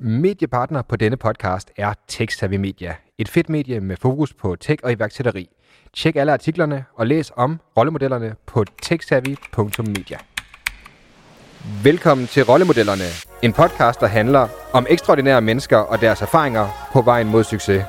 Mediepartner 0.00 0.82
på 0.82 0.96
denne 0.96 1.16
podcast 1.16 1.70
er 1.76 1.92
TechSavvy 2.08 2.54
Media. 2.54 2.94
Et 3.18 3.28
fedt 3.28 3.48
medie 3.48 3.80
med 3.80 3.96
fokus 3.96 4.34
på 4.34 4.56
tech 4.60 4.80
og 4.84 4.92
iværksætteri. 4.92 5.48
Tjek 5.96 6.16
alle 6.16 6.32
artiklerne 6.32 6.84
og 6.94 7.06
læs 7.06 7.32
om 7.36 7.60
rollemodellerne 7.76 8.34
på 8.46 8.64
techsavvy.media. 8.82 10.18
Velkommen 11.82 12.26
til 12.26 12.44
Rollemodellerne, 12.44 13.04
en 13.42 13.52
podcast, 13.52 14.00
der 14.00 14.06
handler 14.06 14.48
om 14.72 14.86
ekstraordinære 14.90 15.40
mennesker 15.40 15.76
og 15.76 16.00
deres 16.00 16.22
erfaringer 16.22 16.88
på 16.92 17.02
vejen 17.02 17.28
mod 17.28 17.44
succes. 17.44 17.84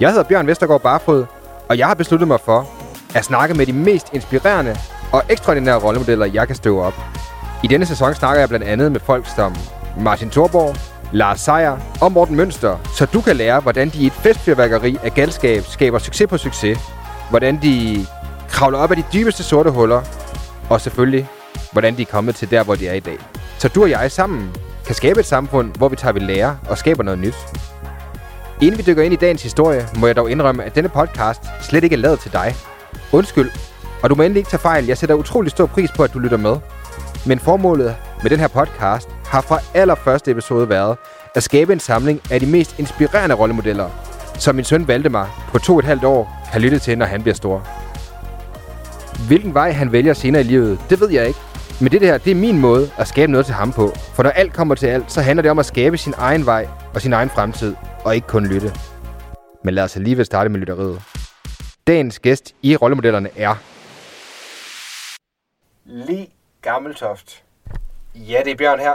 Jeg 0.00 0.10
hedder 0.10 0.24
Bjørn 0.24 0.46
Vestergaard 0.46 0.82
Barfod, 0.82 1.26
og 1.68 1.78
jeg 1.78 1.86
har 1.86 1.94
besluttet 1.94 2.28
mig 2.28 2.40
for 2.40 2.66
at 3.14 3.24
snakke 3.24 3.54
med 3.54 3.66
de 3.66 3.72
mest 3.72 4.12
inspirerende 4.12 4.76
og 5.12 5.22
ekstraordinære 5.30 5.82
rollemodeller, 5.84 6.26
jeg 6.26 6.46
kan 6.46 6.56
støve 6.56 6.82
op. 6.82 6.94
I 7.64 7.66
denne 7.66 7.86
sæson 7.86 8.14
snakker 8.14 8.40
jeg 8.40 8.48
blandt 8.48 8.66
andet 8.66 8.92
med 8.92 9.00
folk 9.00 9.26
som 9.36 9.54
Martin 10.00 10.30
Thorborg, 10.30 10.97
Lars 11.12 11.40
Seier 11.40 11.78
og 12.00 12.12
Morten 12.12 12.36
Mønster, 12.36 12.76
så 12.96 13.06
du 13.06 13.20
kan 13.20 13.36
lære, 13.36 13.60
hvordan 13.60 13.88
de 13.88 13.98
i 13.98 14.06
et 14.06 14.12
festfyrværkeri 14.12 14.96
af 15.02 15.14
galskab 15.14 15.62
skaber 15.64 15.98
succes 15.98 16.28
på 16.28 16.38
succes, 16.38 16.78
hvordan 17.30 17.62
de 17.62 18.06
kravler 18.48 18.78
op 18.78 18.90
af 18.90 18.96
de 18.96 19.04
dybeste 19.12 19.42
sorte 19.42 19.70
huller, 19.70 20.02
og 20.70 20.80
selvfølgelig, 20.80 21.28
hvordan 21.72 21.96
de 21.96 22.02
er 22.02 22.06
kommet 22.06 22.34
til 22.34 22.50
der, 22.50 22.64
hvor 22.64 22.74
de 22.74 22.88
er 22.88 22.94
i 22.94 23.00
dag. 23.00 23.18
Så 23.58 23.68
du 23.68 23.82
og 23.82 23.90
jeg 23.90 24.12
sammen 24.12 24.50
kan 24.86 24.94
skabe 24.94 25.20
et 25.20 25.26
samfund, 25.26 25.74
hvor 25.76 25.88
vi 25.88 25.96
tager 25.96 26.12
ved 26.12 26.20
lære 26.20 26.58
og 26.68 26.78
skaber 26.78 27.02
noget 27.02 27.18
nyt. 27.18 27.36
Inden 28.60 28.78
vi 28.78 28.82
dykker 28.82 29.02
ind 29.02 29.14
i 29.14 29.16
dagens 29.16 29.42
historie, 29.42 29.88
må 29.98 30.06
jeg 30.06 30.16
dog 30.16 30.30
indrømme, 30.30 30.64
at 30.64 30.74
denne 30.74 30.88
podcast 30.88 31.42
slet 31.60 31.84
ikke 31.84 31.94
er 31.94 32.00
lavet 32.00 32.20
til 32.20 32.32
dig. 32.32 32.54
Undskyld, 33.12 33.50
og 34.02 34.10
du 34.10 34.14
må 34.14 34.22
endelig 34.22 34.40
ikke 34.40 34.50
tage 34.50 34.60
fejl. 34.60 34.86
Jeg 34.86 34.98
sætter 34.98 35.14
utrolig 35.14 35.50
stor 35.50 35.66
pris 35.66 35.90
på, 35.92 36.02
at 36.02 36.14
du 36.14 36.18
lytter 36.18 36.36
med. 36.36 36.56
Men 37.26 37.38
formålet 37.38 37.96
med 38.22 38.30
den 38.30 38.40
her 38.40 38.48
podcast 38.48 39.08
har 39.26 39.40
fra 39.40 39.60
allerførste 39.74 40.30
episode 40.30 40.68
været 40.68 40.96
at 41.34 41.42
skabe 41.42 41.72
en 41.72 41.80
samling 41.80 42.20
af 42.30 42.40
de 42.40 42.46
mest 42.46 42.78
inspirerende 42.78 43.34
rollemodeller, 43.34 43.90
som 44.38 44.54
min 44.54 44.64
søn 44.64 44.88
Valdemar 44.88 45.48
på 45.52 45.58
to 45.58 45.72
og 45.72 45.78
et 45.78 45.84
halvt 45.84 46.04
år 46.04 46.48
kan 46.52 46.60
lytte 46.60 46.78
til, 46.78 46.98
når 46.98 47.06
han 47.06 47.22
bliver 47.22 47.34
stor. 47.34 47.68
Hvilken 49.26 49.54
vej 49.54 49.72
han 49.72 49.92
vælger 49.92 50.14
senere 50.14 50.42
i 50.42 50.44
livet, 50.44 50.80
det 50.90 51.00
ved 51.00 51.10
jeg 51.10 51.26
ikke. 51.26 51.38
Men 51.80 51.92
det 51.92 52.00
her, 52.00 52.18
det 52.18 52.30
er 52.30 52.34
min 52.34 52.58
måde 52.58 52.90
at 52.98 53.08
skabe 53.08 53.32
noget 53.32 53.46
til 53.46 53.54
ham 53.54 53.72
på. 53.72 53.92
For 54.14 54.22
når 54.22 54.30
alt 54.30 54.52
kommer 54.52 54.74
til 54.74 54.86
alt, 54.86 55.12
så 55.12 55.20
handler 55.20 55.42
det 55.42 55.50
om 55.50 55.58
at 55.58 55.66
skabe 55.66 55.98
sin 55.98 56.14
egen 56.16 56.46
vej 56.46 56.68
og 56.94 57.00
sin 57.00 57.12
egen 57.12 57.30
fremtid, 57.30 57.74
og 58.04 58.14
ikke 58.14 58.26
kun 58.26 58.46
lytte. 58.46 58.72
Men 59.64 59.74
lad 59.74 59.84
os 59.84 59.96
alligevel 59.96 60.26
starte 60.26 60.50
med 60.50 60.60
lytteriet. 60.60 61.02
Dagens 61.86 62.18
gæst 62.18 62.54
i 62.62 62.76
rollemodellerne 62.76 63.28
er... 63.36 63.54
Li 65.84 66.28
Gammeltoft. 66.62 67.44
Ja, 68.14 68.42
det 68.44 68.52
er 68.52 68.56
Bjørn 68.56 68.78
her. 68.78 68.94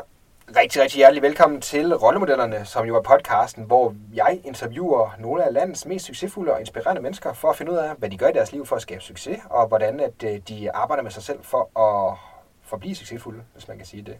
Rigtig, 0.55 0.81
rigtig 0.81 0.97
hjertelig 0.97 1.21
velkommen 1.21 1.61
til 1.61 1.95
Rollemodellerne, 1.95 2.65
som 2.65 2.85
jo 2.85 2.95
er 2.95 3.01
podcasten, 3.01 3.63
hvor 3.63 3.95
jeg 4.13 4.41
interviewer 4.43 5.15
nogle 5.19 5.43
af 5.43 5.53
landets 5.53 5.85
mest 5.85 6.05
succesfulde 6.05 6.53
og 6.53 6.59
inspirerende 6.59 7.01
mennesker 7.01 7.33
for 7.33 7.49
at 7.49 7.57
finde 7.57 7.71
ud 7.71 7.77
af, 7.77 7.95
hvad 7.95 8.09
de 8.09 8.17
gør 8.17 8.27
i 8.27 8.33
deres 8.33 8.51
liv 8.51 8.65
for 8.65 8.75
at 8.75 8.81
skabe 8.81 9.01
succes, 9.01 9.39
og 9.49 9.67
hvordan 9.67 9.99
at 9.99 10.23
øh, 10.23 10.39
de 10.47 10.71
arbejder 10.71 11.03
med 11.03 11.11
sig 11.11 11.23
selv 11.23 11.39
for 11.43 11.79
at 11.79 12.17
forblive 12.61 12.95
succesfulde, 12.95 13.43
hvis 13.53 13.67
man 13.67 13.77
kan 13.77 13.85
sige 13.85 14.03
det. 14.03 14.17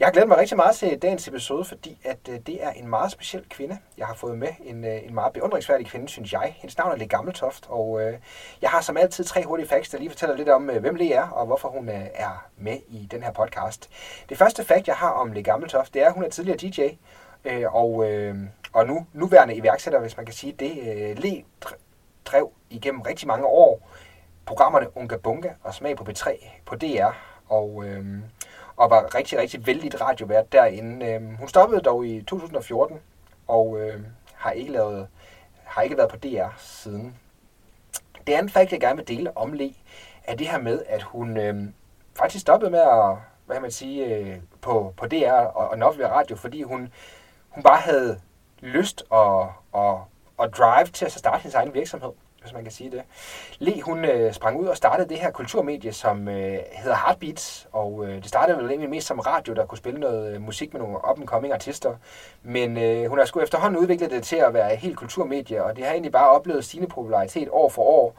Jeg 0.00 0.12
glæder 0.12 0.26
mig 0.26 0.38
rigtig 0.38 0.56
meget 0.56 0.76
til 0.76 0.98
dagens 1.02 1.28
episode, 1.28 1.64
fordi 1.64 1.98
at 2.04 2.18
øh, 2.28 2.38
det 2.46 2.64
er 2.64 2.70
en 2.70 2.88
meget 2.88 3.12
speciel 3.12 3.44
kvinde, 3.50 3.78
jeg 3.98 4.06
har 4.06 4.14
fået 4.14 4.38
med. 4.38 4.48
En, 4.64 4.84
øh, 4.84 5.06
en 5.06 5.14
meget 5.14 5.32
beundringsværdig 5.32 5.86
kvinde, 5.86 6.08
synes 6.08 6.32
jeg. 6.32 6.54
Hendes 6.56 6.78
navn 6.78 6.92
er 6.92 6.96
Le 6.96 7.06
Gammeltoft, 7.06 7.66
og 7.68 8.02
øh, 8.02 8.18
jeg 8.62 8.70
har 8.70 8.80
som 8.80 8.96
altid 8.96 9.24
tre 9.24 9.44
hurtige 9.44 9.68
facts, 9.68 9.90
der 9.90 9.98
lige 9.98 10.10
fortæller 10.10 10.36
lidt 10.36 10.48
om, 10.48 10.70
øh, 10.70 10.80
hvem 10.80 10.94
Le 10.94 11.12
er, 11.12 11.28
og 11.28 11.46
hvorfor 11.46 11.68
hun 11.68 11.88
øh, 11.88 12.06
er 12.14 12.46
med 12.56 12.78
i 12.88 13.08
den 13.10 13.22
her 13.22 13.32
podcast. 13.32 13.90
Det 14.28 14.38
første 14.38 14.64
fact, 14.64 14.88
jeg 14.88 14.96
har 14.96 15.10
om 15.10 15.32
Le 15.32 15.42
Gammeltoft, 15.42 15.94
det 15.94 16.02
er, 16.02 16.06
at 16.06 16.14
hun 16.14 16.24
er 16.24 16.28
tidligere 16.28 16.58
DJ, 16.58 16.80
øh, 17.44 17.74
og, 17.74 18.10
øh, 18.10 18.36
og 18.72 18.86
nu 18.86 19.06
nuværende 19.12 19.54
iværksætter, 19.54 20.00
hvis 20.00 20.16
man 20.16 20.26
kan 20.26 20.34
sige 20.34 20.52
det. 20.52 20.78
Øh, 20.78 21.18
Le 21.18 21.42
drev 22.24 22.52
igennem 22.70 23.00
rigtig 23.00 23.28
mange 23.28 23.46
år 23.46 23.90
programmerne 24.46 24.96
Unga 24.96 25.16
Bunga 25.16 25.50
og 25.62 25.74
Smag 25.74 25.96
på 25.96 26.04
B3 26.08 26.46
på 26.66 26.76
DR, 26.76 27.12
og... 27.48 27.84
Øh, 27.86 28.04
og 28.80 28.90
var 28.90 29.14
rigtig, 29.14 29.38
rigtig 29.38 29.66
vældig 29.66 30.00
radiovært 30.00 30.52
derinde. 30.52 31.06
Øh, 31.06 31.38
hun 31.38 31.48
stoppede 31.48 31.80
dog 31.80 32.06
i 32.06 32.22
2014, 32.22 32.98
og 33.48 33.80
øh, 33.80 34.00
har, 34.34 34.50
ikke 34.50 34.72
lavet, 34.72 35.08
har 35.64 35.82
ikke 35.82 35.96
været 35.96 36.10
på 36.10 36.16
DR 36.16 36.48
siden. 36.58 37.16
Det 38.26 38.32
andet 38.32 38.52
fakt, 38.52 38.72
jeg 38.72 38.80
gerne 38.80 38.96
vil 38.96 39.08
dele 39.08 39.36
om 39.36 39.52
Le, 39.52 39.74
er 40.24 40.34
det 40.34 40.48
her 40.48 40.58
med, 40.58 40.82
at 40.86 41.02
hun 41.02 41.36
øh, 41.36 41.68
faktisk 42.18 42.42
stoppede 42.42 42.70
med 42.70 42.80
at, 42.80 43.16
hvad 43.46 43.56
kan 43.56 43.62
man 43.62 43.70
sige, 43.70 44.16
øh, 44.16 44.36
på, 44.60 44.94
på 44.96 45.06
DR 45.06 45.32
og, 45.32 45.68
og 45.68 45.76
den 45.76 46.10
radio, 46.10 46.36
fordi 46.36 46.62
hun, 46.62 46.92
hun 47.48 47.62
bare 47.62 47.80
havde 47.80 48.20
lyst 48.60 49.04
og, 49.10 49.52
og, 49.72 50.04
og 50.36 50.52
drive 50.52 50.86
til 50.86 51.04
at 51.04 51.12
starte 51.12 51.42
sin 51.42 51.52
egen 51.54 51.74
virksomhed 51.74 52.12
hvis 52.42 52.52
man 52.52 52.62
kan 52.62 52.72
sige 52.72 52.90
det. 52.90 53.02
Le, 53.58 53.82
hun 53.82 54.04
øh, 54.04 54.32
sprang 54.32 54.60
ud 54.60 54.66
og 54.66 54.76
startede 54.76 55.08
det 55.08 55.18
her 55.18 55.30
kulturmedie, 55.30 55.92
som 55.92 56.28
øh, 56.28 56.58
hedder 56.72 56.96
Heartbeats, 57.06 57.68
og 57.72 58.04
øh, 58.06 58.14
det 58.14 58.28
startede 58.28 58.58
vel 58.58 58.66
egentlig 58.66 58.90
mest 58.90 59.06
som 59.06 59.18
radio, 59.18 59.54
der 59.54 59.66
kunne 59.66 59.78
spille 59.78 60.00
noget 60.00 60.34
øh, 60.34 60.42
musik 60.42 60.72
med 60.72 60.80
nogle 60.80 61.10
up-and-coming 61.10 61.52
artister. 61.52 61.94
Men 62.42 62.76
øh, 62.76 63.08
hun 63.08 63.18
har 63.18 63.24
sgu 63.24 63.40
efterhånden 63.40 63.80
udviklet 63.80 64.10
det 64.10 64.22
til 64.22 64.36
at 64.36 64.54
være 64.54 64.76
helt 64.76 64.96
kulturmedie, 64.96 65.64
og 65.64 65.76
det 65.76 65.84
har 65.84 65.92
egentlig 65.92 66.12
bare 66.12 66.28
oplevet 66.28 66.64
sine 66.64 66.86
popularitet 66.86 67.48
år 67.52 67.68
for 67.68 67.82
år. 67.82 68.14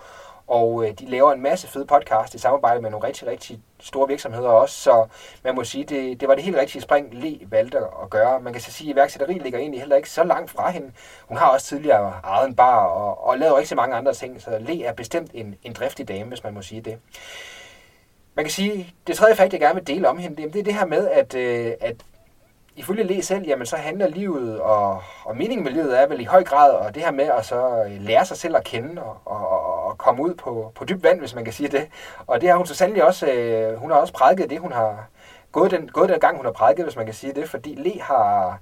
Og 0.52 0.86
øh, 0.86 0.94
de 1.00 1.06
laver 1.06 1.32
en 1.32 1.42
masse 1.42 1.68
fede 1.68 1.86
podcast 1.86 2.36
i 2.36 2.38
samarbejde 2.38 2.82
med 2.82 2.90
nogle 2.90 3.08
rigtig, 3.08 3.28
rigtig 3.28 3.60
store 3.80 4.08
virksomheder 4.08 4.50
også. 4.50 4.76
Så 4.76 5.08
man 5.44 5.56
må 5.56 5.64
sige, 5.64 5.84
det, 5.84 6.22
det 6.22 6.28
var 6.28 6.36
det 6.36 6.44
helt 6.44 6.58
rigtige 6.58 6.82
spring, 6.82 7.14
Le 7.14 7.40
valgte 7.50 7.78
at 7.78 8.10
gøre. 8.10 8.40
Man 8.40 8.54
kan 8.54 8.62
så 8.62 8.72
sige, 8.72 8.90
at 8.90 8.96
iværksætteri 8.96 9.34
ligger 9.34 9.60
egentlig 9.60 9.80
heller 9.80 9.96
ikke 9.96 10.10
så 10.10 10.24
langt 10.24 10.52
fra 10.52 10.70
hende. 10.70 10.92
Hun 11.28 11.38
har 11.38 11.48
også 11.48 11.68
tidligere 11.68 12.14
ejet 12.24 12.48
en 12.48 12.56
bar 12.56 12.86
og, 12.86 13.28
og 13.28 13.38
lavet 13.40 13.58
rigtig 13.58 13.78
mange 13.78 13.96
andre 13.96 14.14
ting. 14.14 14.42
Så 14.42 14.60
Le 14.60 14.84
er 14.84 14.94
bestemt 14.94 15.32
en, 15.34 15.56
en 15.64 15.74
driftig 15.74 16.08
dame, 16.08 16.30
hvis 16.30 16.44
man 16.44 16.54
må 16.54 16.62
sige 16.62 16.82
det. 16.82 16.98
Man 18.36 18.46
kan 18.46 18.52
sige, 18.52 18.94
det 19.08 19.16
tredje 19.16 19.36
fakt, 19.36 19.54
jeg 19.54 19.62
gerne 19.62 19.76
vil 19.76 19.88
dele 19.88 20.10
om 20.10 20.18
hende, 20.18 20.44
det 20.44 20.60
er 20.60 20.64
det 20.64 20.74
her 20.74 20.86
med, 20.86 21.08
at, 21.08 21.36
øh, 21.36 21.74
at 21.82 21.96
ifølge 22.76 23.04
Le 23.04 23.24
selv, 23.24 23.48
jamen 23.48 23.66
så 23.66 23.76
handler 23.76 24.08
livet, 24.08 24.60
og, 24.60 25.02
og 25.26 25.38
meningen 25.38 25.64
med 25.64 25.72
livet 25.72 26.00
er 26.00 26.08
vel 26.08 26.22
i 26.22 26.24
høj 26.24 26.44
grad, 26.44 26.74
og 26.74 26.96
det 26.96 27.04
her 27.04 27.12
med 27.12 27.26
at 27.26 27.46
så 27.46 27.84
øh, 27.84 28.02
lære 28.02 28.26
sig 28.26 28.38
selv 28.38 28.56
at 28.56 28.64
kende, 28.64 29.04
og, 29.04 29.18
og 29.26 29.71
komme 30.02 30.24
ud 30.24 30.34
på, 30.34 30.72
på 30.76 30.86
dybt 30.86 31.04
vand, 31.04 31.20
hvis 31.20 31.36
man 31.36 31.44
kan 31.44 31.54
sige 31.54 31.70
det. 31.70 31.88
Og 32.28 32.42
det 32.42 32.50
har 32.50 32.58
hun 32.58 32.66
så 32.66 32.76
sandelig 32.76 33.04
også, 33.04 33.32
øh, 33.32 33.78
hun 33.78 33.92
har 33.92 33.98
også 33.98 34.14
prædiket 34.14 34.50
det, 34.50 34.60
hun 34.60 34.72
har 34.72 35.08
gået 35.52 35.72
den, 35.72 35.88
gået 35.88 36.10
den 36.10 36.20
gang, 36.20 36.38
hun 36.38 36.46
har 36.46 36.52
prædiket, 36.52 36.86
hvis 36.86 36.96
man 36.96 37.06
kan 37.06 37.16
sige 37.16 37.34
det, 37.34 37.50
fordi 37.50 37.76
Le 37.76 38.02
har 38.02 38.60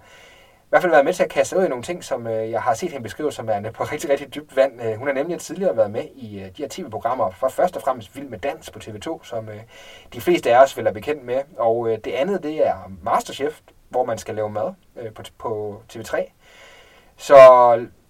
i 0.60 0.70
hvert 0.70 0.82
fald 0.82 0.92
været 0.92 1.06
med 1.06 1.14
til 1.14 1.24
at 1.24 1.30
kaste 1.30 1.58
ud 1.58 1.66
i 1.66 1.68
nogle 1.68 1.84
ting, 1.84 2.04
som 2.04 2.28
øh, 2.28 2.52
jeg 2.52 2.62
har 2.62 2.74
set 2.74 2.92
hende 2.92 3.04
beskrive 3.04 3.32
som 3.32 3.48
værende 3.48 3.72
på 3.72 3.84
rigtig, 3.92 4.10
rigtig 4.10 4.36
dybt 4.36 4.56
vand. 4.56 4.82
Øh, 4.82 4.96
hun 4.96 5.08
har 5.08 5.14
nemlig 5.14 5.40
tidligere 5.40 5.78
været 5.78 5.92
med 5.92 6.04
i 6.16 6.40
øh, 6.40 6.46
de 6.46 6.52
her 6.58 6.68
tv-programmer, 6.70 7.32
for 7.32 7.50
først 7.50 7.76
og 7.76 7.82
fremmest 7.82 8.16
Vild 8.16 8.30
med 8.30 8.40
Dans 8.40 8.72
på 8.72 8.80
TV2, 8.80 9.24
som 9.24 9.50
øh, 9.50 9.62
de 10.14 10.22
fleste 10.22 10.56
af 10.56 10.64
os 10.64 10.78
vil 10.78 10.86
være 10.86 10.94
bekendt 10.94 11.26
med. 11.26 11.42
Og 11.58 11.92
øh, 11.92 11.98
det 12.04 12.12
andet, 12.12 12.44
det 12.44 12.68
er 12.68 12.92
Masterchef, 13.04 13.60
hvor 13.90 14.06
man 14.06 14.18
skal 14.18 14.36
lave 14.36 14.50
mad 14.50 14.74
øh, 14.96 15.14
på, 15.14 15.24
på 15.38 15.82
TV3. 15.94 16.32
Så 17.18 17.36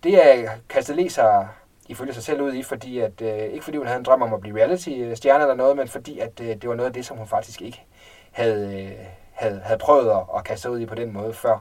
det 0.03 0.43
er 0.43 0.49
kastet 0.69 0.95
læser 0.95 1.47
ifølge 1.89 2.13
sig 2.13 2.23
selv 2.23 2.41
ud 2.41 2.53
i, 2.53 2.63
fordi 2.63 2.99
at, 2.99 3.21
øh, 3.21 3.37
ikke 3.37 3.63
fordi 3.63 3.77
hun 3.77 3.87
havde 3.87 3.99
en 3.99 4.05
drøm 4.05 4.21
om 4.21 4.33
at 4.33 4.41
blive 4.41 4.57
reality-stjerne 4.57 5.43
eller 5.43 5.55
noget, 5.55 5.77
men 5.77 5.87
fordi 5.87 6.19
at 6.19 6.39
øh, 6.41 6.47
det 6.47 6.69
var 6.69 6.75
noget 6.75 6.87
af 6.87 6.93
det, 6.93 7.05
som 7.05 7.17
hun 7.17 7.27
faktisk 7.27 7.61
ikke 7.61 7.85
havde, 8.31 8.83
øh, 8.83 9.05
havde, 9.31 9.59
havde 9.59 9.79
prøvet 9.79 10.09
at, 10.11 10.23
at 10.37 10.43
kaste 10.43 10.61
sig 10.61 10.71
ud 10.71 10.79
i 10.79 10.85
på 10.85 10.95
den 10.95 11.13
måde 11.13 11.33
før. 11.33 11.59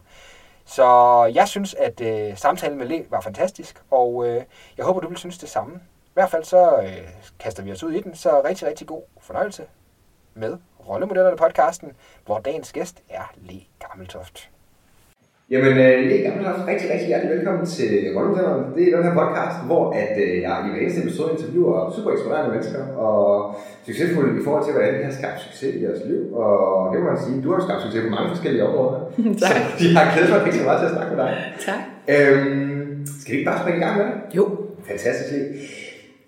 Så 0.65 0.85
jeg 1.35 1.49
synes, 1.49 1.75
at 1.75 2.01
øh, 2.01 2.37
samtalen 2.37 2.79
med 2.79 2.87
Le 2.87 3.05
var 3.11 3.21
fantastisk, 3.21 3.83
og 3.91 4.29
øh, 4.29 4.43
jeg 4.77 4.85
håber, 4.85 5.01
du 5.01 5.09
vil 5.09 5.19
synes 5.19 5.39
det 5.39 5.49
samme. 5.49 5.81
I 6.07 6.11
hvert 6.15 6.31
fald 6.31 6.45
så 6.45 6.77
øh, 6.83 7.09
kaster 7.39 7.63
vi 7.63 7.73
os 7.73 7.83
ud 7.83 7.93
i 7.93 8.01
den, 8.01 8.15
så 8.15 8.43
rigtig, 8.45 8.69
rigtig 8.69 8.87
god 8.87 9.03
fornøjelse 9.21 9.65
med 10.35 10.59
Rollemodellerne 10.89 11.37
podcasten, 11.37 11.93
hvor 12.27 12.39
dagens 12.39 12.73
gæst 12.73 13.03
er 13.09 13.33
Le 13.37 13.61
Gammeltoft. 13.79 14.51
Jamen, 15.51 15.73
uh, 15.73 15.99
Le 16.11 16.17
Gammeltoft, 16.25 16.63
rigtig, 16.73 16.87
rigtig 16.93 17.09
hjertelig 17.09 17.37
velkommen 17.37 17.67
til 17.67 17.91
Rollemodellerne. 18.17 18.65
Det 18.77 18.83
er 18.83 18.97
den 18.97 19.05
her 19.07 19.15
podcast, 19.23 19.57
hvor 19.69 19.85
at, 20.03 20.13
uh, 20.25 20.35
jeg 20.45 20.55
i 20.65 20.71
hver 20.71 20.81
eneste 20.83 21.01
episode 21.03 21.31
interviewer 21.33 21.93
super 21.97 22.11
inspirerende 22.15 22.51
mennesker 22.55 22.83
og 23.07 23.21
succesfulde 23.87 24.41
i 24.41 24.45
forhold 24.45 24.65
til, 24.65 24.73
hvordan 24.75 24.95
de 24.99 25.05
har 25.09 25.15
skabt 25.21 25.39
succes 25.47 25.75
i 25.79 25.81
deres 25.87 26.01
liv. 26.11 26.21
Og 26.43 26.53
det 26.93 26.97
må 27.01 27.07
man 27.13 27.21
sige, 27.25 27.43
du 27.45 27.49
har 27.55 27.61
skabt 27.67 27.83
succes 27.83 28.03
på 28.07 28.11
mange 28.17 28.29
forskellige 28.35 28.65
områder. 28.69 28.99
tak. 29.45 29.57
Så 29.69 29.75
de 29.81 29.87
har 29.97 30.05
glædet 30.13 30.31
mig 30.35 30.41
rigtig 30.47 30.65
meget 30.69 30.79
til 30.81 30.89
at 30.91 30.95
snakke 30.97 31.11
med 31.13 31.19
dig. 31.25 31.31
Tak. 31.69 31.83
Øhm, 32.15 33.07
skal 33.21 33.31
vi 33.33 33.37
ikke 33.39 33.51
bare 33.51 33.61
springe 33.63 33.79
i 33.81 33.85
gang 33.85 33.95
med 33.99 34.05
det? 34.09 34.15
Jo. 34.39 34.45
Fantastisk. 34.91 35.33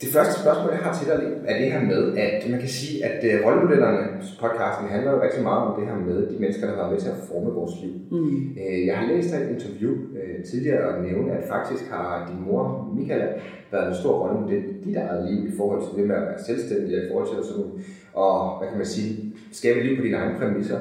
Det 0.02 0.08
første 0.17 0.35
spørgsmål, 0.43 0.70
jeg 0.73 0.82
har 0.87 0.94
til 0.99 1.06
dig, 1.11 1.19
er 1.50 1.58
det 1.61 1.73
her 1.73 1.82
med, 1.93 2.02
at 2.17 2.50
man 2.50 2.61
kan 2.61 2.69
sige, 2.69 3.05
at 3.08 3.19
uh, 3.29 3.47
rollemodellerne 3.47 4.02
podcasten 4.43 4.88
handler 4.94 5.11
jo 5.12 5.23
rigtig 5.23 5.43
meget 5.43 5.62
om 5.67 5.81
det 5.81 5.88
her 5.88 5.99
med 6.08 6.17
de 6.31 6.37
mennesker, 6.43 6.67
der 6.67 6.73
har 6.75 6.81
været 6.82 6.93
med 6.93 7.00
til 7.00 7.08
at 7.08 7.23
forme 7.29 7.50
vores 7.61 7.75
liv. 7.82 7.94
Mm. 8.11 8.56
Uh, 8.62 8.87
jeg 8.87 8.97
har 8.99 9.06
læst 9.12 9.35
et 9.35 9.50
interview 9.55 9.93
uh, 9.93 10.44
tidligere 10.50 10.85
og 10.88 11.05
nævne, 11.05 11.32
at 11.32 11.49
faktisk 11.55 11.85
har 11.91 12.31
din 12.31 12.41
mor, 12.47 12.62
Michaela, 12.97 13.29
været 13.73 13.88
en 13.88 14.00
stor 14.02 14.14
rollemodel 14.23 14.64
i 14.70 14.85
dit 14.85 14.97
eget 14.97 15.20
liv 15.31 15.38
i 15.49 15.56
forhold 15.56 15.81
til 15.82 15.93
det 15.99 16.08
med 16.08 16.17
at 16.17 16.23
være 16.23 16.44
selvstændig, 16.47 16.91
i 17.05 17.08
forhold 17.11 17.29
til 17.29 17.38
at 17.43 17.44
sådan, 17.50 17.70
og, 18.14 18.58
hvad 18.58 18.69
kan 18.69 18.79
man 18.79 18.87
sige, 18.87 19.35
skabe 19.52 19.81
liv 19.81 19.97
på 19.97 20.02
dine 20.02 20.17
egne 20.17 20.38
præmisser. 20.38 20.79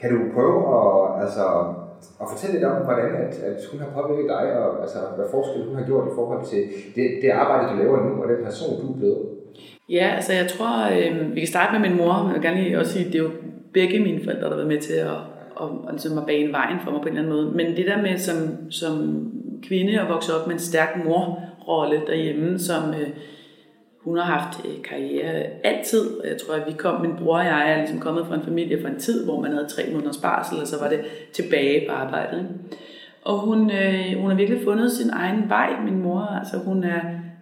Kan 0.00 0.10
du 0.10 0.18
prøve 0.34 0.58
at 0.78 1.22
altså, 1.24 1.44
og 2.20 2.26
fortælle 2.32 2.54
lidt 2.54 2.66
om, 2.72 2.76
hvordan 2.88 3.10
at, 3.24 3.34
at 3.50 3.58
hun 3.70 3.80
har 3.80 3.90
påvirket 3.98 4.28
dig, 4.34 4.44
og 4.62 4.68
altså, 4.84 4.98
hvad 5.16 5.26
forskel 5.30 5.66
hun 5.68 5.76
har 5.76 5.86
gjort 5.90 6.08
i 6.08 6.14
forhold 6.14 6.42
til 6.52 6.62
det, 6.96 7.06
det 7.22 7.30
arbejde, 7.42 7.70
du 7.70 7.76
laver 7.82 7.98
nu, 8.06 8.22
og 8.22 8.28
den 8.28 8.44
person, 8.44 8.80
du 8.80 8.92
er 8.92 8.98
blevet. 8.98 9.22
Ja, 9.88 10.06
altså 10.16 10.32
jeg 10.32 10.46
tror, 10.48 10.72
øh, 10.96 11.34
vi 11.34 11.40
kan 11.40 11.48
starte 11.54 11.72
med 11.72 11.88
min 11.88 11.98
mor. 11.98 12.14
Jeg 12.26 12.34
vil 12.34 12.42
gerne 12.42 12.62
lige 12.62 12.78
også 12.78 12.92
sige, 12.92 13.04
det 13.04 13.14
er 13.14 13.24
jo 13.28 13.30
begge 13.72 14.00
mine 14.00 14.24
forældre, 14.24 14.42
der 14.42 14.48
har 14.48 14.56
været 14.56 14.72
med 14.74 14.80
til 14.80 14.92
at, 14.92 15.16
og, 15.56 15.68
og 15.86 15.90
ligesom 15.92 16.18
at 16.18 16.26
bane 16.26 16.52
vejen 16.52 16.78
for 16.84 16.90
mig 16.90 17.00
på 17.00 17.08
en 17.08 17.16
eller 17.16 17.22
anden 17.22 17.34
måde. 17.36 17.56
Men 17.56 17.76
det 17.76 17.86
der 17.86 18.02
med 18.02 18.18
som, 18.18 18.36
som 18.70 18.92
kvinde 19.62 20.00
at 20.00 20.08
vokse 20.08 20.32
op 20.34 20.46
med 20.46 20.54
en 20.54 20.60
stærk 20.60 21.04
morrolle 21.04 22.02
derhjemme, 22.06 22.58
som 22.58 22.90
øh, 22.90 23.08
hun 24.04 24.16
har 24.16 24.24
haft 24.24 24.66
øh, 24.66 24.82
karriere 24.82 25.44
altid. 25.64 26.10
Jeg 26.24 26.36
tror, 26.36 26.54
at 26.54 26.66
vi 26.66 26.72
kom, 26.72 27.00
min 27.00 27.16
bror 27.18 27.38
og 27.38 27.44
jeg 27.44 27.72
er 27.72 27.76
ligesom 27.76 28.00
kommet 28.00 28.26
fra 28.26 28.34
en 28.34 28.42
familie 28.42 28.82
fra 28.82 28.88
en 28.88 28.98
tid, 28.98 29.24
hvor 29.24 29.40
man 29.40 29.52
havde 29.52 29.66
tre 29.68 29.82
måneders 29.92 30.16
barsel, 30.16 30.60
og 30.60 30.66
så 30.66 30.80
var 30.80 30.88
det 30.88 31.00
tilbage 31.32 31.88
på 31.88 31.94
arbejdet. 31.94 32.38
Ikke? 32.38 32.50
Og 33.22 33.38
hun, 33.38 33.70
øh, 33.70 34.20
hun 34.20 34.30
har 34.30 34.36
virkelig 34.36 34.60
fundet 34.64 34.92
sin 34.92 35.10
egen 35.10 35.48
vej, 35.48 35.80
min 35.84 36.02
mor. 36.02 36.20
Altså 36.20 36.56
hun 36.56 36.84
er 36.84 37.00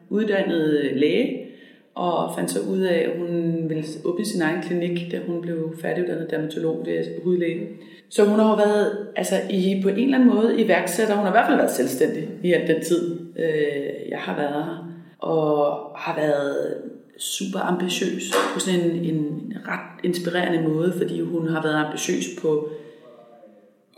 uddannet 0.08 0.80
øh, 0.80 0.96
læge, 0.96 1.46
og 1.94 2.34
fandt 2.34 2.50
så 2.50 2.60
ud 2.70 2.80
af, 2.80 3.08
at 3.10 3.18
hun 3.18 3.56
ville 3.68 3.84
åbne 4.04 4.24
sin 4.24 4.42
egen 4.42 4.62
klinik, 4.62 5.12
da 5.12 5.20
hun 5.26 5.42
blev 5.42 5.74
færdiguddannet 5.82 6.30
dermatolog, 6.30 6.82
det 6.84 6.98
er 6.98 7.04
hudlæge. 7.24 7.68
Så 8.08 8.24
hun 8.24 8.38
har 8.38 8.50
jo 8.50 8.54
været 8.54 9.08
altså, 9.16 9.34
i, 9.50 9.80
på 9.82 9.88
en 9.88 9.98
eller 9.98 10.18
anden 10.18 10.34
måde 10.34 10.60
iværksætter. 10.60 11.14
Hun 11.14 11.24
har 11.24 11.32
i 11.32 11.36
hvert 11.36 11.46
fald 11.46 11.58
været 11.58 11.70
selvstændig 11.70 12.28
i 12.42 12.52
al 12.52 12.68
den 12.68 12.82
tid, 12.82 13.20
øh, 13.38 14.10
jeg 14.10 14.18
har 14.18 14.36
været 14.36 14.64
her 14.64 14.89
og 15.20 15.90
har 15.96 16.16
været 16.16 16.74
super 17.18 17.58
ambitiøs 17.58 18.32
på 18.54 18.60
sådan 18.60 18.80
en, 18.80 19.04
en 19.04 19.52
ret 19.68 20.04
inspirerende 20.04 20.68
måde, 20.68 20.94
fordi 20.96 21.20
hun 21.20 21.48
har 21.48 21.62
været 21.62 21.84
ambitiøs 21.84 22.24
på 22.42 22.68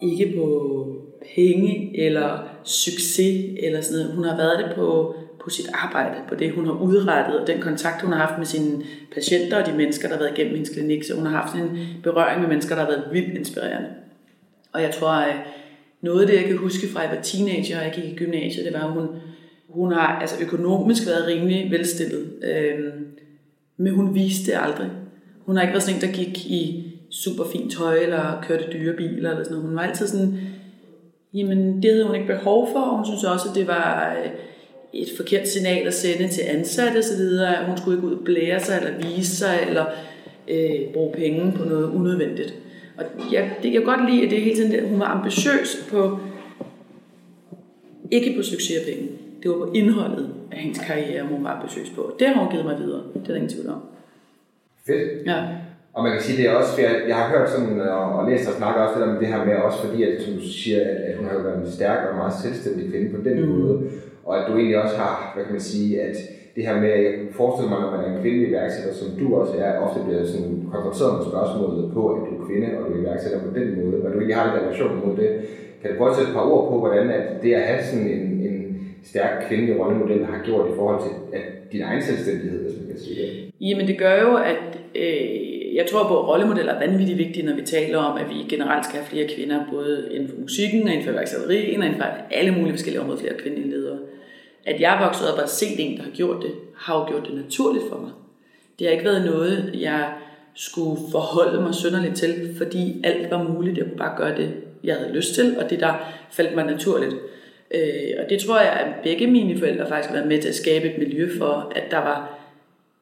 ikke 0.02 0.34
på 0.36 0.86
penge 1.34 2.00
eller 2.06 2.38
succes 2.64 3.58
eller 3.62 3.80
sådan 3.80 4.00
noget. 4.00 4.16
Hun 4.16 4.24
har 4.24 4.36
været 4.36 4.58
det 4.58 4.74
på, 4.76 5.14
på 5.44 5.50
sit 5.50 5.66
arbejde, 5.74 6.16
på 6.28 6.34
det 6.34 6.52
hun 6.52 6.66
har 6.66 6.72
udrettet, 6.72 7.40
og 7.40 7.46
den 7.46 7.60
kontakt 7.60 8.02
hun 8.02 8.12
har 8.12 8.26
haft 8.26 8.38
med 8.38 8.46
sine 8.46 8.82
patienter 9.14 9.60
og 9.60 9.66
de 9.66 9.76
mennesker, 9.76 10.08
der 10.08 10.14
har 10.14 10.22
været 10.22 10.38
igennem 10.38 10.54
hendes 10.54 10.70
klinik. 10.70 11.04
Så 11.04 11.14
hun 11.14 11.26
har 11.26 11.36
haft 11.42 11.54
en 11.54 11.78
berøring 12.02 12.40
med 12.40 12.48
mennesker, 12.48 12.74
der 12.74 12.82
har 12.82 12.90
været 12.90 13.04
vildt 13.12 13.38
inspirerende. 13.38 13.88
Og 14.72 14.82
jeg 14.82 14.90
tror, 14.90 15.08
at 15.08 15.36
noget 16.00 16.20
af 16.20 16.26
det, 16.26 16.36
jeg 16.36 16.44
kan 16.44 16.56
huske 16.56 16.88
fra, 16.92 17.02
at 17.02 17.08
jeg 17.08 17.16
var 17.16 17.22
teenager 17.22 17.78
og 17.78 17.84
jeg 17.84 17.92
gik 17.92 18.04
i 18.04 18.16
gymnasiet, 18.16 18.64
det 18.64 18.72
var, 18.72 18.86
at 18.86 18.92
hun, 18.92 19.08
hun 19.74 19.92
har 19.92 20.20
altså 20.20 20.36
økonomisk 20.40 21.06
været 21.06 21.26
rimelig 21.26 21.70
velstillet, 21.70 22.32
øh, 22.42 22.84
men 23.76 23.94
hun 23.94 24.14
viste 24.14 24.52
det 24.52 24.58
aldrig. 24.62 24.90
Hun 25.46 25.56
har 25.56 25.62
ikke 25.62 25.72
været 25.72 25.82
sådan 25.82 25.96
en, 25.96 26.06
der 26.06 26.12
gik 26.12 26.46
i 26.46 26.92
super 27.10 27.44
fint 27.52 27.72
tøj 27.72 27.94
eller 27.94 28.44
kørte 28.48 28.64
dyre 28.72 28.96
biler 28.96 29.30
eller 29.30 29.44
sådan 29.44 29.56
noget. 29.56 29.68
Hun 29.68 29.76
var 29.76 29.82
altid 29.82 30.06
sådan, 30.06 30.38
jamen 31.34 31.82
det 31.82 31.92
havde 31.92 32.06
hun 32.06 32.14
ikke 32.14 32.26
behov 32.26 32.68
for, 32.72 32.80
og 32.80 32.96
hun 32.96 33.06
synes 33.06 33.24
også, 33.24 33.48
at 33.48 33.54
det 33.54 33.66
var 33.66 34.16
øh, 34.24 34.30
et 34.92 35.08
forkert 35.16 35.48
signal 35.48 35.86
at 35.86 35.94
sende 35.94 36.28
til 36.28 36.42
ansatte 36.46 36.98
osv., 36.98 37.22
at 37.58 37.66
hun 37.66 37.76
skulle 37.76 37.96
ikke 37.96 38.08
ud 38.08 38.14
og 38.14 38.24
blære 38.24 38.60
sig 38.60 38.82
eller 38.82 39.08
vise 39.08 39.36
sig 39.36 39.58
eller 39.68 39.84
øh, 40.48 40.92
bruge 40.92 41.12
penge 41.12 41.52
på 41.52 41.64
noget 41.64 41.90
unødvendigt. 41.90 42.54
Og 42.96 43.04
jeg, 43.32 43.50
det, 43.62 43.72
jeg 43.72 43.82
kan 43.82 43.96
godt 43.96 44.10
lide, 44.10 44.24
at 44.24 44.30
det 44.30 44.40
hele 44.40 44.56
tiden, 44.56 44.72
at 44.72 44.88
hun 44.88 45.00
var 45.00 45.06
ambitiøs 45.06 45.86
på, 45.90 46.18
ikke 48.10 48.34
på 48.36 48.42
succes 48.42 48.78
og 48.78 48.86
penge. 48.86 49.08
Det 49.42 49.50
var 49.50 49.56
på 49.56 49.70
indholdet 49.74 50.30
af 50.52 50.58
hendes 50.58 50.78
karriere, 50.78 51.26
hun 51.26 51.44
var 51.44 51.50
ambitiøs 51.50 51.90
på. 51.96 52.02
Det 52.18 52.28
har 52.28 52.40
hun 52.42 52.50
givet 52.52 52.64
mig 52.64 52.78
videre. 52.78 53.02
Det 53.14 53.20
er 53.22 53.26
der 53.26 53.34
ingen 53.34 53.54
tvivl 53.54 53.68
om. 53.68 53.82
Fedt. 54.86 55.26
Ja. 55.26 55.38
Og 55.94 56.02
man 56.04 56.12
kan 56.12 56.22
sige, 56.22 56.36
det 56.38 56.50
er 56.50 56.54
også, 56.54 56.72
jeg, 56.82 56.92
jeg 57.08 57.16
har 57.16 57.28
hørt 57.34 57.50
sådan, 57.50 57.80
og, 57.80 58.04
og 58.18 58.30
læst 58.30 58.48
og 58.48 58.54
snakket 58.54 58.82
også 58.82 58.98
lidt 58.98 59.10
om 59.10 59.18
det 59.20 59.28
her 59.28 59.44
med, 59.44 59.54
også 59.54 59.78
fordi, 59.86 60.02
at, 60.02 60.14
du 60.26 60.40
siger, 60.40 60.80
at, 60.80 60.96
at 61.08 61.16
hun 61.18 61.26
har 61.26 61.38
været 61.46 61.58
en 61.58 61.72
stærk 61.78 62.00
og 62.10 62.16
meget 62.16 62.34
selvstændig 62.44 62.90
kvinde 62.90 63.08
på 63.16 63.20
den 63.28 63.36
mm. 63.40 63.48
måde, 63.52 63.74
og 64.24 64.32
at 64.38 64.44
du 64.48 64.52
egentlig 64.56 64.82
også 64.84 64.96
har, 64.96 65.32
hvad 65.34 65.44
kan 65.44 65.52
man 65.52 65.68
sige, 65.72 66.02
at 66.02 66.16
det 66.56 66.66
her 66.66 66.80
med, 66.80 66.90
jeg 67.06 67.12
kan 67.12 67.28
forestille 67.40 67.70
mig, 67.70 67.80
når 67.80 67.90
man 67.90 68.00
er 68.04 68.10
en 68.12 68.22
kvindelig 68.22 68.48
iværksætter, 68.48 68.94
som 68.94 69.08
du 69.20 69.26
også 69.40 69.54
er, 69.66 69.80
ofte 69.84 70.00
bliver 70.06 70.24
sådan 70.32 70.52
konfronteret 70.72 71.12
med 71.16 71.24
spørgsmålet 71.32 71.84
på, 71.96 72.02
at 72.12 72.18
du 72.26 72.30
er 72.36 72.46
kvinde, 72.46 72.68
og 72.78 72.80
du 72.86 72.92
er 72.94 73.02
iværksætter 73.02 73.40
på 73.46 73.50
den 73.58 73.68
måde, 73.78 73.96
og 74.04 74.08
du 74.14 74.18
ikke 74.20 74.34
har 74.38 74.44
en 74.46 74.58
relation 74.60 75.00
mod 75.02 75.12
det. 75.20 75.30
Kan 75.80 75.90
du 75.90 75.96
prøve 75.98 76.10
at 76.10 76.16
sætte 76.16 76.30
et 76.30 76.36
par 76.38 76.46
ord 76.52 76.64
på, 76.70 76.74
hvordan 76.82 77.04
at 77.18 77.24
det 77.42 77.52
at 77.54 77.66
have 77.68 77.82
sådan 77.88 78.06
en, 78.16 78.24
en 78.48 78.51
stærk 79.04 79.44
kvindelig 79.48 79.80
rollemodel 79.80 80.24
har 80.24 80.44
gjort 80.44 80.70
i 80.70 80.74
forhold 80.76 81.02
til 81.02 81.36
at 81.36 81.42
din 81.72 81.82
egen 81.82 82.02
selvstændighed, 82.02 82.62
hvis 82.62 82.74
man 82.80 82.86
kan 82.86 82.98
sige 82.98 83.22
det? 83.22 83.50
Jamen 83.60 83.86
det 83.86 83.98
gør 83.98 84.22
jo, 84.22 84.36
at 84.36 84.78
øh, 84.94 85.74
jeg 85.74 85.86
tror 85.86 86.08
på, 86.08 86.18
at 86.18 86.28
rollemodeller 86.28 86.72
er 86.72 86.86
vanvittigt 86.86 87.18
vigtige, 87.18 87.46
når 87.46 87.54
vi 87.54 87.62
taler 87.62 87.98
om, 87.98 88.18
at 88.18 88.28
vi 88.28 88.34
generelt 88.48 88.84
skal 88.84 88.98
have 88.98 89.06
flere 89.06 89.28
kvinder, 89.36 89.64
både 89.72 90.08
inden 90.10 90.28
for 90.28 90.36
musikken, 90.40 90.82
og 90.82 90.88
inden 90.88 91.06
for 91.06 91.12
værksætterien, 91.12 91.80
og 91.80 91.86
inden 91.86 92.00
for 92.00 92.08
alle 92.30 92.52
mulige 92.52 92.72
forskellige 92.72 93.00
områder, 93.00 93.20
flere 93.20 93.34
kvindelige 93.38 93.70
ledere. 93.70 93.98
At 94.66 94.80
jeg 94.80 94.96
er 94.96 95.04
vokset 95.06 95.32
op 95.32 95.38
og 95.38 95.48
set 95.48 95.76
en, 95.78 95.96
der 95.96 96.02
har 96.02 96.10
gjort 96.10 96.42
det, 96.42 96.50
har 96.76 96.98
jo 96.98 97.08
gjort 97.08 97.26
det 97.26 97.34
naturligt 97.34 97.84
for 97.90 97.98
mig. 97.98 98.10
Det 98.78 98.86
har 98.86 98.92
ikke 98.92 99.04
været 99.04 99.24
noget, 99.24 99.70
jeg 99.80 100.12
skulle 100.54 101.00
forholde 101.10 101.60
mig 101.60 101.74
sønderligt 101.74 102.16
til, 102.16 102.54
fordi 102.56 103.00
alt 103.04 103.30
var 103.30 103.42
muligt. 103.42 103.78
Jeg 103.78 103.86
kunne 103.86 103.98
bare 103.98 104.16
gøre 104.16 104.36
det, 104.36 104.54
jeg 104.84 104.96
havde 104.96 105.12
lyst 105.12 105.34
til, 105.34 105.56
og 105.58 105.70
det 105.70 105.80
der 105.80 105.94
faldt 106.30 106.54
mig 106.54 106.64
naturligt. 106.66 107.14
Øh, 107.74 108.24
og 108.24 108.30
det 108.30 108.40
tror 108.40 108.60
jeg, 108.60 108.72
at 108.72 108.94
begge 109.02 109.26
mine 109.26 109.58
forældre 109.58 109.88
faktisk 109.88 110.08
har 110.08 110.16
været 110.16 110.28
med 110.28 110.42
til 110.42 110.48
at 110.48 110.54
skabe 110.54 110.92
et 110.92 110.98
miljø 110.98 111.38
for, 111.38 111.72
at 111.76 111.90
der 111.90 111.98
var, 111.98 112.38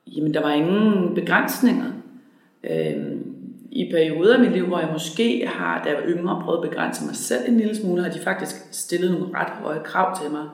jamen, 0.07 0.35
der 0.35 0.41
var 0.41 0.53
ingen 0.53 1.15
begrænsninger. 1.15 1.93
Øh, 2.65 2.97
I 3.71 3.91
perioder 3.91 4.35
af 4.35 4.41
mit 4.41 4.53
liv, 4.53 4.67
hvor 4.67 4.79
jeg 4.79 4.89
måske 4.93 5.47
har, 5.47 5.83
da 5.85 5.89
jeg 5.89 5.99
var 5.99 6.09
yngre, 6.09 6.43
prøvet 6.45 6.65
at 6.65 6.71
begrænse 6.71 7.05
mig 7.05 7.17
selv 7.17 7.49
en 7.49 7.57
lille 7.57 7.77
smule, 7.77 8.03
har 8.03 8.11
de 8.11 8.19
faktisk 8.19 8.57
stillet 8.71 9.11
nogle 9.11 9.39
ret 9.39 9.51
høje 9.51 9.81
krav 9.85 10.23
til 10.23 10.31
mig. 10.31 10.49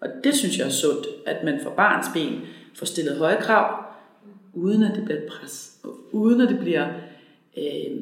Og 0.00 0.08
det 0.24 0.34
synes 0.34 0.58
jeg 0.58 0.66
er 0.66 0.70
sundt, 0.70 1.06
at 1.26 1.44
man 1.44 1.60
for 1.62 1.70
barns 1.70 2.06
ben 2.14 2.40
får 2.74 2.86
stillet 2.86 3.16
høje 3.18 3.36
krav, 3.40 3.84
uden 4.54 4.82
at 4.82 4.96
det 4.96 5.04
bliver 5.04 5.18
et 5.18 5.26
pres, 5.26 5.78
og 5.84 5.90
uden 6.12 6.40
at 6.40 6.48
det 6.48 6.58
bliver 6.58 6.86
øh, 7.56 7.96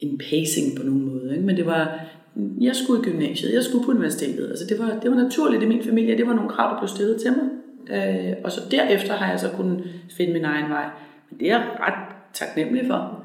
en 0.00 0.18
pacing 0.18 0.76
på 0.76 0.82
nogen 0.82 1.04
måde. 1.04 1.30
Ikke? 1.30 1.46
Men 1.46 1.56
det 1.56 1.66
var, 1.66 2.00
jeg 2.36 2.76
skulle 2.76 3.02
i 3.02 3.04
gymnasiet, 3.04 3.54
jeg 3.54 3.62
skulle 3.62 3.84
på 3.84 3.90
universitetet. 3.90 4.48
Altså 4.50 4.66
det, 4.66 4.78
var, 4.78 4.98
det 5.02 5.10
var 5.10 5.16
naturligt 5.16 5.62
i 5.62 5.66
min 5.66 5.84
familie, 5.84 6.16
det 6.16 6.26
var 6.26 6.34
nogle 6.34 6.50
krav, 6.50 6.74
der 6.74 6.78
blev 6.78 6.88
stillet 6.88 7.20
til 7.20 7.32
mig. 7.32 7.48
Øh, 7.90 8.32
og 8.44 8.52
så 8.52 8.60
derefter 8.70 9.14
har 9.16 9.30
jeg 9.30 9.40
så 9.40 9.48
kunnet 9.48 9.84
finde 10.16 10.32
min 10.32 10.44
egen 10.44 10.70
vej. 10.70 10.84
Men 11.30 11.40
det 11.40 11.50
er 11.50 11.58
jeg 11.58 11.66
ret 11.80 12.14
taknemmelig 12.32 12.86
for, 12.86 13.24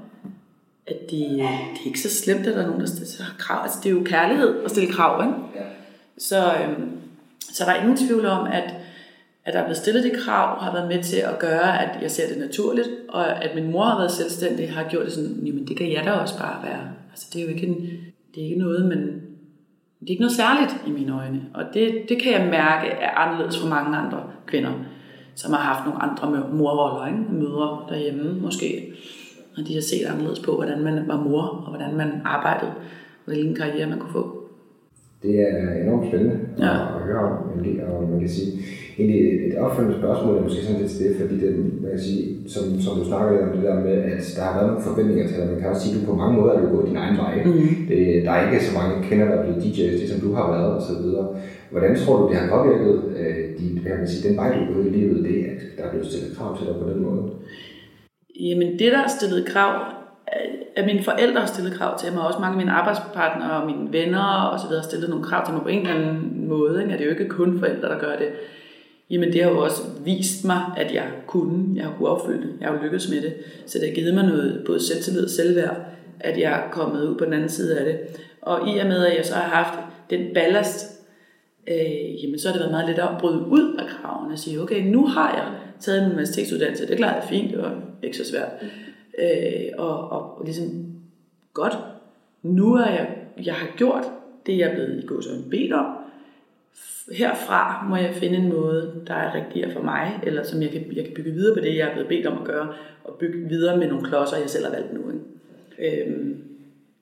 at 0.87 1.01
det, 1.01 1.09
det 1.11 1.41
er 1.41 1.85
ikke 1.85 1.99
så 1.99 2.09
slemt, 2.09 2.47
at 2.47 2.55
der 2.55 2.61
er 2.61 2.67
nogen, 2.67 2.81
der 2.81 2.87
stiller 2.87 3.35
krav. 3.37 3.63
Altså 3.63 3.79
det 3.83 3.89
er 3.89 3.93
jo 3.93 4.03
kærlighed 4.05 4.63
at 4.63 4.71
stille 4.71 4.93
krav, 4.93 5.23
ikke? 5.23 5.35
Så, 6.17 6.45
øh, 6.45 6.79
så 7.39 7.63
der 7.65 7.71
er 7.71 7.81
ingen 7.81 7.97
tvivl 7.97 8.25
om, 8.25 8.47
at, 8.47 8.73
at 9.45 9.53
der 9.53 9.59
er 9.59 9.63
blevet 9.63 9.77
stillet 9.77 10.03
de 10.03 10.09
krav, 10.09 10.59
har 10.63 10.73
været 10.73 10.87
med 10.87 11.03
til 11.03 11.17
at 11.17 11.39
gøre, 11.39 11.83
at 11.83 12.01
jeg 12.01 12.11
ser 12.11 12.27
det 12.27 12.37
naturligt, 12.37 12.89
og 13.09 13.43
at 13.43 13.55
min 13.55 13.71
mor 13.71 13.83
har 13.83 13.97
været 13.97 14.11
selvstændig, 14.11 14.71
har 14.71 14.89
gjort 14.89 15.05
det 15.05 15.13
sådan, 15.13 15.41
jamen 15.45 15.67
det 15.67 15.77
kan 15.77 15.91
jeg 15.91 16.03
da 16.05 16.11
også 16.11 16.37
bare 16.37 16.63
være. 16.63 16.89
Altså 17.11 17.27
det 17.33 17.39
er 17.39 17.43
jo 17.45 17.49
ikke, 17.49 17.67
en, 17.67 17.89
det 18.37 18.43
er 18.43 18.49
ikke 18.49 18.59
noget, 18.59 18.85
men 18.85 18.99
det 19.99 20.07
er 20.07 20.09
ikke 20.09 20.21
noget 20.21 20.35
særligt 20.35 20.83
i 20.87 20.91
mine 20.91 21.13
øjne. 21.13 21.41
Og 21.53 21.63
det, 21.73 22.05
det 22.09 22.21
kan 22.21 22.31
jeg 22.31 22.47
mærke 22.51 22.87
er 22.87 23.09
anderledes 23.09 23.59
for 23.59 23.67
mange 23.67 23.97
andre 23.97 24.23
kvinder, 24.45 24.71
som 25.35 25.53
har 25.53 25.59
haft 25.59 25.85
nogle 25.85 26.01
andre 26.03 26.49
morroller, 26.53 27.07
ikke? 27.07 27.31
mødre 27.31 27.85
derhjemme 27.89 28.41
måske. 28.41 28.93
Og 29.57 29.67
de 29.67 29.73
har 29.73 29.81
set 29.81 30.05
anderledes 30.05 30.39
på, 30.39 30.55
hvordan 30.55 30.83
man 30.83 31.07
var 31.07 31.21
mor, 31.21 31.41
og 31.41 31.69
hvordan 31.69 31.97
man 31.97 32.21
arbejdede, 32.25 32.71
og 33.25 33.33
hvilken 33.33 33.55
karriere 33.55 33.89
man 33.89 33.99
kunne 33.99 34.11
få 34.11 34.36
det 35.23 35.33
er 35.49 35.83
enormt 35.83 36.07
spændende 36.07 36.35
ja. 36.59 36.73
at, 36.95 37.01
høre 37.07 37.21
om, 37.27 37.33
og 37.93 38.09
man 38.11 38.19
kan 38.19 38.29
sige, 38.29 38.51
egentlig 38.99 39.21
et 39.47 39.57
opfølgende 39.63 39.97
spørgsmål 40.01 40.37
er 40.37 40.41
måske 40.41 40.65
sådan 40.65 40.81
lidt 40.81 40.99
det, 41.01 41.15
fordi 41.21 41.35
det, 41.43 41.51
man 41.81 41.91
kan 41.91 42.03
sige, 42.07 42.23
som, 42.53 42.63
som 42.85 42.93
du 42.99 43.05
snakker 43.05 43.31
lidt 43.31 43.45
om 43.47 43.53
det 43.55 43.63
der 43.67 43.79
med, 43.87 43.95
at 44.11 44.21
der 44.35 44.43
har 44.45 44.55
været 44.57 44.69
nogle 44.69 44.87
forventninger 44.89 45.27
til 45.27 45.37
dig, 45.37 45.47
man 45.47 45.59
kan 45.59 45.69
også 45.69 45.83
sige, 45.83 45.93
at 45.95 46.01
du 46.01 46.05
på 46.11 46.15
mange 46.21 46.35
måder 46.37 46.53
er 46.53 46.61
du 46.61 46.67
gået 46.75 46.89
din 46.89 47.01
egen 47.03 47.17
vej. 47.23 47.33
Mm. 47.45 47.67
Det, 47.89 47.99
der 48.25 48.31
er 48.31 48.41
ikke 48.45 48.65
så 48.65 48.73
mange 48.79 48.93
kvinder, 49.07 49.25
der 49.25 49.35
er 49.35 49.43
blevet 49.43 49.63
DJ's, 49.63 49.97
det 50.01 50.09
som 50.09 50.19
du 50.25 50.29
har 50.37 50.47
været 50.55 50.71
og 50.77 50.81
så 50.89 50.93
videre. 51.01 51.27
Hvordan 51.71 51.95
tror 51.95 52.15
du, 52.19 52.23
det 52.29 52.37
har 52.37 52.47
påvirket 52.55 52.95
øh, 53.19 53.37
de, 53.57 53.65
kan 53.85 53.97
man 53.97 54.07
sige, 54.07 54.27
den 54.27 54.37
vej, 54.37 54.49
du 54.55 54.59
er 54.61 54.73
gået 54.73 54.87
i 54.87 54.95
livet, 54.99 55.25
det 55.27 55.37
at 55.51 55.61
der 55.77 55.83
er 55.83 55.91
blevet 55.91 56.07
stillet 56.07 56.37
krav 56.37 56.57
til 56.57 56.67
dig 56.67 56.75
på 56.81 56.89
den 56.89 56.99
måde? 57.03 57.21
Jamen 58.39 58.69
det, 58.79 58.89
der 58.95 59.01
er 59.03 59.11
stillet 59.17 59.45
krav, 59.45 59.96
at 60.77 60.85
mine 60.85 61.03
forældre 61.03 61.39
har 61.39 61.47
stillet 61.47 61.73
krav 61.73 61.99
til 61.99 62.13
mig, 62.13 62.21
og 62.21 62.27
også 62.27 62.39
mange 62.39 62.53
af 62.53 62.57
mine 62.57 62.71
arbejdspartnere 62.71 63.61
og 63.61 63.65
mine 63.65 63.93
venner 63.93 64.23
og 64.23 64.59
så 64.59 64.67
videre 64.67 64.81
har 64.81 64.87
stillet 64.87 65.09
nogle 65.09 65.25
krav 65.25 65.45
til 65.45 65.53
mig 65.53 65.63
på 65.63 65.69
en 65.69 65.79
eller 65.79 65.95
anden 65.95 66.47
måde. 66.47 66.81
Ikke? 66.81 66.93
Det 66.93 67.01
er 67.01 67.05
jo 67.05 67.11
ikke 67.11 67.29
kun 67.29 67.59
forældre, 67.59 67.89
der 67.89 67.99
gør 67.99 68.15
det. 68.17 68.27
Jamen 69.09 69.33
det 69.33 69.43
har 69.43 69.49
jo 69.51 69.59
også 69.59 69.81
vist 70.05 70.45
mig, 70.45 70.61
at 70.77 70.93
jeg 70.93 71.05
kunne, 71.27 71.65
jeg 71.75 71.83
har 71.85 71.93
kunne 71.97 72.09
opfylde 72.09 72.41
det, 72.41 72.53
jeg 72.59 72.67
har 72.67 72.75
jo 72.75 72.83
lykkedes 72.83 73.09
med 73.09 73.21
det. 73.21 73.33
Så 73.65 73.79
det 73.79 73.87
har 73.87 73.95
givet 73.95 74.13
mig 74.13 74.23
noget, 74.23 74.63
både 74.65 74.87
selvtillid 74.87 75.23
og 75.23 75.29
selvværd, 75.29 75.77
at 76.19 76.39
jeg 76.39 76.51
er 76.51 76.71
kommet 76.71 77.03
ud 77.07 77.17
på 77.17 77.25
den 77.25 77.33
anden 77.33 77.49
side 77.49 77.79
af 77.79 77.85
det. 77.85 77.99
Og 78.41 78.69
i 78.69 78.77
og 78.77 78.87
med, 78.87 79.05
at 79.05 79.17
jeg 79.17 79.25
så 79.25 79.33
har 79.33 79.63
haft 79.63 79.79
den 80.09 80.33
ballast, 80.33 81.01
øh, 81.67 82.23
jamen 82.23 82.39
så 82.39 82.47
har 82.47 82.53
det 82.53 82.59
været 82.59 82.71
meget 82.71 82.87
lettere 82.87 83.15
at 83.15 83.21
bryde 83.21 83.45
ud 83.47 83.75
af 83.79 83.85
kravene 83.87 84.33
og 84.33 84.39
sige, 84.39 84.61
okay, 84.61 84.83
nu 84.83 85.05
har 85.05 85.33
jeg 85.33 85.45
taget 85.79 86.03
en 86.03 86.11
universitetsuddannelse, 86.11 86.87
det 86.87 86.97
klarede 86.97 87.15
jeg 87.15 87.29
fint, 87.29 87.51
det 87.51 87.59
var 87.61 87.75
ikke 88.03 88.17
så 88.17 88.29
svært 88.31 88.49
mm 88.61 88.67
øh, 89.17 89.69
og, 89.77 90.09
og, 90.09 90.37
og 90.37 90.45
ligesom, 90.45 90.85
godt, 91.53 91.73
nu 92.43 92.73
er 92.73 92.89
jeg, 92.89 93.17
jeg 93.45 93.53
har 93.53 93.67
gjort 93.77 94.03
det 94.47 94.55
er 94.55 94.57
jeg 94.57 94.71
blevet 94.75 95.03
i 95.03 95.05
gåsøjne 95.05 95.43
bedt 95.49 95.73
om. 95.73 95.85
Herfra 97.11 97.87
må 97.89 97.95
jeg 97.95 98.13
finde 98.13 98.37
en 98.37 98.49
måde, 98.49 99.03
der 99.07 99.13
er 99.13 99.35
rigtigere 99.35 99.71
for 99.71 99.81
mig, 99.81 100.19
eller 100.23 100.43
som 100.43 100.61
jeg 100.61 100.69
kan, 100.71 100.85
jeg 100.93 101.05
kan 101.05 101.13
bygge 101.13 101.31
videre 101.31 101.55
på 101.55 101.61
det, 101.61 101.77
jeg 101.77 101.87
er 101.87 101.93
blevet 101.93 102.07
bedt 102.07 102.25
om 102.25 102.37
at 102.37 102.47
gøre, 102.47 102.73
og 103.03 103.15
bygge 103.19 103.49
videre 103.49 103.77
med 103.77 103.87
nogle 103.87 104.05
klodser, 104.05 104.37
jeg 104.37 104.49
selv 104.49 104.65
har 104.65 104.71
valgt 104.71 104.93
nu. 104.93 105.01
Ikke? 105.11 106.05
Øhm, 106.05 106.37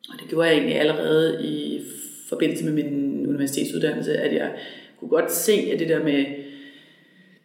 og 0.10 0.20
det 0.20 0.30
gjorde 0.30 0.48
jeg 0.48 0.56
egentlig 0.56 0.80
allerede 0.80 1.46
i 1.46 1.82
forbindelse 2.30 2.66
med 2.66 2.74
min 2.74 3.26
universitetsuddannelse, 3.28 4.18
at 4.18 4.36
jeg 4.36 4.52
kunne 5.00 5.10
godt 5.10 5.32
se, 5.32 5.54
at 5.74 5.80
det 5.80 5.90
der 5.90 6.04
med, 6.04 6.26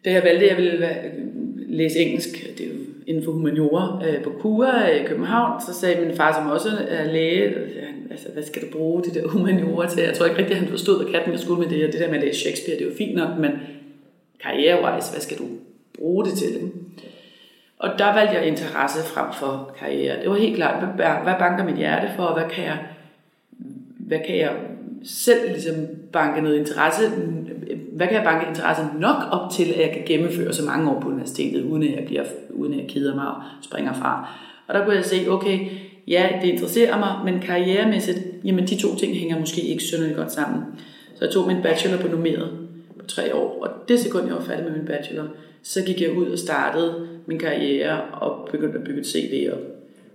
da 0.05 0.11
jeg 0.11 0.23
valgte, 0.23 0.45
at 0.45 0.57
jeg 0.57 0.63
ville 0.63 1.05
øh, 1.05 1.11
læse 1.55 1.99
engelsk, 1.99 2.57
det 2.57 2.65
er 2.65 2.71
inden 3.11 3.25
for 3.25 3.31
humaniora 3.31 4.01
øh, 4.07 4.23
på 4.23 4.29
KUA 4.39 4.87
i 4.87 5.05
København, 5.05 5.61
så 5.61 5.73
sagde 5.73 6.05
min 6.05 6.15
far, 6.15 6.33
som 6.33 6.51
også 6.51 6.69
er 6.87 7.11
læge, 7.11 7.55
altså, 8.11 8.27
hvad 8.33 8.43
skal 8.43 8.61
du 8.61 8.67
bruge 8.71 9.03
det 9.03 9.13
der 9.13 9.27
humaniora 9.27 9.89
til? 9.89 10.03
Jeg 10.03 10.13
tror 10.13 10.25
ikke 10.25 10.37
rigtig, 10.37 10.55
at 10.55 10.61
han 10.61 10.69
forstod, 10.69 11.03
hvad 11.03 11.13
katten 11.13 11.31
jeg 11.31 11.39
skulle 11.39 11.61
med 11.61 11.69
det, 11.69 11.85
og 11.85 11.93
det 11.93 12.01
der 12.01 12.07
med 12.07 12.17
at 12.17 12.23
læse 12.23 12.39
Shakespeare, 12.39 12.77
det 12.77 12.85
er 12.85 12.89
jo 12.89 12.95
fint 12.97 13.15
nok, 13.15 13.29
men 13.39 13.51
karrierewise, 14.43 15.11
hvad 15.11 15.21
skal 15.21 15.37
du 15.37 15.43
bruge 15.97 16.25
det 16.25 16.33
til? 16.33 16.71
Og 17.79 17.89
der 17.97 18.13
valgte 18.13 18.35
jeg 18.35 18.47
interesse 18.47 19.03
frem 19.03 19.25
for 19.33 19.75
karriere. 19.79 20.21
Det 20.21 20.29
var 20.29 20.35
helt 20.35 20.55
klart, 20.55 20.95
hvad 20.95 21.33
banker 21.39 21.63
mit 21.65 21.77
hjerte 21.77 22.07
for, 22.15 22.23
og 22.23 22.39
hvad 22.39 22.49
kan 22.49 22.63
jeg, 22.63 22.77
hvad 23.97 24.19
kan 24.27 24.37
jeg 24.37 24.51
selv 25.03 25.51
ligesom 25.51 25.75
banke 26.11 26.41
noget 26.41 26.57
interesse, 26.57 27.03
hvad 28.01 28.09
kan 28.09 28.17
jeg 28.17 28.23
banke 28.23 28.49
interesse 28.49 28.81
nok 28.99 29.15
op 29.31 29.51
til, 29.51 29.63
at 29.63 29.79
jeg 29.79 29.91
kan 29.93 30.03
gennemføre 30.05 30.53
så 30.53 30.65
mange 30.65 30.91
år 30.91 30.99
på 30.99 31.07
universitetet, 31.07 31.63
uden 31.63 31.83
at 31.83 31.95
jeg, 31.95 32.03
bliver, 32.05 32.23
uden 32.49 32.73
at 32.73 32.79
jeg 32.79 32.87
keder 32.89 33.15
mig 33.15 33.27
og 33.27 33.35
springer 33.61 33.93
fra. 33.93 34.29
Og 34.67 34.73
der 34.73 34.85
kunne 34.85 34.95
jeg 34.95 35.05
se, 35.05 35.25
okay, 35.29 35.59
ja, 36.07 36.29
det 36.41 36.47
interesserer 36.47 36.99
mig, 36.99 37.15
men 37.25 37.41
karrieremæssigt, 37.41 38.19
jamen 38.43 38.67
de 38.67 38.81
to 38.81 38.95
ting 38.95 39.15
hænger 39.15 39.39
måske 39.39 39.61
ikke 39.61 39.83
synderligt 39.83 40.17
godt 40.17 40.31
sammen. 40.31 40.61
Så 41.15 41.25
jeg 41.25 41.33
tog 41.33 41.47
min 41.47 41.61
bachelor 41.61 41.97
på 41.97 42.07
nummeret 42.07 42.49
på 42.99 43.05
tre 43.05 43.35
år, 43.35 43.57
og 43.61 43.69
det 43.87 43.99
sekund, 43.99 44.27
jeg 44.27 44.35
var 44.35 44.41
færdig 44.41 44.65
med 44.65 44.73
min 44.77 44.85
bachelor, 44.85 45.23
så 45.63 45.83
gik 45.85 46.01
jeg 46.01 46.17
ud 46.17 46.25
og 46.25 46.39
startede 46.39 47.07
min 47.25 47.39
karriere 47.39 48.01
og 48.01 48.49
begyndte 48.51 48.77
at 48.77 48.83
bygge 48.83 48.99
et 48.99 49.07
CV 49.07 49.49
op. 49.53 49.59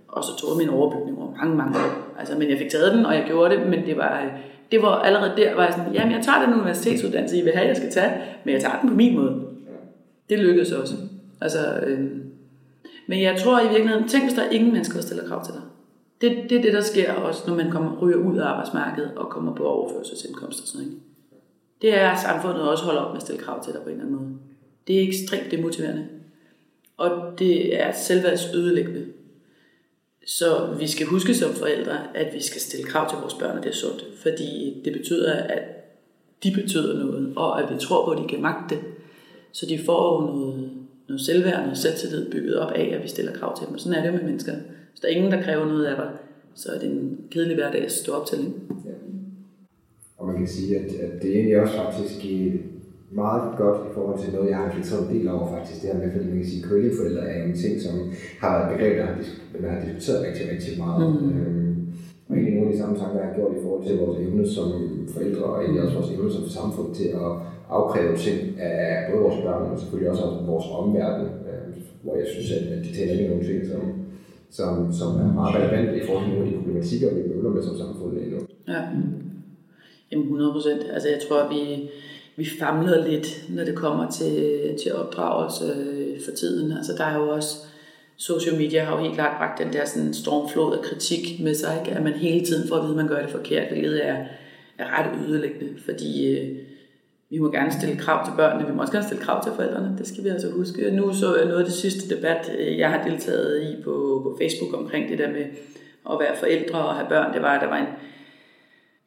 Og 0.07 0.23
så 0.23 0.37
tog 0.39 0.49
jeg 0.49 0.67
min 0.67 0.75
overbygning 0.75 1.17
over 1.19 1.35
mange, 1.37 1.55
mange 1.55 1.77
år. 1.77 2.15
Altså, 2.19 2.37
men 2.37 2.49
jeg 2.49 2.57
fik 2.57 2.69
taget 2.69 2.93
den, 2.93 3.05
og 3.05 3.13
jeg 3.15 3.23
gjorde 3.27 3.55
det, 3.55 3.67
men 3.67 3.85
det 3.85 3.97
var, 3.97 4.23
øh, 4.23 4.31
det 4.71 4.81
var 4.81 4.95
allerede 4.95 5.33
der, 5.37 5.55
var 5.55 5.63
jeg 5.63 5.73
sådan, 5.73 5.93
jamen 5.93 6.11
jeg 6.11 6.23
tager 6.23 6.45
den 6.45 6.53
universitetsuddannelse, 6.53 7.37
I 7.37 7.41
vil 7.41 7.53
have, 7.53 7.67
jeg 7.67 7.77
skal 7.77 7.91
tage, 7.91 8.21
men 8.43 8.53
jeg 8.53 8.61
tager 8.61 8.79
den 8.79 8.89
på 8.89 8.95
min 8.95 9.15
måde. 9.15 9.41
Det 10.29 10.39
lykkedes 10.39 10.71
også. 10.71 10.95
Altså, 11.41 11.79
øh, 11.87 12.11
men 13.07 13.21
jeg 13.21 13.37
tror 13.39 13.59
i 13.59 13.69
virkeligheden, 13.69 14.07
tænk 14.07 14.23
hvis 14.23 14.33
der 14.33 14.41
er 14.41 14.49
ingen 14.49 14.71
mennesker, 14.71 14.95
der 14.95 15.01
stiller 15.01 15.27
krav 15.27 15.45
til 15.45 15.53
dig. 15.53 15.61
Det, 16.21 16.49
det 16.49 16.57
er 16.57 16.61
det, 16.61 16.73
der 16.73 16.81
sker 16.81 17.13
også, 17.13 17.43
når 17.47 17.55
man 17.55 17.71
kommer, 17.71 17.97
ryger 18.01 18.17
ud 18.17 18.37
af 18.37 18.45
arbejdsmarkedet 18.45 19.11
og 19.15 19.29
kommer 19.29 19.55
på 19.55 19.63
overførselsindkomst 19.63 20.61
og 20.61 20.67
sådan 20.67 20.85
noget. 20.85 21.01
Det 21.81 21.97
er, 21.97 22.09
at 22.09 22.19
samfundet 22.19 22.61
også 22.61 22.83
holder 22.83 23.01
op 23.01 23.11
med 23.11 23.17
at 23.17 23.21
stille 23.21 23.41
krav 23.41 23.63
til 23.63 23.73
dig 23.73 23.81
på 23.81 23.89
en 23.89 23.95
eller 23.95 24.05
anden 24.05 24.21
måde. 24.21 24.29
Det 24.87 24.97
er 24.97 25.07
ekstremt 25.07 25.51
demotiverende. 25.51 26.07
Og 26.97 27.39
det 27.39 27.81
er 27.81 27.91
selvværdsødelæggende. 27.91 29.05
Så 30.27 30.75
vi 30.79 30.87
skal 30.87 31.07
huske 31.07 31.33
som 31.33 31.53
forældre, 31.53 32.17
at 32.17 32.33
vi 32.33 32.41
skal 32.43 32.61
stille 32.61 32.85
krav 32.85 33.09
til 33.09 33.17
vores 33.21 33.33
børn, 33.33 33.57
og 33.57 33.63
det 33.63 33.69
er 33.69 33.75
sundt. 33.75 34.05
Fordi 34.21 34.81
det 34.85 34.93
betyder, 34.93 35.33
at 35.33 35.63
de 36.43 36.51
betyder 36.61 36.99
noget, 37.05 37.33
og 37.35 37.63
at 37.63 37.73
vi 37.73 37.79
tror 37.79 38.05
på, 38.05 38.11
at 38.11 38.23
de 38.23 38.27
kan 38.29 38.41
magte 38.41 38.75
det. 38.75 38.83
Så 39.51 39.65
de 39.65 39.79
får 39.85 40.13
jo 40.13 40.27
noget, 40.27 40.71
noget 41.07 41.21
selvværd, 41.21 41.61
noget 41.61 41.77
selvtillid 41.77 42.31
bygget 42.31 42.59
op 42.59 42.71
af, 42.71 42.95
at 42.95 43.03
vi 43.03 43.07
stiller 43.07 43.33
krav 43.33 43.57
til 43.57 43.67
dem. 43.67 43.73
Og 43.73 43.79
sådan 43.79 43.99
er 43.99 44.03
det 44.03 44.13
med 44.13 44.23
mennesker. 44.23 44.53
Hvis 44.91 44.99
der 45.01 45.07
er 45.07 45.11
ingen, 45.11 45.31
der 45.31 45.41
kræver 45.41 45.65
noget 45.65 45.85
af 45.85 45.95
dig, 45.95 46.09
så 46.55 46.71
er 46.71 46.79
det 46.79 46.89
en 46.89 47.19
kedelig 47.31 47.55
hverdag 47.55 47.85
at 47.85 47.91
stå 47.91 48.11
op 48.11 48.25
til. 48.25 48.39
Ja. 48.85 48.91
Og 50.17 50.27
man 50.27 50.37
kan 50.37 50.47
sige, 50.47 50.77
at, 50.77 50.85
at 50.85 51.21
det 51.21 51.29
er 51.29 51.35
egentlig 51.35 51.61
også 51.61 51.75
faktisk 51.75 52.25
meget 53.11 53.57
godt 53.57 53.79
i 53.89 53.93
forhold 53.93 54.19
til 54.19 54.33
noget, 54.33 54.49
jeg 54.49 54.57
har 54.57 54.67
reflekteret 54.67 55.01
en 55.03 55.15
del 55.15 55.27
over 55.27 55.51
faktisk. 55.55 55.81
Det 55.81 55.89
her 55.89 55.99
med, 55.99 56.11
fordi 56.11 56.25
man 56.29 56.37
kan 56.37 56.49
sige, 56.51 56.63
at 56.63 56.69
curlingforældre 56.69 57.23
er 57.29 57.43
en 57.43 57.57
ting, 57.63 57.81
som 57.81 57.93
har 58.41 58.49
været 58.51 58.65
et 58.65 58.71
begreb, 58.73 58.93
der 58.97 59.05
har, 59.05 59.15
man 59.61 59.71
har 59.73 59.81
diskuteret 59.85 60.25
rigtig, 60.27 60.43
rigtig 60.53 60.73
meget. 60.85 61.05
Mm. 61.21 61.29
Øhm, 61.29 61.75
og 62.27 62.33
egentlig 62.35 62.53
nogle 62.55 62.69
af 62.69 62.73
de 62.73 62.81
samme 62.81 62.97
tanker, 62.99 63.19
jeg 63.19 63.29
har 63.29 63.37
gjort 63.37 63.57
i 63.57 63.63
forhold 63.63 63.83
til 63.87 63.99
vores 64.03 64.17
evne 64.25 64.43
som 64.55 64.67
forældre, 65.13 65.43
og 65.51 65.57
egentlig 65.61 65.81
også 65.83 65.97
vores 65.99 66.11
evne 66.15 66.31
som 66.33 66.49
samfund 66.59 66.89
til 66.99 67.09
at 67.23 67.31
afkræve 67.77 68.15
ting 68.25 68.37
af 68.59 69.11
både 69.11 69.21
vores 69.25 69.39
børn, 69.43 69.69
men 69.69 69.79
selvfølgelig 69.79 70.11
også 70.11 70.23
af 70.23 70.47
vores 70.51 70.67
omverden, 70.79 71.27
øh, 71.49 71.67
hvor 72.03 72.15
jeg 72.21 72.27
synes, 72.33 72.49
at 72.51 72.63
de 72.85 72.91
taler 72.97 73.13
ind 73.13 73.21
i 73.21 73.27
nogle 73.31 73.45
ting, 73.49 73.59
som, 73.71 73.81
som, 74.57 74.71
som 74.99 75.09
er 75.23 75.29
meget 75.39 75.55
relevante 75.55 75.93
i 76.01 76.05
forhold 76.05 76.23
til 76.25 76.33
nogle 76.33 76.45
af 76.45 76.51
de 76.51 76.57
problematikker, 76.59 77.07
vi 77.15 77.21
møder 77.29 77.49
med 77.55 77.63
som 77.63 77.77
samfund 77.77 78.11
lige 78.17 78.31
nu. 78.33 78.39
Ja. 78.73 78.81
Jamen 80.11 80.25
100 80.25 80.53
procent. 80.55 80.81
Altså 80.95 81.07
jeg 81.13 81.19
tror, 81.25 81.39
at 81.45 81.49
vi, 81.55 81.61
vi 82.37 82.47
famler 82.59 83.07
lidt, 83.07 83.45
når 83.49 83.63
det 83.63 83.75
kommer 83.75 84.11
til, 84.11 84.59
til 84.83 84.93
opdragelse 84.93 85.65
øh, 85.65 86.19
for 86.25 86.31
tiden. 86.31 86.77
Altså 86.77 86.93
der 86.97 87.03
er 87.03 87.17
jo 87.17 87.29
også, 87.29 87.55
social 88.17 88.57
media 88.57 88.83
har 88.83 88.97
jo 88.97 89.03
helt 89.03 89.13
klart 89.13 89.37
bragt 89.37 89.59
den 89.59 89.73
der 89.73 89.85
sådan 89.85 90.13
stormflod 90.13 90.77
af 90.77 90.83
kritik 90.83 91.39
med 91.43 91.55
sig, 91.55 91.79
ikke? 91.79 91.97
at 91.97 92.03
man 92.03 92.13
hele 92.13 92.45
tiden 92.45 92.67
får 92.67 92.75
at 92.75 92.81
vide, 92.83 92.91
at 92.91 92.97
man 92.97 93.07
gør 93.07 93.21
det 93.21 93.29
forkert, 93.29 93.71
hvilket 93.71 94.07
er, 94.07 94.25
er 94.77 94.85
ret 94.99 95.27
ødelæggende, 95.27 95.81
fordi 95.85 96.37
øh, 96.37 96.57
vi 97.29 97.37
må 97.37 97.51
gerne 97.51 97.71
stille 97.71 97.95
krav 97.95 98.25
til 98.25 98.33
børnene, 98.37 98.67
vi 98.67 98.73
må 98.73 98.81
også 98.81 98.93
gerne 98.93 99.05
stille 99.05 99.23
krav 99.23 99.43
til 99.43 99.51
forældrene, 99.55 99.95
det 99.97 100.07
skal 100.07 100.23
vi 100.23 100.29
altså 100.29 100.51
huske. 100.51 100.91
Nu 100.91 101.13
så 101.13 101.35
jeg 101.35 101.45
noget 101.45 101.59
af 101.59 101.65
det 101.65 101.73
sidste 101.73 102.15
debat, 102.15 102.51
øh, 102.59 102.77
jeg 102.77 102.89
har 102.89 103.09
deltaget 103.09 103.61
i 103.63 103.81
på, 103.83 104.19
på 104.23 104.37
Facebook 104.41 104.81
omkring 104.81 105.09
det 105.09 105.19
der 105.19 105.31
med 105.31 105.45
at 106.11 106.17
være 106.19 106.35
forældre 106.39 106.79
og 106.79 106.95
have 106.95 107.09
børn, 107.09 107.33
det 107.33 107.41
var, 107.41 107.55
at 107.55 107.61
der 107.61 107.67
var 107.67 107.77
en, 107.77 107.87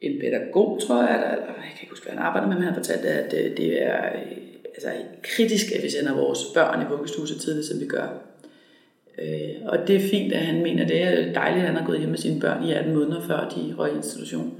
en 0.01 0.19
pædagog, 0.19 0.79
tror 0.87 1.03
jeg, 1.03 1.15
eller, 1.15 1.29
jeg 1.29 1.71
kan 1.75 1.81
ikke 1.81 1.91
huske, 1.91 2.05
hvad 2.05 2.15
han 2.17 2.25
arbejder 2.25 2.47
med, 2.47 2.55
men 2.55 2.63
han 2.63 2.73
fortalte, 2.73 3.07
at 3.07 3.33
øh, 3.33 3.57
det 3.57 3.83
er 3.83 3.97
altså, 4.75 4.89
kritisk, 5.23 5.71
at 5.71 5.83
vi 5.83 5.89
sender 5.89 6.15
vores 6.15 6.39
børn 6.53 6.81
i 6.81 6.89
vuggestue 6.89 7.27
så 7.27 7.39
tidligt, 7.39 7.67
som 7.67 7.79
vi 7.79 7.85
gør. 7.85 8.07
Øh, 9.21 9.55
og 9.65 9.87
det 9.87 9.95
er 9.95 10.09
fint, 10.09 10.33
at 10.33 10.39
han 10.39 10.63
mener, 10.63 10.87
det 10.87 11.01
er 11.03 11.33
dejligt, 11.33 11.61
at 11.61 11.67
han 11.67 11.75
har 11.75 11.85
gået 11.85 11.99
hjem 11.99 12.09
med 12.09 12.17
sine 12.17 12.39
børn 12.39 12.63
i 12.63 12.73
18 12.73 12.93
måneder, 12.93 13.21
før 13.21 13.49
de 13.55 13.75
røg 13.77 13.93
i 13.93 13.95
institution. 13.95 14.53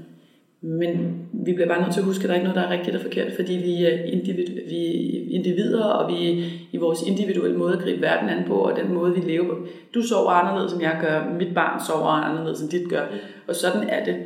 Men 0.64 1.18
vi 1.32 1.52
bliver 1.52 1.68
bare 1.68 1.82
nødt 1.82 1.92
til 1.92 2.00
at 2.00 2.06
huske, 2.06 2.22
at 2.22 2.28
der 2.28 2.34
er 2.34 2.34
ikke 2.34 2.48
noget, 2.48 2.62
der 2.62 2.68
er 2.68 2.78
rigtigt 2.78 2.96
og 2.96 3.02
forkert, 3.02 3.32
fordi 3.32 3.52
vi 3.52 3.84
er, 3.84 4.04
individ, 4.04 4.46
vi 4.68 4.86
er 5.16 5.34
individer, 5.34 5.84
og 5.84 6.12
vi 6.12 6.44
i 6.72 6.76
vores 6.76 7.02
individuelle 7.06 7.56
måde 7.56 7.72
at 7.72 7.78
gribe 7.82 8.02
verden 8.02 8.28
an 8.28 8.44
på, 8.46 8.54
og 8.54 8.76
den 8.76 8.94
måde, 8.94 9.14
vi 9.14 9.20
lever 9.20 9.48
på. 9.48 9.66
Du 9.94 10.02
sover 10.02 10.30
anderledes, 10.30 10.72
som 10.72 10.80
jeg 10.80 10.98
gør. 11.00 11.34
Mit 11.38 11.54
barn 11.54 11.80
sover 11.86 12.08
anderledes, 12.08 12.60
end 12.60 12.70
dit 12.70 12.88
gør. 12.88 13.06
Og 13.48 13.56
sådan 13.56 13.88
er 13.88 14.04
det. 14.04 14.16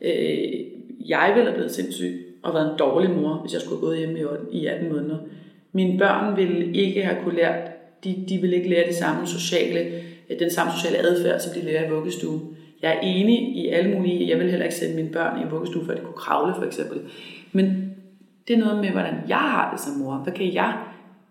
Øh, 0.00 0.63
jeg 1.08 1.32
ville 1.34 1.48
have 1.48 1.54
blevet 1.54 1.74
sindssyg 1.74 2.26
og 2.42 2.54
været 2.54 2.70
en 2.72 2.78
dårlig 2.78 3.10
mor, 3.10 3.34
hvis 3.34 3.52
jeg 3.52 3.60
skulle 3.60 3.76
have 3.76 3.86
gået 3.86 3.98
hjemme 3.98 4.18
i 4.52 4.66
18 4.66 4.92
måneder. 4.92 5.16
Mine 5.72 5.98
børn 5.98 6.36
ville 6.36 6.74
ikke 6.74 7.02
have 7.04 7.24
kunne 7.24 7.36
lært, 7.36 7.70
de, 8.04 8.24
de 8.28 8.38
ville 8.38 8.56
ikke 8.56 8.68
lære 8.68 8.86
det 8.86 8.94
samme 8.94 9.26
sociale, 9.26 9.80
øh, 10.30 10.38
den 10.38 10.50
samme 10.50 10.72
sociale 10.72 10.98
adfærd, 10.98 11.40
som 11.40 11.52
de 11.54 11.66
lærer 11.66 11.86
i 11.86 11.90
vuggestue. 11.90 12.40
Jeg 12.82 12.96
er 12.96 13.00
enig 13.00 13.38
i 13.56 13.68
alle 13.68 13.94
mulige, 13.96 14.28
jeg 14.28 14.38
vil 14.38 14.50
heller 14.50 14.64
ikke 14.64 14.76
sende 14.76 14.96
mine 14.96 15.08
børn 15.08 15.40
i 15.40 15.50
vuggestue, 15.50 15.86
før 15.86 15.94
de 15.94 16.00
kunne 16.00 16.16
kravle 16.16 16.54
for 16.54 16.64
eksempel. 16.64 17.00
Men 17.52 17.94
det 18.48 18.54
er 18.54 18.60
noget 18.60 18.80
med, 18.80 18.90
hvordan 18.90 19.14
jeg 19.28 19.36
har 19.36 19.70
det 19.70 19.80
som 19.80 19.92
mor. 19.94 20.14
Hvad 20.14 20.32
kan 20.32 20.54
jeg, 20.54 20.74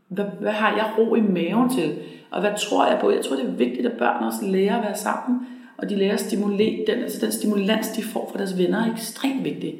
hvad, 0.07 0.25
hvad 0.39 0.51
har 0.51 0.75
jeg 0.75 0.85
ro 0.97 1.15
i 1.15 1.21
maven 1.21 1.69
til? 1.69 1.95
Og 2.31 2.41
hvad 2.41 2.51
tror 2.57 2.87
jeg 2.87 2.97
på? 3.01 3.11
Jeg 3.11 3.21
tror, 3.21 3.35
det 3.35 3.45
er 3.45 3.51
vigtigt, 3.51 3.85
at 3.87 3.97
børn 3.97 4.23
også 4.23 4.45
lærer 4.45 4.77
at 4.77 4.83
være 4.83 4.97
sammen 4.97 5.39
og 5.77 5.89
de 5.89 5.95
lærer 5.95 6.13
at 6.13 6.19
stimulere, 6.19 6.85
den, 6.87 7.03
altså 7.03 7.25
den 7.25 7.31
stimulans, 7.31 7.87
de 7.87 8.03
får 8.03 8.29
fra 8.31 8.39
deres 8.39 8.57
venner, 8.57 8.85
er 8.85 8.93
ekstremt 8.93 9.43
vigtig. 9.43 9.75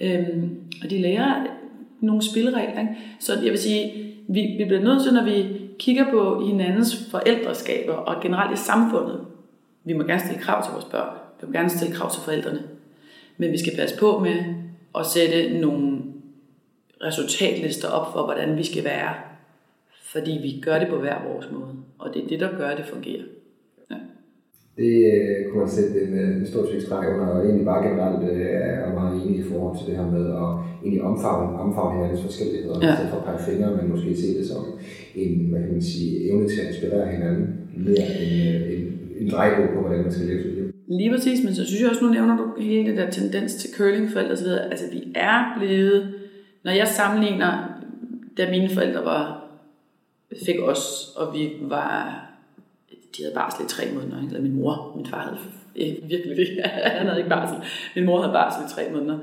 Øhm, 0.00 0.56
og 0.82 0.90
de 0.90 0.98
lærer 0.98 1.46
nogle 2.00 2.22
spilleregler. 2.22 2.80
Ikke? 2.80 2.96
Så 3.18 3.34
jeg 3.34 3.50
vil 3.50 3.58
sige, 3.58 3.92
vi, 4.28 4.54
vi 4.58 4.64
bliver 4.64 4.80
nødt 4.80 5.02
til, 5.02 5.12
når 5.12 5.24
vi 5.24 5.46
kigger 5.78 6.10
på 6.10 6.46
hinandens 6.46 7.08
forældreskaber 7.10 7.92
og 7.92 8.22
generelt 8.22 8.58
i 8.58 8.62
samfundet, 8.62 9.20
vi 9.84 9.92
må 9.92 10.04
gerne 10.04 10.20
stille 10.20 10.42
krav 10.42 10.64
til 10.64 10.72
vores 10.72 10.84
børn, 10.84 11.16
vi 11.40 11.46
må 11.46 11.52
gerne 11.52 11.70
stille 11.70 11.94
krav 11.94 12.12
til 12.12 12.22
forældrene, 12.22 12.62
men 13.36 13.52
vi 13.52 13.58
skal 13.58 13.76
passe 13.76 13.98
på 13.98 14.18
med 14.18 14.44
at 14.98 15.06
sætte 15.06 15.60
nogle 15.60 15.98
resultatlister 17.04 17.88
op 17.88 18.12
for, 18.12 18.24
hvordan 18.24 18.56
vi 18.56 18.64
skal 18.64 18.84
være, 18.84 19.14
fordi 20.02 20.30
vi 20.42 20.60
gør 20.62 20.78
det 20.78 20.88
på 20.88 20.96
hver 20.96 21.22
vores 21.28 21.50
måde, 21.50 21.72
og 21.98 22.14
det 22.14 22.24
er 22.24 22.28
det, 22.28 22.40
der 22.40 22.56
gør, 22.56 22.68
at 22.68 22.78
det 22.78 22.86
fungerer. 22.86 23.22
Det 24.80 24.94
øh, 25.12 25.36
kunne 25.46 25.62
man 25.62 25.70
sætte 25.76 25.94
en, 26.04 26.12
øh, 26.22 26.36
en 26.36 26.46
stor 26.46 26.62
streg 26.86 27.04
under, 27.12 27.26
og 27.26 27.44
egentlig 27.44 27.66
bare 27.72 27.86
generelt 27.88 28.22
øh, 28.30 28.40
er 28.86 28.94
meget 29.00 29.14
enig 29.22 29.38
i 29.38 29.48
forhold 29.50 29.74
til 29.78 29.86
det 29.88 29.96
her 29.98 30.08
med 30.16 30.26
at 30.44 30.50
egentlig 30.84 31.02
omfavne, 31.10 31.58
omfavne 31.64 31.94
hinandens 31.96 32.24
forskelligheder, 32.28 32.76
ja. 32.86 32.92
i 32.92 33.10
for 33.10 33.18
at 33.20 33.24
pege 33.24 33.44
fingre, 33.48 33.76
men 33.76 33.90
måske 33.92 34.16
se 34.16 34.38
det 34.38 34.46
som 34.46 34.62
en, 35.14 35.32
hvad 35.50 35.60
kan 35.60 35.72
man 35.72 35.82
sige, 35.82 36.10
evne 36.28 36.48
til 36.48 36.60
at 36.60 36.68
inspirere 36.70 37.06
hinanden 37.16 37.46
mere 37.86 38.08
end 38.22 38.32
øh, 38.48 38.72
en, 38.74 38.84
en 39.20 39.30
drejebog 39.30 39.68
på, 39.74 39.80
hvordan 39.80 40.02
man 40.02 40.12
skal 40.12 40.26
leve 40.26 40.42
sit 40.42 40.54
liv. 40.54 40.66
Lige 40.88 41.10
præcis, 41.14 41.44
men 41.44 41.54
så 41.54 41.66
synes 41.66 41.80
jeg 41.82 41.90
også, 41.90 42.04
nu 42.04 42.10
nævner 42.12 42.36
du 42.36 42.44
hele 42.60 42.90
det 42.90 42.96
der 42.98 43.10
tendens 43.10 43.54
til 43.54 43.70
curlingforældre 43.76 44.32
osv. 44.32 44.48
Altså 44.70 44.84
vi 44.92 45.12
er 45.14 45.56
blevet, 45.58 46.14
når 46.64 46.72
jeg 46.72 46.88
sammenligner, 46.88 47.52
da 48.38 48.50
mine 48.50 48.68
forældre 48.68 49.04
var, 49.04 49.24
fik 50.46 50.56
os, 50.62 51.14
og 51.16 51.34
vi 51.34 51.50
var 51.68 52.26
de 53.16 53.22
havde 53.22 53.34
barsel 53.34 53.64
i 53.64 53.68
tre 53.68 53.84
måneder, 53.94 54.26
eller 54.26 54.40
min 54.40 54.56
mor, 54.56 54.92
min 54.96 55.06
far 55.06 55.20
havde 55.20 55.38
virkelig 56.02 56.36
det, 56.36 56.64
han 56.96 57.06
havde 57.06 57.18
ikke 57.18 57.30
barsel, 57.30 57.58
min 57.96 58.04
mor 58.04 58.20
havde 58.20 58.32
barsel 58.32 58.62
i 58.66 58.74
tre 58.74 58.92
måneder. 58.92 59.18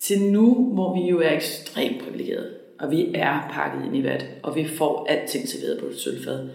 til 0.00 0.22
nu, 0.22 0.72
hvor 0.74 0.94
vi 0.94 1.10
jo 1.10 1.20
er 1.20 1.30
ekstremt 1.30 2.02
privilegerede, 2.02 2.50
og 2.78 2.90
vi 2.90 3.10
er 3.14 3.48
pakket 3.50 3.86
ind 3.86 3.96
i 3.96 4.04
vat, 4.04 4.26
og 4.42 4.56
vi 4.56 4.64
får 4.64 5.06
alting 5.08 5.48
serveret 5.48 5.80
på 5.80 5.86
et 5.86 6.00
sølvfad. 6.00 6.48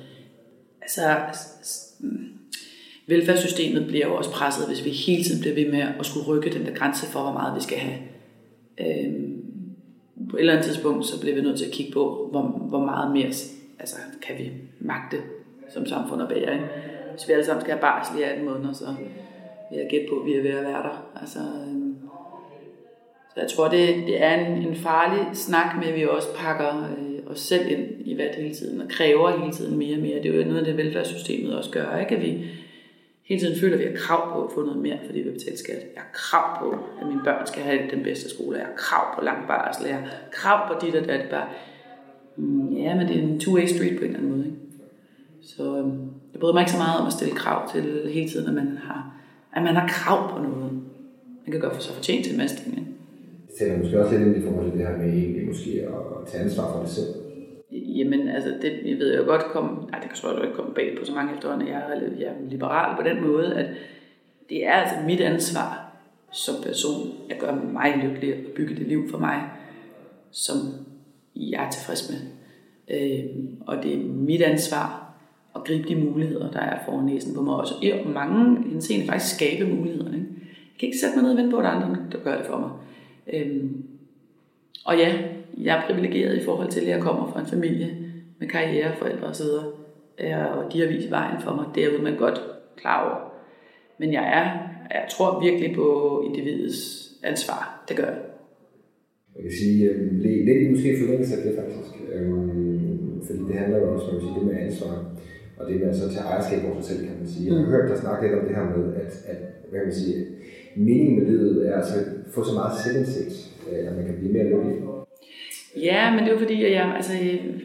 Altså, 0.81 1.15
mm, 1.99 2.27
velfærdssystemet 3.07 3.87
bliver 3.87 4.07
jo 4.07 4.15
også 4.15 4.31
presset, 4.31 4.67
hvis 4.67 4.85
vi 4.85 4.89
hele 4.89 5.23
tiden 5.23 5.41
bliver 5.41 5.55
ved 5.55 5.71
med 5.71 5.81
at 5.99 6.05
skulle 6.05 6.27
rykke 6.27 6.49
den 6.49 6.65
der 6.65 6.73
grænse 6.73 7.05
for, 7.05 7.21
hvor 7.21 7.33
meget 7.33 7.55
vi 7.55 7.61
skal 7.61 7.77
have. 7.77 7.97
Øhm, 8.77 9.43
på 10.29 10.37
et 10.37 10.39
eller 10.39 10.53
andet 10.53 10.65
tidspunkt, 10.65 11.05
så 11.05 11.21
bliver 11.21 11.35
vi 11.35 11.41
nødt 11.41 11.57
til 11.57 11.65
at 11.65 11.71
kigge 11.71 11.91
på, 11.91 12.27
hvor, 12.31 12.41
hvor 12.41 12.85
meget 12.85 13.11
mere 13.11 13.31
altså, 13.79 13.95
kan 14.21 14.37
vi 14.37 14.51
magte 14.79 15.17
som 15.69 15.85
samfund 15.85 16.21
og 16.21 16.29
bære. 16.29 16.53
Ikke? 16.53 16.65
Hvis 17.11 17.27
vi 17.27 17.33
alle 17.33 17.45
sammen 17.45 17.61
skal 17.61 17.73
have 17.73 17.81
barsel 17.81 18.19
i 18.19 18.23
18 18.23 18.45
måneder, 18.45 18.73
så 18.73 18.85
vil 19.69 19.79
jeg 19.79 19.87
gætte 19.89 20.07
på, 20.09 20.15
at 20.19 20.25
vi 20.25 20.33
er 20.33 20.41
ved 20.41 20.51
at 20.51 20.63
være 20.63 20.83
der. 20.83 21.11
Altså, 21.21 21.39
øhm, 21.39 21.95
så 23.33 23.41
jeg 23.41 23.49
tror, 23.49 23.67
det, 23.67 23.95
det 24.07 24.23
er 24.23 24.35
en, 24.35 24.67
en 24.67 24.75
farlig 24.75 25.25
snak 25.33 25.77
med, 25.79 25.87
at 25.87 25.95
vi 25.95 26.05
også 26.05 26.27
pakker 26.35 26.83
øh, 26.83 27.31
os 27.31 27.39
selv 27.39 27.71
ind 27.71 27.85
i 27.99 28.15
hvad 28.15 28.25
hele 28.37 28.55
tiden, 28.55 28.81
og 28.81 28.87
kræver 28.89 29.39
hele 29.39 29.53
tiden 29.53 29.77
mere 29.77 29.95
og 29.95 30.01
mere. 30.01 30.23
Det 30.23 30.35
er 30.35 30.37
jo 30.37 30.43
noget 30.43 30.59
af 30.59 30.65
det, 30.65 30.77
velfærdssystemet 30.77 31.57
også 31.57 31.71
gør, 31.71 31.99
ikke? 31.99 32.15
at 32.15 32.21
vi 32.21 32.45
hele 33.23 33.41
tiden 33.41 33.59
føler, 33.59 33.73
at 33.73 33.79
vi 33.79 33.85
har 33.85 33.95
krav 33.95 34.33
på 34.33 34.43
at 34.43 34.51
få 34.53 34.61
noget 34.61 34.77
mere, 34.77 34.97
fordi 35.05 35.19
vi 35.19 35.31
betaler 35.31 35.57
skat. 35.57 35.75
Jeg 35.75 36.01
har 36.01 36.11
krav 36.13 36.59
på, 36.59 36.79
at 37.01 37.07
mine 37.07 37.21
børn 37.23 37.47
skal 37.47 37.61
have 37.61 37.79
den 37.91 38.03
bedste 38.03 38.29
skole. 38.29 38.57
Jeg 38.57 38.65
har 38.65 38.73
krav 38.77 39.15
på 39.15 39.25
lang 39.25 39.47
barsel. 39.47 39.85
Jeg 39.85 39.95
har 39.95 40.09
krav 40.31 40.67
på 40.67 40.85
dit 40.85 40.95
og 40.95 41.07
dat. 41.07 41.29
Bare, 41.29 41.47
mm, 42.35 42.75
ja, 42.75 42.95
men 42.95 43.07
det 43.07 43.17
er 43.17 43.21
en 43.21 43.41
two-way 43.43 43.65
street 43.65 43.97
på 43.97 44.05
en 44.05 44.09
eller 44.09 44.19
anden 44.19 44.31
måde. 44.31 44.45
Ikke? 44.45 44.66
Så 45.55 45.77
øhm, 45.77 45.99
jeg 46.33 46.39
bryder 46.39 46.53
mig 46.53 46.61
ikke 46.61 46.71
så 46.71 46.77
meget 46.77 47.01
om 47.01 47.07
at 47.07 47.13
stille 47.13 47.35
krav 47.35 47.71
til 47.71 47.83
hele 48.13 48.29
tiden, 48.29 48.47
at 48.47 48.53
man 48.53 48.77
har, 48.83 49.01
at 49.53 49.63
man 49.63 49.75
har 49.75 49.87
krav 49.87 50.31
på 50.31 50.37
noget. 50.43 50.71
Man 51.43 51.51
kan 51.51 51.61
godt 51.61 51.75
få 51.75 51.81
så 51.81 51.93
fortjent 51.93 52.25
til 52.25 52.33
en 52.33 52.39
masse 52.39 52.63
ting. 52.63 52.75
Det 53.47 53.57
sætter 53.57 53.77
måske 53.77 53.99
også 53.99 54.17
lidt 54.17 54.27
ind 54.27 54.37
i 54.37 54.41
forhold 54.47 54.71
til 54.71 54.79
det 54.79 54.87
her 54.87 54.97
med 54.97 55.05
egentlig 55.05 55.47
måske 55.47 55.71
at 55.71 56.27
tage 56.27 56.43
ansvar 56.43 56.71
for 56.71 56.79
det 56.79 56.89
selv. 56.89 57.07
Jamen, 57.71 58.27
altså, 58.27 58.49
det 58.61 58.71
jeg 58.85 58.97
ved 58.97 59.11
jeg 59.11 59.19
jo 59.19 59.25
godt 59.25 59.41
komme, 59.41 59.69
nej, 59.91 59.99
det 59.99 60.09
kan 60.09 60.35
jeg 60.35 60.43
ikke 60.43 60.55
komme 60.55 60.73
bag 60.73 60.97
på 60.99 61.05
så 61.05 61.13
mange 61.13 61.33
efterhånden, 61.33 61.67
jeg 61.67 61.77
er, 61.77 61.99
jeg 62.19 62.27
er 62.27 62.49
liberal 62.49 62.95
på 62.97 63.09
den 63.09 63.27
måde, 63.27 63.55
at 63.55 63.69
det 64.49 64.65
er 64.65 64.71
altså 64.71 64.95
mit 65.05 65.21
ansvar 65.21 65.93
som 66.31 66.55
person 66.63 67.07
at 67.29 67.39
gøre 67.39 67.55
mig 67.55 67.97
lykkelig 68.03 68.33
og 68.33 68.39
bygge 68.55 68.75
det 68.75 68.87
liv 68.87 69.09
for 69.09 69.17
mig, 69.17 69.41
som 70.31 70.57
jeg 71.35 71.65
er 71.65 71.69
tilfreds 71.69 72.11
med. 72.11 72.19
Øh, 72.89 73.25
og 73.67 73.83
det 73.83 73.93
er 73.93 74.03
mit 74.03 74.41
ansvar 74.41 75.06
at 75.57 75.63
gribe 75.63 75.87
de 75.87 75.95
muligheder, 75.95 76.51
der 76.51 76.59
er 76.59 76.79
foran 76.85 77.05
næsen 77.05 77.35
på 77.35 77.41
mig. 77.41 77.55
Også 77.55 77.73
i 77.81 77.93
mange 78.13 78.63
henseende 78.69 79.05
faktisk 79.05 79.35
skabe 79.35 79.65
mulighederne. 79.65 80.17
Ikke? 80.17 80.27
Jeg 80.77 80.79
kan 80.79 80.87
ikke 80.87 80.97
sætte 80.97 81.15
mig 81.15 81.23
ned 81.23 81.31
og 81.31 81.37
vente 81.37 81.51
på, 81.51 81.57
at 81.57 81.65
andre 81.65 81.97
der 82.11 82.17
gør 82.23 82.37
det 82.37 82.45
for 82.45 82.57
mig. 82.57 82.69
Øhm, 83.33 83.83
og 84.85 84.97
ja, 84.97 85.13
jeg 85.57 85.77
er 85.77 85.87
privilegeret 85.87 86.37
i 86.37 86.43
forhold 86.43 86.69
til, 86.69 86.81
at 86.81 86.87
jeg 86.87 87.01
kommer 87.01 87.31
fra 87.31 87.39
en 87.39 87.45
familie 87.45 87.97
med 88.39 88.47
karriere, 88.47 88.95
forældre 88.95 89.27
osv. 89.27 89.45
Øh, 90.19 90.57
og 90.57 90.73
de 90.73 90.79
har 90.79 90.87
vist 90.87 91.11
vejen 91.11 91.41
for 91.41 91.55
mig. 91.55 91.65
Det 91.75 91.83
er 91.83 92.01
man 92.01 92.17
godt 92.17 92.41
klar 92.75 93.05
over. 93.05 93.33
Men 93.99 94.13
jeg 94.13 94.25
er, 94.39 94.45
jeg 94.97 95.07
tror 95.11 95.43
virkelig 95.43 95.75
på 95.75 96.21
individets 96.27 97.11
ansvar. 97.23 97.85
Det 97.89 97.97
gør 97.97 98.05
jeg. 98.05 98.21
Jeg 99.35 99.43
kan 99.43 99.51
sige, 99.51 99.89
øhm, 99.89 100.19
det 100.23 100.31
er 100.39 100.45
lidt 100.45 100.71
måske 100.71 100.97
forlængelse 100.99 101.35
af 101.35 101.43
det 101.43 101.55
faktisk. 101.59 101.91
Øh, 102.13 102.29
fordi 103.27 103.39
det 103.47 103.55
handler 103.55 103.77
jo 103.77 103.93
også 103.93 104.05
om 104.05 104.33
det 104.35 104.45
med 104.45 104.57
ansvar. 104.65 105.05
Og 105.59 105.67
det 105.67 105.79
med 105.79 105.89
at 105.89 105.95
så 105.95 106.09
tage 106.13 106.25
ejerskab 106.25 106.65
over 106.65 106.75
sig 106.81 106.85
selv, 106.85 107.07
kan 107.07 107.17
man 107.19 107.27
sige. 107.27 107.45
Jeg 107.47 107.53
har 107.57 107.65
mm. 107.65 107.71
hørt 107.71 107.89
dig 107.89 107.97
snakke 107.97 108.27
lidt 108.27 108.39
om 108.39 108.45
det 108.47 108.55
her 108.55 108.63
med, 108.63 108.95
at, 108.95 109.11
at 109.31 109.37
hvad 109.69 109.79
kan 109.79 109.87
man 109.87 109.95
sige, 109.95 110.25
meningen 110.75 111.19
med 111.19 111.25
livet 111.31 111.69
er 111.69 111.75
altså 111.75 111.95
at 111.99 112.05
få 112.33 112.43
så 112.43 112.53
meget 112.53 112.79
selvindsigt, 112.83 113.35
øh, 113.71 113.87
at 113.87 113.95
man 113.97 114.05
kan 114.05 114.15
blive 114.19 114.33
mere 114.33 114.43
lykkelig. 114.43 114.75
Ja, 115.81 116.11
men 116.11 116.19
det 116.19 116.27
er 116.27 116.33
jo 116.33 116.39
fordi, 116.39 116.65
at 116.65 116.71
jeg, 116.71 116.93
altså, 116.95 117.13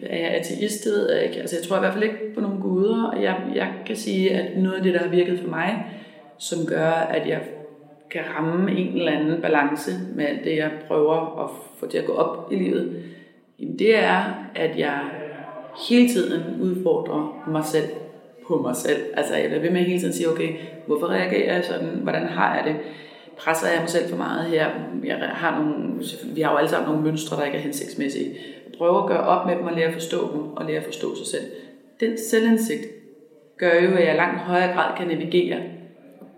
er 0.03 0.19
jeg 0.19 0.31
ateist, 0.31 0.85
det 0.85 0.93
ved 0.93 1.13
jeg 1.13 1.25
ikke. 1.25 1.41
Altså, 1.41 1.57
jeg 1.57 1.65
tror 1.65 1.77
i 1.77 1.81
hvert 1.81 1.93
fald 1.93 2.05
ikke 2.05 2.35
på 2.35 2.41
nogle 2.41 2.61
guder, 2.61 3.05
og 3.05 3.23
jeg, 3.23 3.37
jeg 3.55 3.73
kan 3.87 3.97
sige, 3.97 4.31
at 4.31 4.63
noget 4.63 4.77
af 4.77 4.83
det, 4.83 4.95
der 4.95 5.01
har 5.01 5.11
virket 5.11 5.41
for 5.41 5.49
mig, 5.49 5.87
som 6.39 6.67
gør, 6.67 6.91
at 6.91 7.29
jeg 7.29 7.41
kan 8.11 8.23
ramme 8.37 8.73
en 8.73 8.97
eller 8.97 9.13
anden 9.13 9.43
balance 9.43 9.91
med 10.15 10.25
alt 10.25 10.45
det, 10.45 10.57
jeg 10.57 10.71
prøver 10.89 11.45
at 11.45 11.51
få 11.79 11.87
til 11.87 11.99
at 11.99 12.07
gå 12.07 12.13
op 12.13 12.53
i 12.53 12.57
livet, 12.57 13.03
det 13.79 13.99
er, 13.99 14.49
at 14.55 14.79
jeg 14.79 15.01
hele 15.89 16.09
tiden 16.09 16.61
udfordrer 16.61 17.45
mig 17.49 17.65
selv 17.65 17.89
på 18.47 18.63
mig 18.63 18.77
selv. 18.77 19.03
Altså 19.17 19.37
jeg 19.37 19.49
bliver 19.49 19.63
ved 19.63 19.71
med 19.71 19.81
at 19.81 19.87
hele 19.87 20.01
tiden 20.01 20.15
sige, 20.15 20.31
okay, 20.31 20.49
hvorfor 20.87 21.07
reagerer 21.07 21.55
jeg 21.55 21.65
sådan? 21.65 21.89
Hvordan 22.03 22.27
har 22.27 22.57
jeg 22.57 22.65
det? 22.65 22.77
presser 23.37 23.69
jeg 23.69 23.81
mig 23.81 23.89
selv 23.89 24.09
for 24.09 24.17
meget 24.17 24.45
her. 24.45 24.71
Jeg 25.05 25.17
har 25.17 25.63
nogle, 25.63 26.03
vi 26.35 26.41
har 26.41 26.53
jo 26.53 26.57
alle 26.57 26.71
sammen 26.71 26.91
nogle 26.91 27.05
mønstre, 27.05 27.37
der 27.37 27.45
ikke 27.45 27.59
er 27.59 27.63
hensigtsmæssige. 27.63 28.31
Jeg 28.67 28.79
prøver 28.79 29.03
at 29.03 29.09
gøre 29.09 29.21
op 29.21 29.47
med 29.47 29.57
dem 29.57 29.65
og 29.65 29.73
lære 29.73 29.87
at 29.87 29.93
forstå 29.93 30.33
dem 30.33 30.41
og 30.41 30.65
lære 30.65 30.77
at 30.77 30.85
forstå 30.85 31.17
sig 31.17 31.27
selv. 31.27 31.45
Den 32.01 32.19
selvindsigt 32.19 32.83
gør 33.59 33.75
jo, 33.75 33.97
at 33.97 34.07
jeg 34.07 34.17
langt 34.17 34.41
højere 34.41 34.73
grad 34.75 34.97
kan 34.97 35.09
navigere 35.09 35.61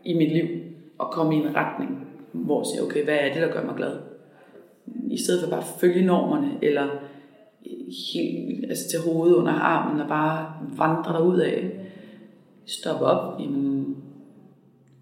i 0.05 0.14
mit 0.14 0.33
liv 0.33 0.47
og 0.99 1.11
komme 1.12 1.35
i 1.35 1.38
en 1.38 1.57
retning, 1.57 2.07
hvor 2.33 2.61
jeg 2.61 2.66
siger, 2.66 2.85
okay, 2.85 3.05
hvad 3.05 3.18
er 3.20 3.33
det, 3.33 3.42
der 3.42 3.53
gør 3.53 3.64
mig 3.64 3.75
glad? 3.77 3.92
I 5.11 5.18
stedet 5.18 5.42
for 5.42 5.51
bare 5.51 5.61
at 5.61 5.81
følge 5.81 6.07
normerne, 6.07 6.51
eller 6.62 6.88
helt 8.14 8.64
altså 8.68 8.88
til 8.90 9.00
hovedet 9.00 9.35
under 9.35 9.53
armen 9.53 10.00
og 10.00 10.09
bare 10.09 10.55
vandre 10.77 11.12
derud 11.12 11.40
af. 11.40 11.70
Stop 12.66 13.00
op, 13.00 13.40
jamen, 13.40 13.96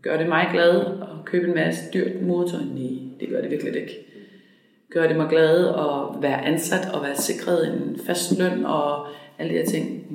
gør 0.02 0.16
det 0.16 0.28
mig 0.28 0.48
glad 0.52 1.02
købe 1.32 1.48
en 1.48 1.54
masse 1.54 1.82
dyrt 1.94 2.22
motor? 2.22 2.58
Nej, 2.58 2.98
det 3.20 3.28
gør 3.28 3.40
det 3.40 3.50
virkelig 3.50 3.76
ikke. 3.76 4.06
Gør 4.90 5.08
det 5.08 5.16
mig 5.16 5.28
glad 5.30 5.68
at 5.68 6.22
være 6.22 6.44
ansat 6.44 6.94
og 6.94 7.02
være 7.02 7.16
sikret 7.16 7.74
en 7.74 7.98
fast 8.06 8.38
løn 8.38 8.64
og 8.66 9.06
alle 9.38 9.52
de 9.52 9.58
her 9.58 9.66
ting? 9.66 10.06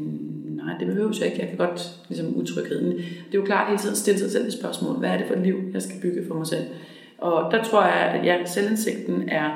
Nej, 0.55 0.77
det 0.79 0.87
behøver 0.87 1.13
jeg 1.19 1.25
ikke. 1.25 1.39
Jeg 1.39 1.49
kan 1.49 1.57
godt 1.57 1.81
ligesom 2.09 2.35
utrygheden. 2.35 2.97
Det 2.97 3.33
er 3.33 3.37
jo 3.37 3.45
klart 3.45 3.67
hele 3.67 3.79
tiden 3.79 3.95
stille 3.95 4.19
sig 4.19 4.31
selv 4.31 4.47
et 4.47 4.53
spørgsmål. 4.53 4.95
Hvad 4.95 5.09
er 5.09 5.17
det 5.17 5.27
for 5.27 5.33
et 5.33 5.43
liv, 5.43 5.55
jeg 5.73 5.81
skal 5.81 6.01
bygge 6.01 6.27
for 6.27 6.35
mig 6.35 6.47
selv? 6.47 6.65
Og 7.17 7.51
der 7.51 7.63
tror 7.63 7.83
jeg, 7.83 7.93
at 7.93 8.25
ja, 8.25 8.45
selvindsigten 8.45 9.29
er 9.29 9.49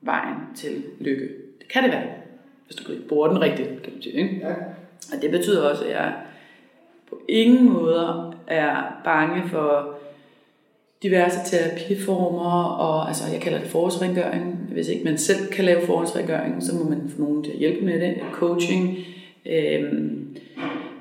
vejen 0.00 0.36
til 0.56 0.82
lykke. 1.00 1.28
Kan 1.72 1.82
det 1.82 1.92
være, 1.92 2.02
hvis 2.66 2.76
du 2.76 2.92
bruger 3.08 3.28
den 3.28 3.40
rigtigt, 3.40 3.82
kan 3.82 3.92
du 3.96 4.02
sige. 4.02 4.14
Ikke? 4.14 4.40
Ja. 4.42 4.54
Og 5.16 5.22
det 5.22 5.30
betyder 5.30 5.70
også, 5.70 5.84
at 5.84 5.90
jeg 5.90 6.12
på 7.08 7.20
ingen 7.28 7.72
måder 7.72 8.34
er 8.46 9.00
bange 9.04 9.48
for 9.48 9.94
diverse 11.02 11.38
terapiformer, 11.44 12.64
og 12.64 13.08
altså, 13.08 13.32
jeg 13.32 13.40
kalder 13.40 13.58
det 13.58 13.68
forårsrengøring. 13.68 14.68
Hvis 14.72 14.88
ikke 14.88 15.04
man 15.04 15.18
selv 15.18 15.46
kan 15.52 15.64
lave 15.64 15.86
forårsrengøring, 15.86 16.62
så 16.62 16.74
må 16.74 16.88
man 16.88 17.10
få 17.16 17.20
nogen 17.20 17.44
til 17.44 17.50
at 17.50 17.58
hjælpe 17.58 17.84
med 17.84 18.00
det. 18.00 18.14
Coaching, 18.32 18.98
øhm, 19.46 20.19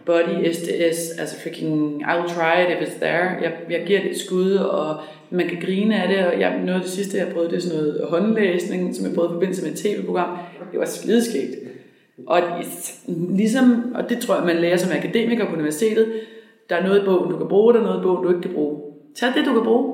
body 0.10 0.52
SDS, 0.54 1.00
altså 1.20 1.36
freaking, 1.44 2.04
I'll 2.10 2.28
try 2.36 2.56
it 2.64 2.70
if 2.74 2.80
it's 2.88 3.00
there. 3.00 3.26
Jeg, 3.44 3.54
jeg 3.70 3.84
giver 3.86 4.02
det 4.02 4.12
et 4.12 4.18
skud, 4.18 4.52
og 4.52 5.02
man 5.30 5.48
kan 5.48 5.62
grine 5.62 6.04
af 6.04 6.08
det, 6.08 6.26
og 6.28 6.40
jeg, 6.40 6.60
noget 6.60 6.80
af 6.80 6.82
det 6.82 6.92
sidste, 6.92 7.18
jeg 7.18 7.28
prøvede, 7.34 7.52
det 7.52 7.58
er 7.58 7.62
sådan 7.62 7.78
noget 7.78 8.06
håndlæsning, 8.10 8.96
som 8.96 9.06
jeg 9.06 9.14
prøvede 9.14 9.32
i 9.32 9.36
forbindelse 9.36 9.64
med 9.64 9.72
et 9.72 9.78
tv-program. 9.78 10.38
Det 10.72 10.80
var 10.80 10.86
skideskægt. 10.86 11.56
Og 12.28 12.42
ligesom, 13.30 13.94
og 13.96 14.10
det 14.10 14.20
tror 14.20 14.36
jeg, 14.36 14.46
man 14.46 14.56
lærer 14.56 14.78
som 14.78 14.98
akademiker 14.98 15.46
på 15.46 15.54
universitetet, 15.54 16.08
der 16.70 16.76
er 16.76 16.84
noget 16.84 17.02
i 17.02 17.06
bogen, 17.06 17.32
du 17.32 17.38
kan 17.38 17.48
bruge, 17.48 17.74
der 17.74 17.80
er 17.80 17.84
noget 17.84 18.00
i 18.00 18.04
bogen, 18.04 18.24
du 18.24 18.30
ikke 18.30 18.42
kan 18.42 18.54
bruge. 18.54 18.82
Tag 19.16 19.30
det, 19.36 19.46
du 19.46 19.54
kan 19.54 19.64
bruge, 19.64 19.94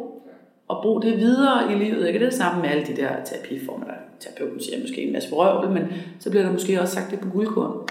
og 0.67 0.80
brug 0.84 1.01
det 1.01 1.17
videre 1.17 1.73
i 1.73 1.75
livet. 1.75 2.08
Ikke 2.08 2.19
det 2.19 2.34
samme 2.34 2.62
med 2.62 2.69
alle 2.69 2.86
de 2.86 2.95
der 2.95 3.10
terapiformer, 3.25 3.86
der 3.86 3.93
terapeuten 4.19 4.62
siger 4.62 4.82
måske 4.82 5.01
en 5.01 5.13
masse 5.13 5.34
røvl, 5.34 5.71
men 5.71 5.84
så 6.19 6.30
bliver 6.30 6.43
der 6.43 6.51
måske 6.51 6.82
også 6.82 6.93
sagt 6.93 7.12
det 7.12 7.19
på 7.19 7.30
guldkorn. 7.30 7.88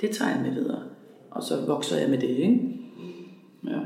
Det 0.00 0.10
tager 0.10 0.30
jeg 0.30 0.40
med 0.44 0.50
videre, 0.50 0.78
og 1.30 1.42
så 1.42 1.54
vokser 1.66 1.96
jeg 2.00 2.10
med 2.10 2.18
det, 2.18 2.28
ikke? 2.46 2.58
Ja. 3.64 3.80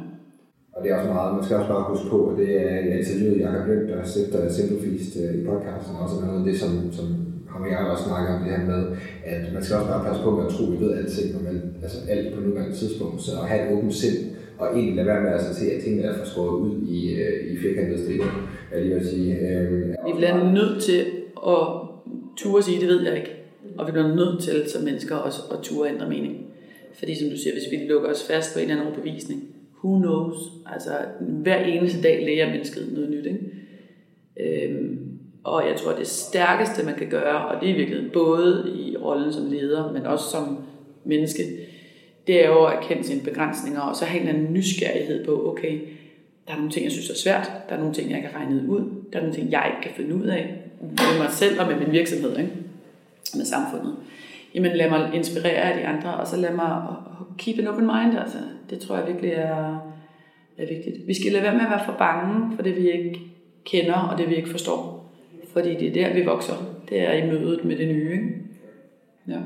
Og 0.73 0.79
det 0.83 0.91
er 0.91 0.97
også 0.97 1.13
meget, 1.13 1.35
man 1.35 1.45
skal 1.45 1.57
også 1.57 1.73
bare 1.75 1.91
huske 1.93 2.09
på, 2.11 2.19
at 2.31 2.39
det 2.39 2.51
er 2.63 2.99
interviewet 2.99 3.41
Jacob 3.41 3.67
Løn, 3.69 3.89
der 3.89 4.03
efter 4.03 4.53
Simplefeast 4.53 5.13
øh, 5.23 5.35
i 5.41 5.45
podcasten, 5.47 5.97
også 6.03 6.17
noget 6.21 6.39
af 6.41 6.45
det, 6.49 6.57
som, 6.61 6.93
som 6.93 7.07
ham 7.53 7.63
og 7.63 7.71
jeg 7.71 7.79
også 7.79 8.05
snakker 8.05 8.35
om 8.35 8.43
det 8.45 8.53
her 8.57 8.67
med, 8.73 8.83
at 9.25 9.43
man 9.55 9.63
skal 9.63 9.77
også 9.77 9.91
bare 9.93 10.05
passe 10.07 10.23
på 10.23 10.31
med 10.37 10.45
at 10.47 10.53
tro, 10.53 10.65
at 10.67 10.73
vi 10.73 10.85
ved 10.85 10.99
alting 10.99 11.29
om 11.39 11.47
alt, 11.47 11.65
altså 11.85 11.99
alt 12.09 12.35
på 12.35 12.41
nuværende 12.41 12.77
tidspunkt, 12.77 13.23
så 13.23 13.33
at 13.43 13.49
have 13.49 13.63
et 13.65 13.73
åbent 13.77 13.95
sind 13.95 14.19
og 14.59 14.67
egentlig 14.79 14.97
lade 14.97 15.07
være 15.07 15.23
med 15.23 15.33
at 15.33 15.57
se, 15.57 15.73
at 15.73 15.83
tingene 15.83 16.03
er 16.09 16.19
for 16.19 16.27
skåret 16.27 16.61
ud 16.61 16.75
i, 16.89 17.15
øh, 17.15 17.53
i 17.53 17.57
firkantede 17.57 18.03
stilling, 18.05 18.31
jeg 18.73 18.83
lige 18.83 18.95
vil 18.95 19.09
sige. 19.09 19.39
Øh, 19.49 19.89
vi 20.07 20.13
bliver 20.17 20.53
nødt 20.53 20.83
til 20.83 21.01
at 21.47 21.63
ture 22.37 22.63
sige, 22.63 22.81
det 22.81 22.89
ved 22.89 23.03
jeg 23.03 23.17
ikke. 23.17 23.31
Og 23.79 23.87
vi 23.87 23.93
bliver 23.93 24.09
nødt 24.09 24.43
til 24.43 24.71
som 24.71 24.83
mennesker 24.83 25.17
også 25.17 25.41
at 25.53 25.59
ture 25.63 25.89
ændre 25.89 26.09
mening. 26.09 26.35
Fordi 26.95 27.15
som 27.15 27.31
du 27.31 27.37
siger, 27.37 27.53
hvis 27.53 27.71
vi 27.71 27.77
lukker 27.77 28.11
os 28.11 28.27
fast 28.27 28.55
på 28.55 28.59
en 28.59 28.63
eller 28.71 28.81
anden 28.81 28.95
overbevisning, 28.95 29.43
who 29.85 29.99
knows? 29.99 30.37
Altså 30.73 30.91
hver 31.21 31.65
eneste 31.65 32.03
dag 32.03 32.25
lærer 32.27 32.51
mennesket 32.51 32.93
noget 32.93 33.11
nyt. 33.11 33.27
Ikke? 33.27 33.41
Øhm, 34.41 34.99
og 35.45 35.69
jeg 35.69 35.77
tror, 35.77 35.93
det 35.93 36.07
stærkeste, 36.07 36.85
man 36.85 36.95
kan 36.95 37.09
gøre, 37.09 37.47
og 37.47 37.61
det 37.61 37.71
er 37.71 37.75
virkelig 37.75 38.13
både 38.13 38.73
i 38.79 38.97
rollen 38.97 39.33
som 39.33 39.51
leder, 39.51 39.93
men 39.93 40.07
også 40.07 40.31
som 40.31 40.59
menneske, 41.05 41.43
det 42.27 42.45
er 42.45 42.49
jo 42.49 42.65
at 42.65 42.85
kende 42.89 43.05
sine 43.05 43.21
begrænsninger, 43.21 43.81
og 43.81 43.97
så 43.97 44.05
have 44.05 44.23
en 44.23 44.29
eller 44.29 44.41
anden 44.41 44.55
nysgerrighed 44.55 45.25
på, 45.25 45.51
okay, 45.51 45.81
der 46.47 46.53
er 46.53 46.57
nogle 46.57 46.71
ting, 46.71 46.85
jeg 46.85 46.93
synes 46.93 47.11
er 47.11 47.15
svært, 47.15 47.51
der 47.69 47.75
er 47.75 47.79
nogle 47.79 47.95
ting, 47.95 48.11
jeg 48.11 48.19
ikke 48.19 48.29
har 48.29 48.41
regnet 48.41 48.69
ud, 48.69 48.81
Der 49.13 49.19
er 49.19 49.23
nogle 49.23 49.35
ting, 49.35 49.53
jeg 49.53 49.73
ikke 49.75 49.89
kan 49.89 49.97
finde 49.97 50.15
ud 50.15 50.27
af 50.27 50.55
med 50.81 51.19
mig 51.19 51.31
selv 51.31 51.61
og 51.61 51.67
med 51.67 51.77
min 51.77 51.93
virksomhed, 51.93 52.39
ikke? 52.39 52.51
med 53.37 53.45
samfundet. 53.45 53.97
Jamen 54.55 54.77
lad 54.77 54.91
mig 54.91 55.11
inspirere 55.15 55.73
af 55.73 55.79
de 55.79 55.87
andre, 55.87 56.15
og 56.15 56.27
så 56.27 56.37
lad 56.37 56.55
mig 56.55 56.87
keep 57.39 57.59
an 57.59 57.67
open 57.67 57.87
mind. 57.87 58.19
Altså. 58.19 58.39
Det 58.71 58.81
tror 58.81 58.97
jeg 58.97 59.07
virkelig 59.07 59.31
er, 59.31 59.93
er 60.59 60.67
vigtigt. 60.69 61.07
Vi 61.07 61.15
skal 61.15 61.33
lade 61.33 61.45
være 61.45 61.55
med 61.55 61.61
at 61.61 61.71
være 61.71 61.85
for 61.85 61.95
bange 61.99 62.57
for 62.57 62.63
det, 62.63 62.77
vi 62.77 62.91
ikke 62.91 63.21
kender, 63.65 63.95
og 63.95 64.19
det, 64.19 64.29
vi 64.29 64.35
ikke 64.35 64.51
forstår. 64.51 65.13
Fordi 65.53 65.75
det 65.75 65.89
er 65.89 65.93
der, 65.93 66.15
vi 66.15 66.25
vokser. 66.25 66.55
Det 66.89 67.01
er 67.01 67.13
i 67.13 67.27
mødet 67.27 67.65
med 67.65 67.77
det 67.77 67.89
nye. 67.89 68.13
Ikke? 68.13 68.29
Ja. 69.29 69.39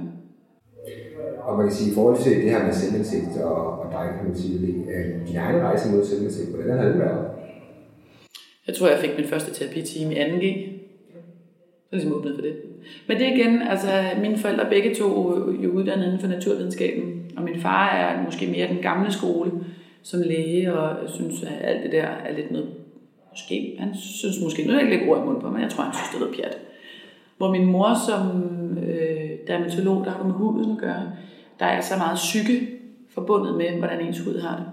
Og 1.42 1.56
man 1.56 1.66
kan 1.66 1.76
sige, 1.76 1.90
i 1.90 1.94
forhold 1.94 2.18
til 2.18 2.32
det 2.42 2.50
her 2.50 2.64
med 2.64 2.72
selvindsigt 2.72 3.42
og, 3.42 3.78
og 3.80 3.92
dig, 3.92 4.14
kan 4.16 4.28
man 4.28 4.36
sige, 4.36 4.58
øh, 4.66 5.28
din 5.28 5.36
egen 5.36 5.60
rejse 5.60 5.90
mod 5.92 6.04
selvindsigt, 6.04 6.48
hvordan 6.54 6.78
har 6.78 6.84
det 6.84 6.98
været? 6.98 7.26
Jeg 8.66 8.74
tror, 8.74 8.88
jeg 8.88 8.98
fik 8.98 9.10
min 9.18 9.28
første 9.28 9.54
terapitime 9.54 10.14
i 10.14 10.18
2G. 10.18 10.75
Så 11.90 11.96
ligesom 11.96 12.12
åbnet 12.12 12.35
for 12.35 12.42
det. 12.42 12.57
Men 13.07 13.16
det 13.16 13.27
igen, 13.27 13.62
altså 13.62 13.88
mine 14.20 14.38
forældre 14.38 14.66
begge 14.70 14.94
to 14.94 15.37
øh, 15.37 15.64
jo 15.64 15.70
uddannet 15.70 16.05
inden 16.05 16.20
for 16.20 16.29
naturvidenskaben, 16.29 17.31
og 17.37 17.42
min 17.42 17.61
far 17.61 17.88
er 17.88 18.25
måske 18.25 18.46
mere 18.46 18.68
den 18.68 18.83
gamle 18.83 19.12
skole 19.12 19.51
som 20.03 20.20
læge, 20.20 20.72
og 20.72 21.11
synes, 21.11 21.42
at 21.42 21.53
alt 21.61 21.83
det 21.83 21.92
der 21.92 22.03
er 22.03 22.37
lidt 22.37 22.51
noget, 22.51 22.68
måske, 23.31 23.77
han 23.79 23.94
synes 23.96 24.37
måske, 24.42 24.66
nu 24.66 24.72
er 24.72 24.81
jeg 24.81 24.92
ikke 24.92 25.11
ord 25.11 25.22
i 25.22 25.25
munden 25.25 25.42
på, 25.42 25.51
men 25.51 25.62
jeg 25.62 25.70
tror, 25.70 25.85
han 25.85 25.94
synes, 25.94 26.09
det 26.09 26.16
er 26.16 26.20
noget 26.20 26.37
pjat. 26.37 26.59
Hvor 27.37 27.51
min 27.51 27.66
mor 27.66 27.90
som 28.07 28.22
øh, 28.79 29.31
dermatolog, 29.46 30.05
der 30.05 30.11
har 30.11 30.25
med 30.25 30.33
huden 30.33 30.70
at 30.70 30.79
gøre, 30.79 31.12
der 31.61 31.66
er 31.66 31.81
så 31.81 31.94
meget 31.99 32.16
psyke 32.16 32.68
forbundet 33.14 33.57
med, 33.57 33.79
hvordan 33.79 34.07
ens 34.07 34.20
hud 34.20 34.40
har 34.40 34.57
det. 34.57 34.66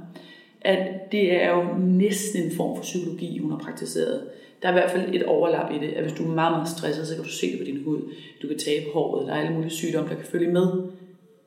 At 0.62 1.12
det 1.12 1.44
er 1.44 1.52
jo 1.52 1.64
næsten 1.78 2.44
en 2.44 2.52
form 2.58 2.76
for 2.76 2.82
psykologi, 2.82 3.38
hun 3.38 3.52
har 3.52 3.58
praktiseret. 3.58 4.22
Der 4.64 4.70
er 4.70 4.74
i 4.74 4.80
hvert 4.80 4.92
fald 4.92 5.16
et 5.16 5.24
overlap 5.24 5.72
i 5.72 5.78
det, 5.78 5.94
at 5.94 6.04
hvis 6.04 6.14
du 6.14 6.24
er 6.24 6.36
meget, 6.36 6.52
meget 6.52 6.70
stresset, 6.70 7.08
så 7.08 7.16
kan 7.16 7.24
du 7.24 7.30
se 7.30 7.52
det 7.52 7.60
på 7.60 7.66
din 7.66 7.84
hud. 7.84 8.00
Du 8.42 8.48
kan 8.48 8.58
tabe 8.58 8.86
håret, 8.94 9.28
der 9.28 9.34
er 9.34 9.40
alle 9.40 9.54
mulige 9.54 9.72
sygdomme, 9.72 10.10
der 10.10 10.16
kan 10.16 10.26
følge 10.26 10.52
med 10.52 10.68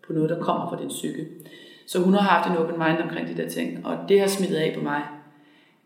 på 0.06 0.12
noget, 0.12 0.30
der 0.30 0.38
kommer 0.40 0.68
fra 0.68 0.80
din 0.80 0.88
psyke. 0.88 1.26
Så 1.86 2.02
hun 2.02 2.14
har 2.14 2.20
haft 2.20 2.50
en 2.50 2.56
open 2.56 2.78
mind 2.78 2.98
omkring 3.02 3.28
de 3.28 3.42
der 3.42 3.48
ting, 3.48 3.86
og 3.86 3.96
det 4.08 4.20
har 4.20 4.26
smittet 4.26 4.56
af 4.56 4.74
på 4.74 4.82
mig, 4.82 5.02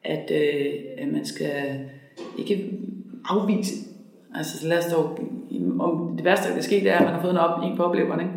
at, 0.05 0.31
øh, 0.35 0.75
at 0.99 1.09
man 1.09 1.25
skal 1.25 1.81
ikke 2.38 2.71
afvise. 3.25 3.75
Altså 4.35 4.69
lad 4.69 4.79
os 4.79 4.93
dog, 4.93 5.19
om 5.81 6.16
det 6.16 6.25
værste, 6.25 6.49
der 6.49 6.55
kan 6.55 6.62
ske, 6.62 6.75
det 6.75 6.90
er, 6.90 6.97
at 6.97 7.05
man 7.05 7.14
har 7.14 7.21
fået 7.21 7.31
en, 7.31 7.38
op, 7.38 7.64
en 7.64 7.77
på 7.77 7.83
opleveren, 7.83 8.21
ikke? 8.21 8.33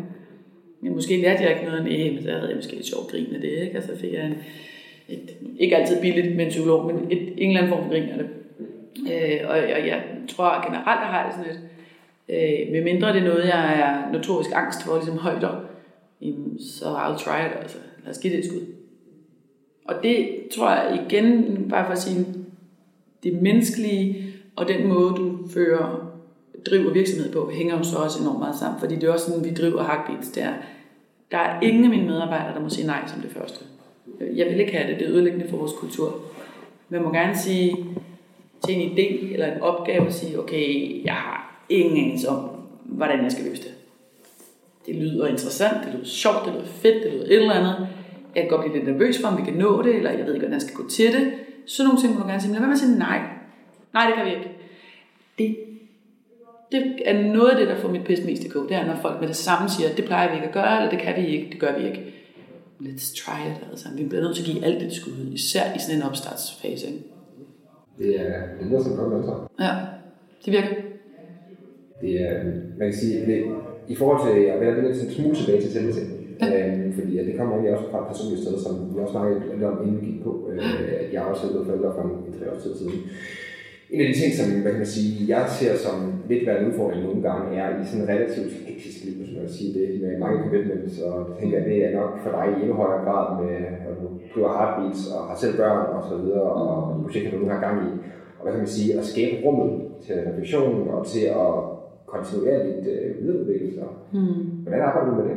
Men 0.80 0.94
måske 0.94 1.22
lærte 1.22 1.42
jeg 1.42 1.50
ikke 1.50 1.64
noget, 1.64 1.84
nej, 1.84 2.10
men 2.14 2.26
der 2.26 2.34
havde 2.34 2.48
jeg 2.48 2.56
måske 2.56 2.76
et 2.76 2.86
sjovt 2.86 3.10
grin 3.10 3.34
af 3.34 3.40
det, 3.40 3.50
ikke? 3.50 3.76
Altså 3.76 3.96
fik 3.96 4.12
jeg 4.12 4.26
en, 4.26 4.34
et, 5.08 5.30
ikke 5.58 5.76
altid 5.76 6.00
billigt 6.00 6.36
med 6.36 6.44
en 6.44 6.50
psykolog, 6.50 6.86
men 6.86 6.96
et, 7.10 7.28
en 7.36 7.48
eller 7.48 7.62
anden 7.62 7.72
form 7.72 7.82
for 7.84 7.90
grin 7.90 8.08
af 8.08 8.18
det. 8.18 8.26
Øh, 9.00 9.40
og, 9.48 9.56
og 9.56 9.86
jeg 9.86 10.02
tror 10.28 10.66
generelt, 10.66 11.00
jeg 11.00 11.08
har 11.08 11.26
det 11.26 11.34
sådan 11.34 11.52
lidt, 11.52 11.62
øh, 12.28 12.72
med 12.72 12.84
mindre 12.84 13.12
det 13.12 13.22
er 13.22 13.24
noget, 13.24 13.44
jeg 13.44 13.80
er 13.80 14.12
notorisk 14.12 14.50
angst 14.54 14.82
for, 14.82 14.94
ligesom 14.94 15.18
højder, 15.18 15.60
så 16.58 16.84
I'll 16.84 17.24
try 17.24 17.46
it, 17.46 17.60
altså. 17.60 17.78
Lad 18.04 18.10
os 18.10 18.18
give 18.18 18.32
det 18.32 18.38
et 18.38 18.50
skud. 18.50 18.60
Og 19.84 19.94
det 20.02 20.28
tror 20.56 20.70
jeg 20.70 21.06
igen, 21.06 21.56
bare 21.70 21.84
for 21.84 21.92
at 21.92 21.98
sige, 21.98 22.26
det 23.22 23.42
menneskelige 23.42 24.34
og 24.56 24.68
den 24.68 24.88
måde, 24.88 25.14
du 25.14 25.48
fører, 25.54 26.10
driver 26.66 26.92
virksomhed 26.92 27.32
på, 27.32 27.50
hænger 27.50 27.76
jo 27.76 27.82
så 27.82 27.96
også 27.96 28.22
enormt 28.22 28.38
meget 28.38 28.56
sammen. 28.56 28.80
Fordi 28.80 28.94
det 28.94 29.04
er 29.04 29.12
også 29.12 29.26
sådan, 29.26 29.44
vi 29.44 29.54
driver 29.54 29.82
Hackbeats. 29.82 30.30
Der, 30.30 30.48
der 31.30 31.38
er 31.38 31.60
ingen 31.60 31.84
af 31.84 31.90
mine 31.90 32.06
medarbejdere, 32.06 32.54
der 32.54 32.60
må 32.60 32.68
sige 32.68 32.86
nej 32.86 33.02
som 33.06 33.20
det 33.20 33.30
første. 33.30 33.64
Jeg 34.20 34.46
vil 34.46 34.60
ikke 34.60 34.72
have 34.72 34.90
det, 34.90 35.00
det 35.00 35.06
er 35.06 35.12
ødelæggende 35.12 35.48
for 35.48 35.56
vores 35.56 35.72
kultur. 35.72 36.14
Man 36.88 37.02
må 37.02 37.12
gerne 37.12 37.36
sige 37.36 37.76
til 38.66 38.74
en 38.74 38.92
idé 38.92 39.32
eller 39.32 39.52
en 39.54 39.60
opgave, 39.60 40.06
og 40.06 40.12
sige, 40.12 40.38
okay, 40.38 41.04
jeg 41.04 41.14
har 41.14 41.64
ingen 41.68 42.04
anelse 42.04 42.28
om, 42.28 42.50
hvordan 42.84 43.22
jeg 43.22 43.32
skal 43.32 43.44
løse 43.44 43.62
det 43.62 43.74
det 44.86 44.94
lyder 44.94 45.26
interessant, 45.26 45.84
det 45.84 45.94
lyder 45.94 46.04
sjovt, 46.04 46.44
det 46.44 46.52
lyder 46.52 46.64
fedt, 46.66 47.04
det 47.04 47.12
lyder 47.12 47.24
et 47.24 47.32
eller 47.32 47.52
andet. 47.52 47.88
Jeg 48.34 48.42
kan 48.42 48.50
godt 48.50 48.60
blive 48.60 48.74
lidt 48.74 48.86
nervøs 48.88 49.20
for, 49.20 49.28
om 49.28 49.38
vi 49.38 49.42
kan 49.42 49.54
nå 49.54 49.82
det, 49.82 49.96
eller 49.96 50.10
jeg 50.10 50.26
ved 50.26 50.34
ikke, 50.34 50.46
hvordan 50.46 50.52
jeg 50.52 50.62
skal 50.62 50.74
gå 50.74 50.88
til 50.88 51.12
det. 51.12 51.32
Så 51.66 51.84
nogle 51.84 52.00
ting 52.00 52.14
må 52.14 52.20
du 52.20 52.26
gerne 52.26 52.40
sige, 52.40 52.50
men 52.50 52.54
lad 52.54 52.60
være 52.60 52.68
med 52.68 52.76
at 52.76 52.80
sige 52.80 52.98
nej. 52.98 53.20
Nej, 53.92 54.06
det 54.06 54.14
kan 54.14 54.24
vi 54.26 54.30
ikke. 54.30 54.50
Det, 55.38 55.56
det 56.72 57.02
er 57.04 57.22
noget 57.22 57.50
af 57.50 57.56
det, 57.56 57.68
der 57.68 57.76
får 57.76 57.88
mit 57.88 58.04
pisse 58.04 58.24
mest 58.24 58.44
i 58.44 58.48
kog. 58.48 58.68
Det 58.68 58.76
er, 58.76 58.86
når 58.86 58.96
folk 59.02 59.20
med 59.20 59.28
det 59.28 59.36
samme 59.36 59.68
siger, 59.68 59.94
det 59.94 60.04
plejer 60.04 60.28
vi 60.28 60.34
ikke 60.34 60.48
at 60.48 60.54
gøre, 60.54 60.76
eller 60.76 60.90
det 60.90 60.98
kan 60.98 61.22
vi 61.22 61.26
ikke, 61.26 61.50
det 61.50 61.60
gør 61.60 61.78
vi 61.78 61.86
ikke. 61.86 62.14
Let's 62.80 63.24
try 63.24 63.50
it. 63.50 63.70
Altså, 63.70 63.88
vi 63.96 64.04
bliver 64.04 64.22
nødt 64.22 64.36
til 64.36 64.42
at 64.42 64.48
give 64.48 64.64
alt 64.64 64.80
det 64.80 64.92
skud, 64.92 65.32
især 65.32 65.74
i 65.74 65.78
sådan 65.78 65.96
en 65.96 66.02
opstartsfase. 66.02 66.86
Ikke? 66.86 66.98
Det 67.98 68.20
er, 68.20 68.40
det 68.60 68.72
er 68.72 68.82
som 68.82 68.96
godt 68.96 69.50
Ja, 69.60 69.70
det 70.44 70.52
virker. 70.52 70.74
Det 72.00 72.12
er, 72.22 72.44
man 72.78 72.88
kan 72.90 72.98
sige, 72.98 73.26
det, 73.26 73.44
i 73.88 73.94
forhold 73.94 74.20
til, 74.26 74.42
jeg 74.42 74.60
vil 74.60 74.84
lidt 74.84 75.02
en 75.02 75.10
smule 75.10 75.34
tilbage 75.36 75.60
til 75.62 75.70
selvtægt, 75.72 76.10
ja. 76.40 76.76
øh, 76.76 76.94
fordi 76.98 77.18
at 77.18 77.26
det 77.26 77.36
kommer 77.36 77.54
egentlig 77.54 77.76
også 77.76 77.90
fra 77.90 78.00
et 78.02 78.08
personligt 78.10 78.42
sted, 78.42 78.58
som 78.58 78.94
vi 78.94 79.00
også 79.00 79.12
snakkede 79.12 79.40
lidt 79.52 79.64
om, 79.70 79.82
inden 79.82 80.00
vi 80.00 80.06
gik 80.06 80.22
på, 80.22 80.50
øh, 80.50 80.58
at 81.02 81.12
jeg 81.12 81.22
også 81.22 81.46
er 81.46 81.50
blevet 81.50 81.66
forældre 81.66 81.92
for 81.96 82.02
en 82.02 82.34
tre 82.38 82.60
tid 82.62 82.74
siden. 82.78 82.98
En 83.94 84.00
af 84.00 84.08
de 84.10 84.20
ting, 84.20 84.30
som 84.38 84.46
hvad 84.62 84.72
kan 84.72 84.82
man 84.84 84.94
sige, 84.96 85.10
jeg 85.34 85.42
ser 85.58 85.74
som 85.84 85.96
lidt 86.30 86.46
værd 86.46 86.60
en 86.60 86.68
udfordring 86.70 87.02
nogle 87.06 87.22
gange, 87.28 87.46
er 87.60 87.68
i 87.80 87.84
sådan 87.86 88.02
en 88.02 88.08
relativt 88.14 88.52
hektisk 88.68 88.98
liv, 89.04 89.14
hvis 89.20 89.32
man 89.36 89.48
sige 89.58 89.70
det, 89.78 89.88
med 90.02 90.18
mange 90.24 90.38
commitments, 90.44 90.94
og 91.06 91.14
jeg 91.28 91.36
tænker, 91.40 91.56
at 91.58 91.66
det 91.70 91.76
er 91.86 91.92
nok 92.00 92.12
for 92.22 92.30
dig 92.36 92.46
i 92.50 92.60
endnu 92.62 92.74
højere 92.82 93.04
grad 93.06 93.26
med, 93.42 93.54
at 93.88 93.94
du 94.34 94.38
har 94.44 94.52
heartbeats 94.58 95.02
og 95.14 95.20
har 95.28 95.36
selv 95.42 95.56
børn 95.56 95.86
og 95.96 96.02
så 96.10 96.16
videre, 96.22 96.48
og 96.62 96.72
de 96.96 97.02
projekter, 97.04 97.30
du 97.30 97.38
nu 97.38 97.48
har 97.54 97.60
gang 97.66 97.76
i. 97.88 97.90
Og 98.36 98.42
hvad 98.42 98.52
kan 98.52 98.62
man 98.64 98.76
sige, 98.78 98.98
at 98.98 99.04
skabe 99.12 99.34
rummet 99.44 99.70
til 100.04 100.14
refleksion 100.28 100.88
og 100.94 101.06
til 101.12 101.24
at 101.44 101.54
kontinuerligt 102.12 102.86
øh, 102.94 103.22
videreudvikle 103.22 103.72
sig. 103.78 103.88
Mm. 104.12 104.44
Hvordan 104.62 104.80
arbejder 104.80 105.10
du 105.10 105.16
med 105.16 105.24
det? 105.30 105.36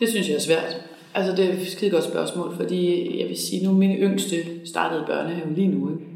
Det 0.00 0.08
synes 0.08 0.28
jeg 0.28 0.36
er 0.40 0.46
svært. 0.48 0.72
Altså 1.14 1.32
det 1.36 1.44
er 1.44 1.52
et 1.52 1.66
skide 1.66 1.90
godt 1.90 2.04
spørgsmål, 2.04 2.48
fordi 2.56 2.80
jeg 3.20 3.28
vil 3.28 3.36
sige, 3.36 3.66
nu 3.66 3.72
min 3.72 3.96
yngste 3.96 4.36
startede 4.64 5.04
børnehave 5.06 5.54
lige 5.54 5.68
nu, 5.68 5.90
ikke? 5.90 6.07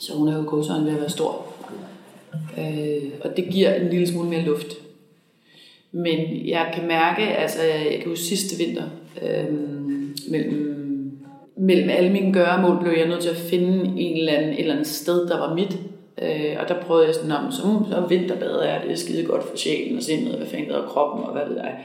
Så 0.00 0.12
hun 0.16 0.28
er 0.28 0.36
jo 0.36 0.42
kurseren 0.42 0.84
ved 0.84 0.92
at 0.92 1.00
være 1.00 1.10
stor. 1.10 1.54
Øh, 2.58 3.10
og 3.24 3.36
det 3.36 3.44
giver 3.50 3.74
en 3.74 3.88
lille 3.90 4.06
smule 4.06 4.28
mere 4.28 4.42
luft. 4.42 4.66
Men 5.92 6.46
jeg 6.48 6.70
kan 6.74 6.88
mærke, 6.88 7.22
altså 7.22 7.62
jeg 7.62 7.98
kan 8.00 8.08
huske 8.08 8.24
sidste 8.24 8.64
vinter, 8.64 8.84
øh, 9.22 9.54
mellem, 10.30 11.20
mellem 11.56 11.90
alle 11.90 12.10
mine 12.10 12.32
gøremål 12.32 12.82
blev 12.82 12.92
jeg 12.98 13.08
nødt 13.08 13.22
til 13.22 13.30
at 13.30 13.36
finde 13.36 14.00
en 14.00 14.18
eller 14.18 14.32
anden, 14.32 14.52
et 14.52 14.60
eller 14.60 14.74
andet 14.74 14.86
sted, 14.86 15.28
der 15.28 15.38
var 15.38 15.54
mit, 15.54 15.78
Øh, 16.22 16.56
og 16.60 16.68
der 16.68 16.80
prøvede 16.80 17.06
jeg 17.06 17.14
sådan 17.14 17.32
om, 17.32 17.52
så, 17.52 17.62
så 17.90 18.06
vinterbad 18.08 18.54
er 18.54 18.80
det 18.82 18.90
er 18.90 18.94
skide 18.94 19.24
godt 19.24 19.44
for 19.44 19.56
sjælen 19.56 19.96
og 19.96 20.02
sindet, 20.02 20.34
hvad 20.34 20.46
fanden 20.46 20.70
og 20.70 20.88
kroppen 20.88 21.24
og 21.24 21.32
hvad 21.32 21.46
ved 21.48 21.56
jeg. 21.56 21.78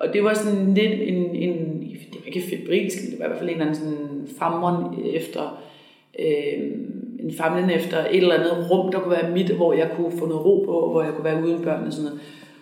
Og 0.00 0.12
det 0.12 0.24
var 0.24 0.34
sådan 0.34 0.74
lidt 0.74 1.00
en, 1.00 1.36
en 1.36 1.80
det 1.80 2.20
var 2.20 2.26
ikke 2.26 2.42
febrilsk, 2.50 2.98
men 3.02 3.10
det 3.10 3.18
var 3.18 3.24
i 3.24 3.28
hvert 3.28 3.38
fald 3.38 3.50
en 3.50 3.60
eller 3.60 3.66
anden 3.66 3.80
sådan 3.80 4.28
famren 4.38 5.04
efter, 5.14 5.62
øh, 6.18 6.70
en 7.20 7.32
famlen 7.38 7.70
efter 7.70 7.98
et 7.98 8.16
eller 8.16 8.34
andet 8.34 8.70
rum, 8.70 8.92
der 8.92 8.98
kunne 8.98 9.16
være 9.22 9.30
mit, 9.30 9.50
hvor 9.50 9.72
jeg 9.72 9.90
kunne 9.96 10.18
få 10.18 10.26
noget 10.26 10.44
ro 10.44 10.62
på, 10.66 10.90
hvor 10.90 11.02
jeg 11.02 11.12
kunne 11.12 11.24
være 11.24 11.42
uden 11.42 11.62
børn 11.62 11.86
og 11.86 11.92
sådan 11.92 12.04
noget. 12.04 12.20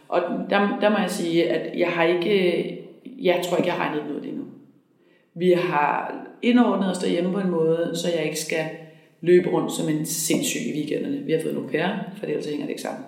Og 0.09 0.21
der, 0.51 0.79
der 0.81 0.91
må 0.91 0.97
jeg 0.99 1.11
sige, 1.11 1.49
at 1.49 1.79
jeg 1.79 1.89
har 1.89 2.05
ikke, 2.05 2.87
jeg 3.23 3.41
tror 3.45 3.57
ikke, 3.57 3.69
jeg 3.69 3.75
har 3.75 3.85
regnet 3.85 4.05
noget 4.09 4.25
endnu. 4.25 4.45
Vi 5.35 5.53
har 5.53 6.15
indordnet 6.43 6.91
os 6.91 6.99
derhjemme 6.99 7.33
på 7.33 7.39
en 7.39 7.51
måde, 7.51 7.91
så 7.95 8.09
jeg 8.17 8.25
ikke 8.25 8.39
skal 8.39 8.65
løbe 9.21 9.51
rundt 9.51 9.73
som 9.73 9.89
en 9.89 10.07
sindssyg 10.07 10.61
i 10.61 10.79
weekenderne. 10.79 11.23
Vi 11.27 11.33
har 11.33 11.41
fået 11.43 11.53
en 11.53 11.59
au 11.59 11.67
pair, 11.67 11.89
for 12.17 12.27
ellers 12.27 12.47
hænger 12.47 12.65
det 12.65 12.71
ikke 12.71 12.83
sammen. 12.83 13.05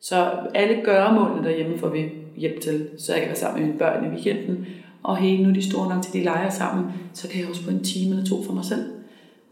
Så 0.00 0.30
alle 0.54 0.80
gøremålene 0.84 1.48
derhjemme 1.48 1.78
får 1.78 1.88
vi 1.88 2.04
hjælp 2.36 2.60
til, 2.60 2.88
så 2.98 3.12
jeg 3.12 3.20
kan 3.20 3.28
være 3.28 3.36
sammen 3.36 3.60
med 3.60 3.66
mine 3.68 3.78
børn 3.78 4.04
i 4.04 4.08
weekenden. 4.08 4.66
Og 5.02 5.16
hey, 5.16 5.40
nu 5.40 5.48
er 5.48 5.54
de 5.54 5.70
store 5.70 5.94
nok 5.94 6.02
til, 6.02 6.12
de 6.12 6.24
leger 6.24 6.50
sammen, 6.50 6.92
så 7.14 7.28
kan 7.28 7.40
jeg 7.40 7.48
også 7.48 7.62
få 7.62 7.70
en 7.70 7.84
time 7.84 8.10
eller 8.10 8.24
to 8.24 8.42
for 8.42 8.52
mig 8.52 8.64
selv. 8.64 8.84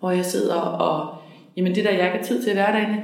Hvor 0.01 0.11
jeg 0.11 0.25
sidder 0.25 0.55
og, 0.55 1.17
jamen 1.57 1.75
det 1.75 1.85
der 1.85 1.91
jeg 1.91 2.05
ikke 2.05 2.17
har 2.17 2.25
tid 2.25 2.43
til 2.43 2.51
i 2.51 2.55
hverdagen, 2.55 2.97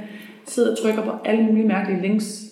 sidder 0.45 0.71
og 0.71 0.77
trykker 0.77 1.03
på 1.03 1.11
alle 1.25 1.43
mulige 1.43 1.67
mærkelige 1.67 2.01
links 2.01 2.43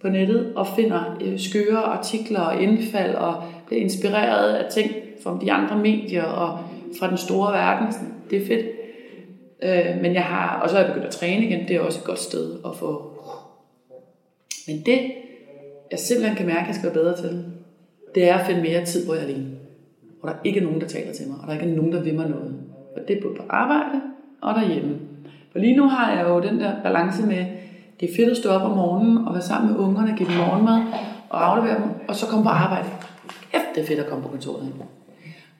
på 0.00 0.08
nettet 0.08 0.52
og 0.56 0.66
finder 0.66 1.18
øh, 1.24 1.38
skøre 1.38 1.78
artikler 1.78 2.40
og 2.40 2.62
indfald 2.62 3.14
og 3.14 3.42
bliver 3.66 3.82
inspireret 3.82 4.54
af 4.54 4.72
ting 4.72 4.90
fra 5.22 5.38
de 5.40 5.52
andre 5.52 5.78
medier 5.78 6.24
og 6.24 6.58
fra 6.98 7.08
den 7.08 7.18
store 7.18 7.52
verden. 7.52 7.94
Det 8.30 8.42
er 8.42 8.46
fedt. 8.46 8.66
Øh, 9.62 10.02
men 10.02 10.14
jeg 10.14 10.24
har, 10.24 10.60
og 10.60 10.70
så 10.70 10.76
er 10.76 10.80
jeg 10.80 10.88
begyndt 10.88 11.06
at 11.06 11.12
træne 11.12 11.46
igen, 11.46 11.68
det 11.68 11.76
er 11.76 11.80
også 11.80 11.98
et 11.98 12.04
godt 12.04 12.18
sted 12.18 12.58
at 12.64 12.76
få. 12.76 13.12
Men 14.66 14.82
det, 14.86 15.00
jeg 15.90 15.98
simpelthen 15.98 16.36
kan 16.36 16.46
mærke, 16.46 16.60
at 16.60 16.66
jeg 16.66 16.74
skal 16.74 16.84
være 16.84 17.02
bedre 17.02 17.16
til, 17.16 17.44
det 18.14 18.28
er 18.28 18.34
at 18.34 18.46
finde 18.46 18.62
mere 18.62 18.84
tid, 18.84 19.04
hvor 19.04 19.14
jeg 19.14 19.22
er 19.22 19.26
alene. 19.26 19.50
Hvor 20.20 20.28
der 20.28 20.36
ikke 20.44 20.60
er 20.60 20.64
nogen, 20.64 20.80
der 20.80 20.86
taler 20.86 21.12
til 21.12 21.28
mig, 21.28 21.36
og 21.40 21.46
der 21.46 21.52
ikke 21.52 21.72
er 21.72 21.76
nogen, 21.76 21.92
der 21.92 22.02
vil 22.02 22.14
mig 22.14 22.28
noget. 22.28 22.54
Og 22.96 23.08
det 23.08 23.18
er 23.18 23.22
både 23.22 23.34
på 23.34 23.42
arbejde 23.48 24.00
og 24.40 24.54
derhjemme. 24.54 24.96
For 25.52 25.58
lige 25.58 25.76
nu 25.76 25.88
har 25.88 26.12
jeg 26.12 26.28
jo 26.28 26.40
den 26.40 26.60
der 26.60 26.72
balance 26.82 27.26
med, 27.26 27.46
det 28.00 28.10
er 28.10 28.16
fedt 28.16 28.30
at 28.30 28.36
stå 28.36 28.48
op 28.48 28.70
om 28.70 28.76
morgenen 28.76 29.18
og 29.26 29.34
være 29.34 29.42
sammen 29.42 29.72
med 29.72 29.80
ungerne, 29.80 30.14
give 30.16 30.28
dem 30.28 30.36
morgenmad 30.36 30.82
og 31.28 31.50
aflevere 31.50 31.78
dem, 31.78 31.90
og 32.08 32.14
så 32.14 32.26
komme 32.26 32.44
på 32.44 32.50
arbejde. 32.50 32.88
Efter 33.54 33.68
det 33.74 33.82
er 33.82 33.86
fedt 33.86 34.00
at 34.00 34.06
komme 34.06 34.22
på 34.22 34.28
kontoret. 34.28 34.72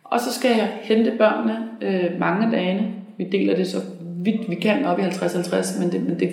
Og 0.04 0.20
så 0.20 0.32
skal 0.32 0.50
jeg 0.50 0.68
hente 0.82 1.12
børnene 1.18 1.68
øh, 1.82 2.20
mange 2.20 2.50
dage 2.50 2.96
vi 3.16 3.24
deler 3.24 3.56
det 3.56 3.66
så 3.66 3.78
vidt 4.00 4.50
vi 4.50 4.54
kan 4.54 4.84
op 4.84 4.98
i 4.98 5.02
50-50, 5.02 5.82
men 5.82 5.92
det, 5.92 6.02
men 6.02 6.20
det 6.20 6.32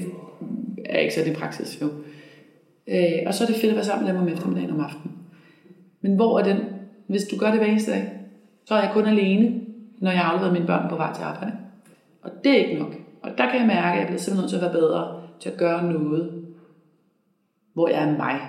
er 0.86 1.00
ikke 1.00 1.13
så 1.13 1.22
det 1.26 1.38
praksis 1.38 1.82
jo. 1.82 1.88
Øh, 2.88 3.24
og 3.26 3.34
så 3.34 3.44
er 3.44 3.48
det 3.48 3.56
fedt 3.56 3.70
at 3.70 3.76
være 3.76 3.86
sammen 3.86 4.06
med 4.06 4.13
dem 4.13 4.22
om 4.22 4.28
eftermiddagen 4.28 4.72
om 4.72 4.80
aftenen. 4.80 5.18
Men 6.02 6.16
hvor 6.16 6.39
er 6.39 6.44
den, 6.44 6.58
hvis 7.08 7.24
du 7.24 7.38
gør 7.38 7.50
det 7.50 7.60
hver 7.60 7.68
eneste 7.68 7.92
dag, 7.92 8.10
så 8.66 8.74
er 8.74 8.82
jeg 8.82 8.92
kun 8.94 9.06
alene, 9.06 9.62
når 10.04 10.12
jeg 10.12 10.20
har 10.20 10.32
afleveret 10.32 10.54
mine 10.54 10.66
børn 10.66 10.89
på 10.89 10.96
vej 10.96 11.13
til 11.13 11.24
arbejde. 11.24 11.54
Og 12.22 12.32
det 12.44 12.52
er 12.52 12.66
ikke 12.66 12.80
nok. 12.80 12.96
Og 13.22 13.32
der 13.38 13.50
kan 13.50 13.60
jeg 13.60 13.68
mærke, 13.68 13.94
at 13.94 14.00
jeg 14.00 14.08
bliver 14.08 14.20
simpelthen 14.20 14.44
nødt 14.44 14.50
til 14.50 14.56
at 14.56 14.62
være 14.62 14.82
bedre 14.82 15.22
til 15.39 15.50
at 15.50 15.58
gøre 15.58 15.94
noget, 15.94 16.44
hvor 17.74 17.88
jeg 17.88 18.04
er 18.04 18.18
mig. 18.18 18.39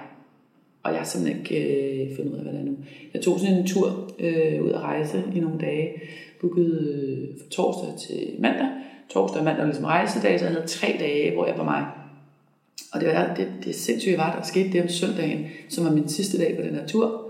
Og 0.82 0.90
jeg 0.90 0.98
har 0.98 1.04
simpelthen 1.04 1.42
ikke 1.42 1.56
øh, 1.64 2.16
fundet 2.16 2.32
ud 2.32 2.36
af, 2.36 2.42
hvad 2.42 2.52
det 2.52 2.60
er 2.60 2.64
nu. 2.64 2.76
Jeg 3.14 3.22
tog 3.22 3.38
sådan 3.40 3.56
en 3.56 3.66
tur 3.66 4.10
øh, 4.18 4.62
ud 4.64 4.70
at 4.70 4.80
rejse 4.80 5.22
i 5.34 5.40
nogle 5.40 5.58
dage. 5.58 6.02
Bookede 6.40 6.78
øh, 6.94 7.38
fra 7.40 7.50
torsdag 7.50 7.98
til 7.98 8.34
mandag. 8.38 8.68
Torsdag 9.10 9.38
og 9.38 9.44
mandag 9.44 9.60
var 9.60 9.66
ligesom 9.66 9.84
rejsedag, 9.84 10.38
så 10.38 10.44
jeg 10.44 10.54
havde 10.54 10.66
tre 10.66 10.96
dage, 10.98 11.34
hvor 11.34 11.46
jeg 11.46 11.58
var 11.58 11.64
mig. 11.64 11.86
Og 12.92 13.00
det, 13.00 13.08
var, 13.08 13.34
det, 13.34 13.48
det 13.64 13.74
sindssygt 13.74 14.18
var, 14.18 14.36
der 14.36 14.42
skete 14.42 14.72
det 14.72 14.82
om 14.82 14.88
søndagen, 14.88 15.46
som 15.68 15.84
var 15.84 15.90
min 15.90 16.08
sidste 16.08 16.38
dag 16.38 16.56
på 16.56 16.62
den 16.62 16.74
her 16.74 16.86
tur. 16.86 17.23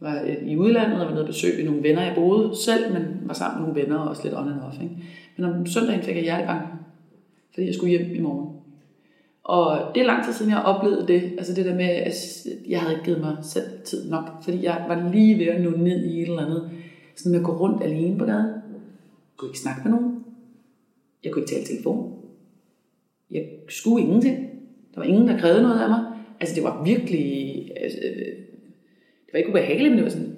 Var 0.00 0.22
øh, 0.22 0.48
i 0.48 0.56
udlandet 0.56 1.00
og 1.00 1.06
var 1.06 1.10
nede 1.10 1.22
og 1.22 1.26
besøge 1.26 1.64
nogle 1.64 1.82
venner. 1.82 2.02
Jeg 2.02 2.14
boede 2.14 2.56
selv, 2.56 2.92
men 2.92 3.02
var 3.24 3.34
sammen 3.34 3.60
med 3.60 3.68
nogle 3.68 3.82
venner 3.82 3.98
og 3.98 4.08
også 4.08 4.22
lidt 4.24 4.34
on 4.34 4.48
and 4.48 4.60
off. 4.60 4.82
Ikke? 4.82 4.94
Men 5.36 5.44
om 5.44 5.66
søndagen 5.66 6.02
fik 6.02 6.16
jeg 6.16 6.22
hjertebanken, 6.22 6.78
fordi 7.54 7.66
jeg 7.66 7.74
skulle 7.74 7.98
hjem 7.98 8.14
i 8.14 8.20
morgen. 8.20 8.60
Og 9.44 9.94
det 9.94 10.00
er 10.00 10.06
lang 10.06 10.24
tid 10.24 10.32
siden, 10.32 10.50
jeg 10.50 10.62
oplevede 10.62 11.06
det. 11.08 11.22
Altså 11.38 11.54
det 11.54 11.64
der 11.64 11.74
med, 11.74 11.84
at 11.84 12.14
jeg 12.68 12.80
havde 12.80 12.94
ikke 12.94 13.04
givet 13.04 13.20
mig 13.20 13.36
selv 13.42 13.64
tid 13.84 14.10
nok. 14.10 14.24
Fordi 14.42 14.64
jeg 14.64 14.84
var 14.88 15.10
lige 15.12 15.38
ved 15.38 15.46
at 15.46 15.62
nå 15.62 15.70
ned 15.70 16.04
i 16.04 16.22
et 16.22 16.28
eller 16.28 16.46
andet. 16.46 16.70
Sådan 17.16 17.32
med 17.32 17.40
at 17.40 17.46
gå 17.46 17.52
rundt 17.52 17.82
alene 17.82 18.18
på 18.18 18.24
gaden. 18.24 18.46
Jeg 18.46 19.36
kunne 19.36 19.48
ikke 19.48 19.58
snakke 19.58 19.80
med 19.84 19.90
nogen. 19.92 20.24
Jeg 21.24 21.32
kunne 21.32 21.42
ikke 21.42 21.54
tale 21.54 21.66
telefon. 21.66 22.14
Jeg 23.30 23.44
skulle 23.68 24.04
ingenting. 24.04 24.38
Der 24.94 25.00
var 25.00 25.04
ingen, 25.04 25.28
der 25.28 25.38
krævede 25.38 25.62
noget 25.62 25.80
af 25.80 25.88
mig. 25.88 26.04
Altså 26.40 26.54
det 26.54 26.64
var 26.64 26.84
virkelig... 26.84 27.70
Altså, 27.76 27.98
det 29.30 29.32
var 29.32 29.38
ikke 29.38 29.50
ubehageligt, 29.50 29.90
men 29.90 29.98
det 29.98 30.04
var 30.04 30.10
sådan, 30.10 30.36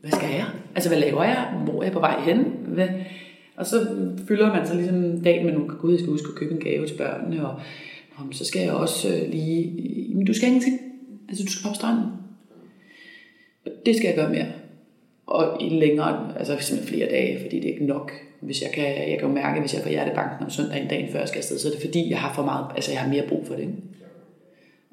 hvad 0.00 0.10
skal 0.10 0.30
jeg? 0.30 0.46
Altså 0.74 0.90
hvad 0.90 1.00
laver 1.00 1.24
jeg? 1.24 1.62
Hvor 1.64 1.80
er 1.80 1.84
jeg 1.84 1.92
på 1.92 2.00
vej 2.00 2.20
hen? 2.20 2.44
Hvad? 2.66 2.88
Og 3.56 3.66
så 3.66 3.86
fylder 4.28 4.52
man 4.56 4.66
sig 4.66 4.76
ligesom 4.76 5.20
dagen 5.20 5.46
med 5.46 5.52
nogle, 5.52 5.68
gud, 5.68 5.90
jeg 5.90 5.98
skal 5.98 6.10
huske 6.10 6.28
at 6.28 6.38
købe 6.38 6.54
en 6.54 6.60
gave 6.60 6.86
til 6.86 6.96
børnene, 6.96 7.48
og 7.48 7.60
om, 8.18 8.32
så 8.32 8.44
skal 8.44 8.62
jeg 8.62 8.72
også 8.72 9.08
øh, 9.08 9.30
lige, 9.30 10.14
men 10.14 10.26
du 10.26 10.34
skal 10.34 10.48
ingenting. 10.48 10.80
Altså 11.28 11.44
du 11.44 11.50
skal 11.50 11.68
på 11.68 11.74
stranden. 11.74 12.04
Og 13.64 13.72
det 13.86 13.96
skal 13.96 14.06
jeg 14.06 14.16
gøre 14.16 14.30
mere. 14.30 14.46
Og 15.26 15.62
i 15.62 15.68
længere, 15.68 16.34
altså 16.38 16.56
simpelthen 16.60 16.94
flere 16.94 17.10
dage, 17.10 17.40
fordi 17.40 17.56
det 17.56 17.68
er 17.68 17.72
ikke 17.72 17.86
nok. 17.86 18.12
Hvis 18.40 18.62
jeg 18.62 18.70
kan, 18.74 18.84
jeg 18.84 19.18
kan 19.18 19.28
jo 19.28 19.34
mærke, 19.34 19.60
hvis 19.60 19.74
jeg 19.74 19.82
får 19.82 19.90
hjertebanken 19.90 20.44
om 20.44 20.50
søndagen, 20.50 20.88
dagen 20.88 21.12
før 21.12 21.18
jeg 21.18 21.28
skal 21.28 21.38
afsted, 21.38 21.58
så 21.58 21.68
er 21.68 21.72
det 21.72 21.80
fordi, 21.80 22.10
jeg 22.10 22.18
har 22.18 22.34
for 22.34 22.44
meget, 22.44 22.66
altså 22.74 22.92
jeg 22.92 23.00
har 23.00 23.08
mere 23.08 23.28
brug 23.28 23.46
for 23.46 23.54
det. 23.54 23.60
Ikke? 23.60 23.74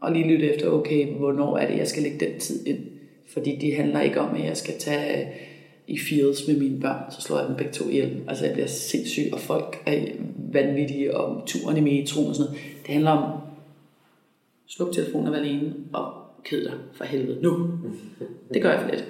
Og 0.02 0.12
lige 0.12 0.28
lytte 0.28 0.54
efter, 0.54 0.70
okay, 0.70 1.08
hvornår 1.08 1.58
er 1.58 1.68
det, 1.68 1.78
jeg 1.78 1.88
skal 1.88 2.04
lægge 2.04 2.26
den 2.26 2.40
tid 2.40 2.68
ind? 2.68 2.80
Fordi 3.34 3.56
det 3.56 3.76
handler 3.76 4.02
ikke 4.02 4.22
om, 4.22 4.36
at 4.36 4.46
jeg 4.46 4.58
skal 4.58 4.74
tage 4.80 5.34
i 5.88 6.00
fields 6.00 6.48
med 6.48 6.58
mine 6.58 6.80
børn, 6.80 7.12
så 7.12 7.22
slår 7.22 7.40
jeg 7.40 7.48
dem 7.48 7.56
begge 7.56 7.72
to 7.72 7.90
ihjel. 7.90 8.22
Altså 8.28 8.46
jeg 8.46 8.54
bliver 8.54 8.68
sindssyg, 8.68 9.30
og 9.34 9.40
folk 9.40 9.84
er 9.86 10.06
vanvittige, 10.38 11.18
og 11.18 11.44
turen 11.46 11.78
i 11.78 11.82
metroen 11.82 12.28
og 12.28 12.36
sådan 12.36 12.52
noget. 12.52 12.66
Det 12.86 12.94
handler 12.94 13.12
om, 13.12 13.42
sluk 14.68 14.94
telefonen 14.94 15.28
og 15.28 15.34
være 15.34 15.42
alene, 15.42 15.74
og 15.94 16.14
ked 16.44 16.64
dig 16.64 16.74
for 16.94 17.04
helvede 17.04 17.42
nu. 17.42 17.70
Det 18.54 18.62
gør 18.62 18.72
jeg 18.72 18.82
for 18.82 18.90
lidt. 18.90 19.06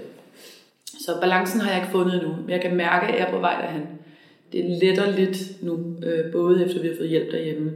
Så 0.85 1.11
balancen 1.21 1.59
har 1.59 1.71
jeg 1.71 1.81
ikke 1.81 1.91
fundet 1.91 2.23
nu, 2.23 2.35
men 2.41 2.49
jeg 2.49 2.61
kan 2.61 2.75
mærke, 2.75 3.07
at 3.07 3.19
jeg 3.19 3.27
er 3.27 3.31
på 3.31 3.39
vej 3.39 3.61
derhen. 3.61 3.81
Det 4.51 4.65
letter 4.65 5.15
lidt 5.15 5.63
nu, 5.63 5.95
øh, 6.03 6.31
både 6.31 6.65
efter 6.65 6.81
vi 6.81 6.87
har 6.87 6.95
fået 6.95 7.09
hjælp 7.09 7.31
derhjemme, 7.31 7.71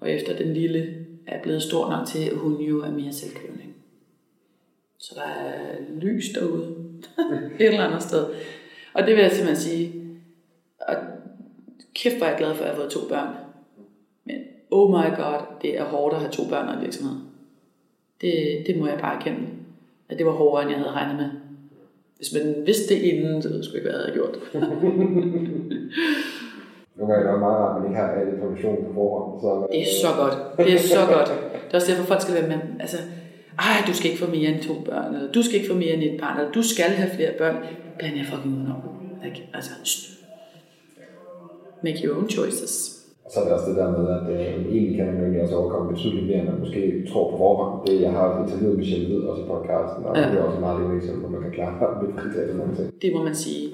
og 0.00 0.10
efter 0.10 0.36
den 0.36 0.54
lille 0.54 0.94
er 1.26 1.42
blevet 1.42 1.62
stor 1.62 1.90
nok 1.90 2.06
til, 2.06 2.18
at 2.18 2.36
hun 2.36 2.60
jo 2.60 2.82
er 2.82 2.90
mere 2.90 3.12
selvkørende. 3.12 3.62
Så 5.02 5.14
der 5.14 5.22
er 5.22 5.76
lys 6.00 6.24
derude. 6.34 6.74
Et 7.60 7.66
eller 7.66 7.86
andet 7.86 8.02
sted. 8.02 8.26
Og 8.94 9.02
det 9.02 9.14
vil 9.14 9.22
jeg 9.22 9.30
simpelthen 9.30 9.68
sige. 9.68 9.92
Og 10.80 10.94
kæft, 11.94 12.16
hvor 12.16 12.26
er 12.26 12.30
jeg 12.30 12.38
glad 12.38 12.54
for, 12.54 12.64
at 12.64 12.68
jeg 12.68 12.74
har 12.74 12.80
fået 12.80 12.90
to 12.90 13.00
børn. 13.08 13.34
Men 14.24 14.36
oh 14.70 14.90
my 14.90 15.16
god, 15.16 15.40
det 15.62 15.78
er 15.78 15.84
hårdt 15.84 16.14
at 16.14 16.20
have 16.20 16.32
to 16.32 16.42
børn 16.50 16.68
og 16.68 16.74
en 16.74 16.80
virksomhed. 16.80 17.16
Det, 18.20 18.64
det 18.66 18.78
må 18.78 18.86
jeg 18.86 18.98
bare 18.98 19.16
erkende. 19.16 19.40
At 20.08 20.18
det 20.18 20.26
var 20.26 20.32
hårdere, 20.32 20.62
end 20.62 20.70
jeg 20.70 20.78
havde 20.78 20.92
regnet 20.92 21.16
med. 21.16 21.30
Hvis 22.16 22.32
man 22.34 22.66
vidste 22.66 22.94
det 22.94 23.00
inden, 23.02 23.42
så 23.42 23.48
ved 23.48 23.56
jeg 23.56 23.74
ikke, 23.74 23.90
hvad 23.90 24.00
jeg 24.00 24.06
havde 24.06 24.18
gjort. 24.18 24.38
Nogle 26.96 27.14
gange 27.14 27.28
er 27.28 27.32
det 27.32 27.40
meget 27.40 27.58
rart, 27.58 27.76
at 27.76 27.82
man 27.82 27.90
ikke 27.90 28.00
har 28.00 28.08
al 28.08 28.28
information 28.34 28.76
på 28.84 28.92
forhånd. 28.94 29.40
Så... 29.42 29.66
Det 29.72 29.80
er 29.80 29.86
så 30.04 30.10
godt. 30.22 30.36
Det 30.66 30.74
er 30.74 30.78
så 30.78 31.02
godt. 31.14 31.28
Det 31.66 31.72
er 31.72 31.74
også 31.74 31.92
derfor, 31.92 32.04
folk 32.04 32.22
skal 32.22 32.34
være 32.34 32.48
med. 32.48 32.60
Altså, 32.80 32.98
ej, 33.58 33.76
du 33.86 33.94
skal 33.94 34.10
ikke 34.10 34.24
få 34.24 34.30
mere 34.30 34.48
end 34.52 34.62
to 34.62 34.74
børn, 34.84 35.14
eller 35.14 35.32
du 35.32 35.42
skal 35.42 35.54
ikke 35.54 35.68
få 35.68 35.76
mere 35.76 35.92
end 35.94 36.02
et 36.02 36.20
barn, 36.20 36.38
eller 36.38 36.52
du 36.52 36.62
skal 36.62 36.90
have 36.90 37.10
flere 37.16 37.32
børn. 37.38 37.56
Bland 37.98 38.16
jeg 38.16 38.26
fucking 38.26 38.54
udenom. 38.54 38.76
Like, 39.24 39.48
altså, 39.54 39.72
make 41.82 41.98
your 42.04 42.16
own 42.16 42.28
choices. 42.28 42.98
Og 43.24 43.30
så 43.32 43.40
er 43.40 43.44
det 43.44 43.52
også 43.52 43.68
det 43.70 43.76
der 43.76 43.90
med, 43.98 44.06
at 44.16 44.26
øh, 44.36 44.74
egentlig 44.74 44.96
kan 44.96 45.06
man 45.06 45.16
egentlig 45.22 45.42
også 45.42 45.56
overkomme 45.56 45.92
betydeligt 45.92 46.26
mere, 46.26 46.38
end 46.38 46.48
man 46.48 46.60
måske 46.64 46.80
tror 47.10 47.30
på 47.30 47.36
forhånd. 47.36 47.86
Det, 47.86 48.00
jeg 48.00 48.12
har 48.12 48.26
interviewet 48.42 48.78
Michelle 48.78 49.06
Hvid 49.06 49.22
også 49.30 49.42
i 49.42 49.46
podcasten, 49.46 50.04
og 50.04 50.16
ja. 50.16 50.22
det 50.30 50.38
er 50.38 50.42
også 50.42 50.60
meget 50.60 50.80
lille 50.80 50.96
eksempel, 50.96 51.20
hvor 51.22 51.32
man 51.36 51.42
kan 51.42 51.52
klare 51.58 51.74
lidt 52.02 52.14
fritid 52.16 52.46
til 52.48 52.56
mange 52.56 52.74
ting. 52.76 53.02
Det 53.02 53.10
må 53.14 53.20
man 53.28 53.34
sige. 53.34 53.66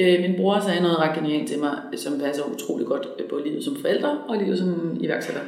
Øh, 0.00 0.16
min 0.24 0.34
bror 0.36 0.60
sagde 0.60 0.82
noget 0.86 0.98
ret 0.98 1.14
genialt 1.18 1.48
til 1.48 1.58
mig, 1.58 1.76
som 1.96 2.12
passer 2.24 2.44
utrolig 2.54 2.86
godt 2.86 3.06
på 3.30 3.36
livet 3.46 3.64
som 3.64 3.76
forældre 3.82 4.10
og 4.28 4.34
livet 4.42 4.58
som 4.58 4.96
iværksætter. 5.00 5.44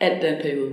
Alt 0.00 0.22
den 0.22 0.34
periode. 0.42 0.72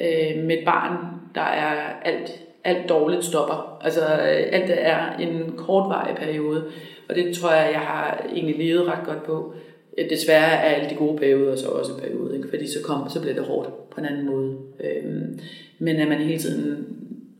Øh, 0.00 0.44
med 0.44 0.58
et 0.58 0.64
barn, 0.64 0.96
der 1.34 1.40
er 1.40 2.00
alt, 2.02 2.40
alt 2.64 2.88
dårligt 2.88 3.24
stopper. 3.24 3.78
Altså 3.80 4.00
øh, 4.00 4.48
alt 4.52 4.70
er 4.70 5.16
en 5.16 5.52
kortvarig 5.56 6.16
periode. 6.16 6.64
Og 7.08 7.14
det 7.14 7.34
tror 7.34 7.52
jeg, 7.52 7.70
jeg 7.72 7.80
har 7.80 8.26
egentlig 8.32 8.58
levet 8.58 8.86
ret 8.86 9.06
godt 9.06 9.22
på 9.24 9.54
øh, 9.98 10.10
desværre 10.10 10.52
er 10.52 10.74
alle 10.74 10.90
de 10.90 10.94
gode 10.94 11.18
perioder 11.18 11.56
så 11.56 11.68
også 11.68 11.92
en 11.92 12.00
periode, 12.00 12.36
ikke? 12.36 12.48
fordi 12.48 12.66
så, 12.66 12.78
kom, 12.84 13.10
så 13.10 13.20
bliver 13.20 13.34
det 13.34 13.44
hårdt 13.44 13.90
på 13.90 14.00
en 14.00 14.06
anden 14.06 14.26
måde. 14.26 14.56
Øhm, 14.80 15.38
men 15.78 15.96
at 15.96 16.08
man 16.08 16.18
hele 16.18 16.38
tiden 16.38 16.86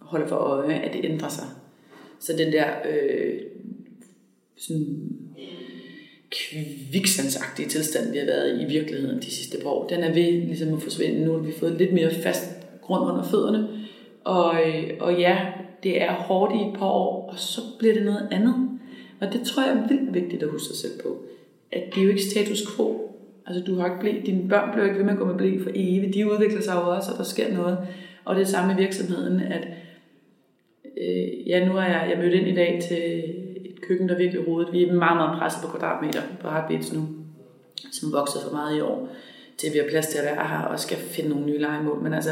holder 0.01 0.27
for 0.27 0.37
øje, 0.37 0.75
at 0.75 0.93
det 0.93 1.05
ændrer 1.05 1.29
sig. 1.29 1.45
Så 2.21 2.33
den 2.39 2.53
der 2.53 2.67
øh, 2.91 3.41
sådan 4.57 5.11
kviksandsagtige 6.31 7.69
tilstand, 7.69 8.13
vi 8.13 8.19
har 8.19 8.27
været 8.27 8.61
i 8.61 8.65
virkeligheden 8.65 9.19
de 9.19 9.31
sidste 9.31 9.59
par 9.63 9.71
år, 9.71 9.87
den 9.87 10.01
er 10.01 10.15
ved 10.15 10.33
ligesom 10.33 10.75
at 10.75 10.83
forsvinde. 10.83 11.25
Nu 11.25 11.33
har 11.33 11.39
vi 11.39 11.53
fået 11.53 11.79
lidt 11.79 11.93
mere 11.93 12.11
fast 12.11 12.45
grund 12.83 13.11
under 13.11 13.23
fødderne. 13.23 13.69
Og, 14.25 14.55
øh, 14.67 14.91
og 15.01 15.19
ja, 15.19 15.39
det 15.83 16.03
er 16.03 16.13
hårdt 16.13 16.53
i 16.55 16.69
et 16.69 16.79
par 16.79 16.87
år, 16.91 17.31
og 17.33 17.39
så 17.39 17.61
bliver 17.79 17.95
det 17.95 18.05
noget 18.05 18.29
andet. 18.31 18.55
Og 19.21 19.33
det 19.33 19.43
tror 19.43 19.63
jeg 19.63 19.73
er 19.73 19.89
vildt 19.89 20.15
vigtigt 20.15 20.43
at 20.43 20.49
huske 20.49 20.67
sig 20.67 20.77
selv 20.77 21.03
på 21.03 21.23
at 21.73 21.83
det 21.95 22.01
er 22.01 22.05
jo 22.05 22.11
ikke 22.11 22.23
status 22.23 22.77
quo. 22.77 23.15
Altså 23.47 23.65
du 23.65 23.75
har 23.75 23.87
ikke 23.87 24.01
blæ, 24.01 24.13
dine 24.27 24.49
børn 24.49 24.73
bliver 24.73 24.85
ikke 24.85 24.99
ved 24.99 25.05
med 25.05 25.13
at 25.13 25.19
gå 25.19 25.25
med 25.25 25.35
blæ 25.35 25.59
for 25.63 25.71
evigt. 25.75 26.15
De 26.15 26.33
udvikler 26.33 26.61
sig 26.61 26.75
jo 26.75 26.95
også, 26.95 27.13
og 27.13 27.19
der 27.19 27.25
sker 27.25 27.55
noget. 27.55 27.79
Og 28.25 28.35
det 28.35 28.43
er 28.43 28.47
samme 28.47 28.73
i 28.73 28.77
virksomheden, 28.77 29.41
at 29.41 29.69
øh, 30.99 31.49
ja, 31.49 31.67
nu 31.67 31.77
er 31.77 31.85
jeg, 31.85 32.09
jeg 32.11 32.19
mødt 32.19 32.35
ind 32.35 32.49
i 32.49 32.55
dag 32.55 32.81
til 32.89 33.35
køkken, 33.81 34.09
der 34.09 34.17
virkelig 34.17 34.49
rodet. 34.49 34.73
Vi 34.73 34.85
er 34.85 34.93
meget, 34.93 35.17
meget 35.17 35.39
presset 35.39 35.63
på 35.63 35.69
kvadratmeter 35.69 36.23
på 36.41 36.49
Heartbeats 36.49 36.93
nu, 36.93 37.09
som 37.93 38.13
vokser 38.13 38.41
for 38.47 38.53
meget 38.53 38.77
i 38.77 38.81
år, 38.81 39.09
til 39.59 39.73
vi 39.73 39.79
har 39.79 39.87
plads 39.91 40.07
til 40.07 40.19
at 40.19 40.25
være 40.25 40.49
her 40.49 40.63
og 40.63 40.81
skal 40.81 40.97
finde 40.97 41.31
nogle 41.31 41.47
nye 41.47 41.59
legemål. 41.59 42.03
Men 42.03 42.15
altså, 42.15 42.31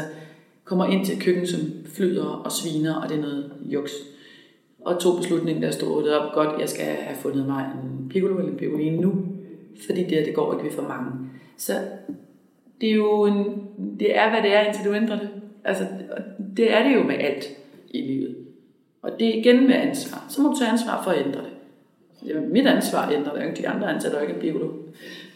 kommer 0.63 0.85
ind 0.85 1.05
til 1.05 1.21
køkken, 1.21 1.47
som 1.47 1.59
flyder 1.95 2.25
og 2.25 2.51
sviner, 2.51 2.95
og 2.95 3.09
det 3.09 3.17
er 3.17 3.21
noget 3.21 3.51
juks. 3.65 3.91
Og 4.79 4.99
to 4.99 5.17
beslutninger, 5.17 5.61
der 5.61 5.71
stod 5.71 6.03
det 6.03 6.13
op 6.13 6.33
godt, 6.33 6.59
jeg 6.59 6.69
skal 6.69 6.85
have 6.85 7.17
fundet 7.17 7.45
mig 7.45 7.71
en 7.83 8.09
piccolo 8.09 8.37
eller 8.37 8.51
en 8.51 8.57
piccolino 8.57 9.01
nu, 9.01 9.25
fordi 9.85 10.03
det, 10.03 10.25
det 10.25 10.35
går 10.35 10.53
ikke 10.53 10.65
ved 10.65 10.71
for 10.71 10.87
mange. 10.87 11.11
Så 11.57 11.73
det 12.81 12.89
er 12.89 12.95
jo 12.95 13.25
en, 13.25 13.67
det 13.99 14.17
er, 14.17 14.29
hvad 14.29 14.41
det 14.41 14.55
er, 14.55 14.61
indtil 14.61 14.85
du 14.85 14.93
ændrer 14.93 15.19
det. 15.19 15.29
Altså, 15.63 15.87
det 16.57 16.73
er 16.73 16.83
det 16.83 16.95
jo 16.95 17.03
med 17.03 17.15
alt 17.15 17.45
i 17.89 18.01
livet. 18.01 18.35
Og 19.01 19.11
det 19.19 19.27
er 19.27 19.39
igen 19.39 19.67
med 19.67 19.75
ansvar. 19.75 20.25
Så 20.29 20.41
må 20.41 20.49
du 20.49 20.55
tage 20.59 20.71
ansvar 20.71 21.03
for 21.03 21.11
at 21.11 21.25
ændre 21.25 21.39
det. 21.39 21.49
Det 22.23 22.35
er 22.35 22.41
mit 22.41 22.67
ansvar 22.67 23.11
ændrer 23.11 23.33
ændre 23.35 23.47
det, 23.49 23.57
de 23.57 23.67
andre 23.67 23.93
ansætter 23.93 24.21
ikke 24.21 24.33
en 24.33 24.39
biolog. 24.39 24.73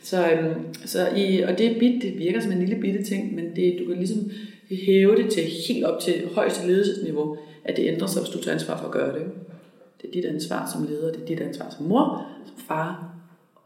Så, 0.03 0.31
øhm, 0.31 0.73
så 0.73 1.07
i, 1.15 1.41
og 1.41 1.57
det 1.57 1.65
er 1.65 1.79
bit, 1.79 2.01
det 2.01 2.19
virker 2.19 2.39
som 2.39 2.51
en 2.51 2.59
lille 2.59 2.81
bitte 2.81 3.03
ting, 3.03 3.35
men 3.35 3.55
det, 3.55 3.75
du 3.79 3.85
kan 3.85 3.97
ligesom 3.97 4.31
hæve 4.85 5.15
det 5.15 5.31
til 5.31 5.43
helt 5.67 5.85
op 5.85 5.99
til 5.99 6.13
højeste 6.35 6.67
ledelsesniveau, 6.67 7.37
at 7.63 7.77
det 7.77 7.87
ændrer 7.87 8.07
sig, 8.07 8.21
hvis 8.21 8.33
du 8.33 8.41
tager 8.41 8.55
ansvar 8.55 8.77
for 8.77 8.85
at 8.85 8.91
gøre 8.91 9.19
det. 9.19 9.25
Det 10.01 10.07
er 10.07 10.11
dit 10.11 10.25
ansvar 10.25 10.69
som 10.73 10.87
leder, 10.87 11.11
det 11.11 11.21
er 11.21 11.25
dit 11.25 11.39
ansvar 11.39 11.69
som 11.77 11.85
mor, 11.85 12.27
som 12.45 12.57
far, 12.57 13.15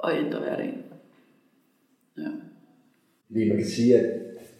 at 0.03 0.25
ændre 0.25 0.39
hverdagen. 0.39 0.77
Ja. 2.17 2.27
Lige 3.29 3.49
man 3.49 3.57
kan 3.57 3.67
sige, 3.67 3.99
at 3.99 4.05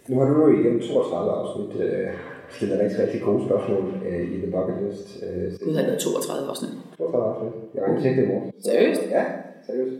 nu 0.08 0.20
har 0.20 0.26
du 0.26 0.48
jo 0.48 0.60
igennem 0.60 0.82
32 0.82 1.32
afsnit 1.32 1.82
øh, 1.82 2.08
stillet 2.50 2.80
rigtig, 2.80 3.00
rigtig 3.04 3.22
gode 3.22 3.42
spørgsmål 3.48 3.84
øh, 4.08 4.22
i 4.34 4.36
The 4.44 4.50
Bucket 4.56 4.76
List. 4.84 5.08
Øh, 5.26 5.46
Gud, 5.64 5.74
har 5.78 5.84
været 5.90 6.00
32 6.00 6.50
afsnit. 6.52 6.72
32 6.98 7.30
afsnit. 7.32 7.54
Jeg 7.74 7.80
har 7.82 7.88
ikke 7.92 8.04
tænkt 8.04 8.18
det 8.18 8.24
i 8.28 8.32
morgen. 8.32 8.48
Seriøst? 8.68 9.04
Ja, 9.18 9.24
seriøst. 9.68 9.98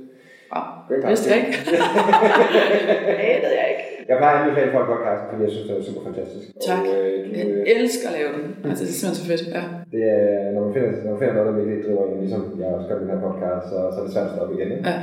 Wow, 0.52 0.66
det 0.90 0.96
vidste 1.10 1.26
jeg 1.30 1.38
ikke. 1.42 1.54
det 3.22 3.40
ved 3.46 3.54
jeg 3.62 3.68
ikke. 3.74 3.86
Jeg 4.10 4.18
plejer 4.22 4.36
at 4.38 4.42
anbefale 4.44 4.72
folk 4.76 4.88
podcasten, 4.94 5.26
fordi 5.30 5.42
jeg 5.48 5.52
synes, 5.56 5.66
det 5.68 5.74
er 5.76 5.84
super 5.90 6.04
fantastisk. 6.10 6.46
Tak. 6.70 6.82
Og, 6.92 6.98
øh, 7.06 7.18
du, 7.26 7.30
Jeg 7.40 7.48
øh, 7.48 7.74
elsker 7.76 8.08
at 8.12 8.16
lave 8.20 8.30
den. 8.36 8.46
Altså, 8.70 8.82
det 8.86 8.92
er 8.94 8.98
simpelthen 9.00 9.22
så 9.22 9.26
fedt. 9.32 9.44
Ja. 9.58 9.64
det 9.94 10.04
er, 10.16 10.26
når 10.54 10.62
man 10.66 10.72
finder, 10.76 10.90
når 11.06 11.12
man 11.14 11.20
finder 11.22 11.36
noget, 11.38 11.48
der 11.50 11.56
virkelig 11.60 11.80
driver 11.86 12.04
en, 12.08 12.18
ligesom 12.24 12.42
jeg 12.62 12.68
også 12.78 12.88
gør 12.90 12.98
med 13.00 13.06
den 13.06 13.14
her 13.16 13.22
podcast, 13.28 13.64
så, 13.72 13.78
så 13.94 13.98
er 14.00 14.04
det 14.06 14.14
svært 14.16 14.30
at 14.30 14.36
stoppe 14.36 14.54
igen. 14.58 14.70
Ikke? 14.76 14.86
Ja. 14.92 14.96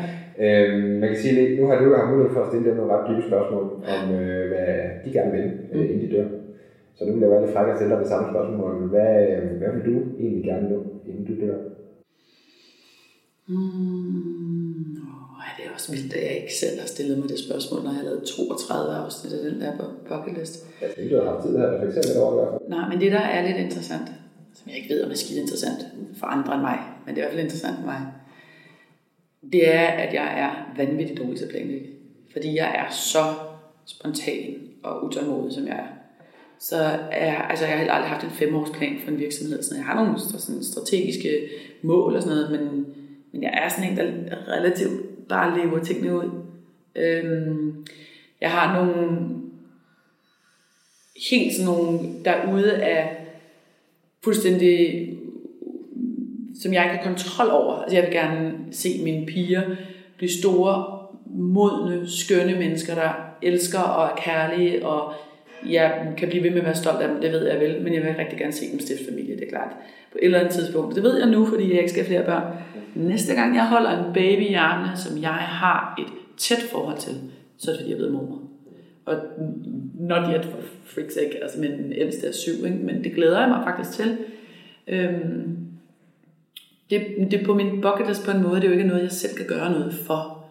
Øhm, 0.44 0.88
man 1.00 1.08
kan 1.10 1.18
sige 1.22 1.34
lidt, 1.38 1.50
nu 1.58 1.62
har 1.68 1.76
du 1.78 1.86
haft 2.00 2.10
mulighed 2.12 2.32
for 2.34 2.42
at 2.44 2.48
stille 2.50 2.64
dem 2.68 2.76
nogle 2.78 2.92
ret 2.94 3.04
dybe 3.08 3.22
spørgsmål 3.30 3.64
om, 3.94 4.02
øh, 4.18 4.44
hvad 4.52 4.68
de 5.04 5.08
gerne 5.16 5.32
vil, 5.36 5.46
øh, 5.72 5.84
inden 5.90 6.00
de 6.04 6.08
dør. 6.16 6.28
Så 6.96 7.04
nu 7.04 7.12
vil 7.12 7.20
jeg 7.20 7.30
være 7.30 7.42
lidt 7.44 7.52
fræk 7.54 7.66
og 7.68 7.76
stille 7.76 7.92
dig 7.92 8.00
det 8.00 8.08
samme 8.12 8.28
spørgsmål. 8.32 8.88
Hvad, 8.94 9.12
øh, 9.32 9.58
hvad 9.58 9.70
vil 9.74 9.84
du 9.90 9.96
egentlig 10.20 10.44
gerne 10.44 10.68
nå, 10.72 10.78
inden 11.08 11.24
du 11.28 11.34
dør? 11.46 11.58
Mm, 13.46 14.96
åh, 15.36 15.46
det 15.56 15.62
er 15.66 15.70
også 15.74 15.92
vildt, 15.92 16.14
at 16.14 16.22
jeg 16.28 16.34
ikke 16.40 16.54
selv 16.62 16.80
har 16.80 16.86
stillet 16.86 17.18
mig 17.18 17.28
det 17.28 17.38
spørgsmål, 17.38 17.80
når 17.82 17.90
jeg 17.90 17.98
har 18.00 18.04
lavet 18.04 18.22
32 18.22 18.94
afsnit 19.04 19.32
af 19.32 19.50
den 19.50 19.60
der 19.60 19.72
bu- 19.78 19.98
bucket 20.08 20.38
list. 20.38 20.66
Jeg 20.80 20.90
tænkte, 20.96 21.16
du 21.16 21.22
har 21.22 21.30
haft 21.32 21.42
tid 21.46 21.56
her, 21.58 21.68
reflektere 21.74 22.04
lidt 22.08 22.18
over 22.22 22.30
det 22.32 22.38
i 22.38 22.40
hvert 22.42 22.52
fald. 22.60 22.70
Nej, 22.76 22.88
men 22.90 23.00
det 23.00 23.12
der 23.12 23.24
er 23.36 23.46
lidt 23.48 23.56
interessant, 23.66 24.08
som 24.54 24.64
jeg 24.68 24.76
ikke 24.76 24.94
ved, 24.94 25.04
om 25.04 25.10
er 25.10 25.14
skide 25.14 25.40
interessant 25.40 25.80
for 26.20 26.26
andre 26.26 26.52
end 26.54 26.62
mig, 26.70 26.78
men 27.06 27.14
det 27.14 27.20
er 27.20 27.22
i 27.22 27.24
hvert 27.26 27.34
fald 27.34 27.44
interessant 27.48 27.76
for 27.80 27.86
mig, 27.86 28.00
det 29.52 29.74
er, 29.74 29.86
at 30.04 30.14
jeg 30.14 30.28
er 30.44 30.52
vanvittigt 30.76 31.18
dårlig 31.20 31.36
til 31.38 31.44
at 31.44 31.50
planlægge. 31.50 31.86
Fordi 32.32 32.56
jeg 32.56 32.70
er 32.82 32.92
så 32.92 33.24
spontan 33.86 34.54
og 34.82 35.04
utålmodig, 35.04 35.52
som 35.52 35.66
jeg 35.66 35.76
er. 35.76 35.88
Så 36.62 36.76
er, 37.10 37.42
altså, 37.42 37.64
jeg 37.64 37.72
har 37.72 37.78
heller 37.78 37.94
aldrig 37.94 38.10
haft 38.10 38.24
en 38.24 38.30
femårsplan 38.30 39.00
for 39.04 39.10
en 39.10 39.18
virksomhed. 39.18 39.62
Så 39.62 39.68
Sådan. 39.68 39.78
Jeg 39.78 39.86
har 39.86 40.04
nogle 40.04 40.18
sådan 40.18 40.62
strategiske 40.62 41.48
mål 41.82 42.16
og 42.16 42.22
sådan 42.22 42.36
noget, 42.36 42.50
men, 42.50 42.86
men 43.32 43.42
jeg 43.42 43.50
er 43.54 43.68
sådan 43.68 43.90
en, 43.90 43.96
der 43.96 44.48
relativt 44.48 45.28
bare 45.28 45.58
lever 45.58 45.84
tingene 45.84 46.16
ud. 46.16 46.30
Øhm, 46.96 47.86
jeg 48.40 48.50
har 48.50 48.84
nogle 48.84 49.28
helt 51.30 51.54
sådan 51.54 51.66
nogle 51.66 51.98
derude 52.24 52.74
af 52.74 53.26
fuldstændig 54.24 55.08
som 56.62 56.72
jeg 56.72 56.84
ikke 56.84 56.96
har 56.96 57.04
kontrol 57.04 57.50
over. 57.50 57.74
Altså 57.74 57.96
jeg 57.96 58.04
vil 58.04 58.12
gerne 58.12 58.54
se 58.70 59.04
mine 59.04 59.26
piger 59.26 59.62
blive 60.16 60.30
store, 60.30 60.98
modne, 61.26 62.10
skønne 62.10 62.58
mennesker, 62.58 62.94
der 62.94 63.12
elsker 63.42 63.80
og 63.80 64.04
er 64.04 64.16
kærlige, 64.16 64.86
og 64.86 65.14
jeg 65.70 66.14
kan 66.16 66.28
blive 66.28 66.42
ved 66.42 66.50
med 66.50 66.58
at 66.58 66.64
være 66.64 66.74
stolt 66.74 67.00
af 67.00 67.08
dem, 67.08 67.20
det 67.20 67.32
ved 67.32 67.48
jeg 67.48 67.60
vel, 67.60 67.82
men 67.82 67.94
jeg 67.94 68.02
vil 68.02 68.14
rigtig 68.18 68.38
gerne 68.38 68.52
se 68.52 68.70
dem 68.72 68.80
stifte 68.80 69.04
familie, 69.04 69.36
det 69.36 69.44
er 69.44 69.48
klart. 69.48 69.72
På 70.12 70.18
et 70.18 70.24
eller 70.24 70.38
andet 70.38 70.54
tidspunkt. 70.54 70.94
Det 70.94 71.02
ved 71.02 71.18
jeg 71.18 71.28
nu, 71.28 71.46
fordi 71.46 71.70
jeg 71.70 71.78
ikke 71.78 71.88
skal 71.88 72.04
have 72.04 72.08
flere 72.08 72.24
børn. 72.24 72.54
Næste 72.94 73.34
gang 73.34 73.54
jeg 73.54 73.66
holder 73.66 74.04
en 74.04 74.12
baby 74.14 74.40
i 74.42 74.54
armene, 74.54 74.96
som 74.96 75.22
jeg 75.22 75.30
har 75.30 75.94
et 75.98 76.12
tæt 76.36 76.62
forhold 76.70 76.98
til, 76.98 77.12
så 77.58 77.70
er 77.70 77.74
det 77.74 77.80
fordi, 77.80 77.92
jeg 77.92 78.00
ved 78.00 78.10
mor. 78.10 78.42
Og 79.04 79.16
not 80.00 80.28
yet 80.34 80.44
for 80.44 80.58
freak's 80.86 81.24
ikke, 81.24 81.42
altså 81.42 81.60
men 81.60 81.70
den 81.70 81.92
ældste 81.92 82.26
er 82.26 82.32
syv, 82.32 82.64
ikke? 82.64 82.76
men 82.76 83.04
det 83.04 83.14
glæder 83.14 83.40
jeg 83.40 83.48
mig 83.48 83.62
faktisk 83.64 83.98
til. 83.98 84.18
Øhm, 84.86 85.58
det, 86.90 87.06
det 87.30 87.40
er 87.40 87.44
på 87.44 87.54
min 87.54 87.80
bucket 87.80 88.08
list 88.08 88.24
på 88.24 88.30
en 88.30 88.42
måde, 88.42 88.56
det 88.56 88.64
er 88.64 88.68
jo 88.68 88.72
ikke 88.72 88.88
noget, 88.88 89.02
jeg 89.02 89.12
selv 89.12 89.36
kan 89.36 89.46
gøre 89.46 89.70
noget 89.70 89.94
for. 89.94 90.44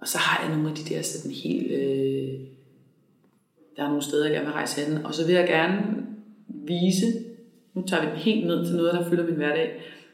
Og 0.00 0.08
så 0.08 0.18
har 0.18 0.46
jeg 0.46 0.56
nogle 0.56 0.70
af 0.70 0.76
de 0.76 0.94
der 0.94 1.02
sådan 1.02 1.30
helt... 1.30 1.72
Øh, 1.72 2.05
der 3.76 3.82
er 3.82 3.88
nogle 3.88 4.02
steder, 4.02 4.24
jeg 4.24 4.32
gerne 4.32 4.46
vil 4.46 4.52
rejse 4.52 4.80
hen. 4.80 5.06
Og 5.06 5.14
så 5.14 5.26
vil 5.26 5.34
jeg 5.34 5.46
gerne 5.46 5.78
vise, 6.48 7.06
nu 7.74 7.82
tager 7.86 8.02
vi 8.02 8.10
den 8.10 8.16
helt 8.16 8.46
ned 8.46 8.66
til 8.66 8.76
noget, 8.76 8.94
der 8.94 9.08
fylder 9.08 9.24
min 9.24 9.34
hverdag. 9.34 9.70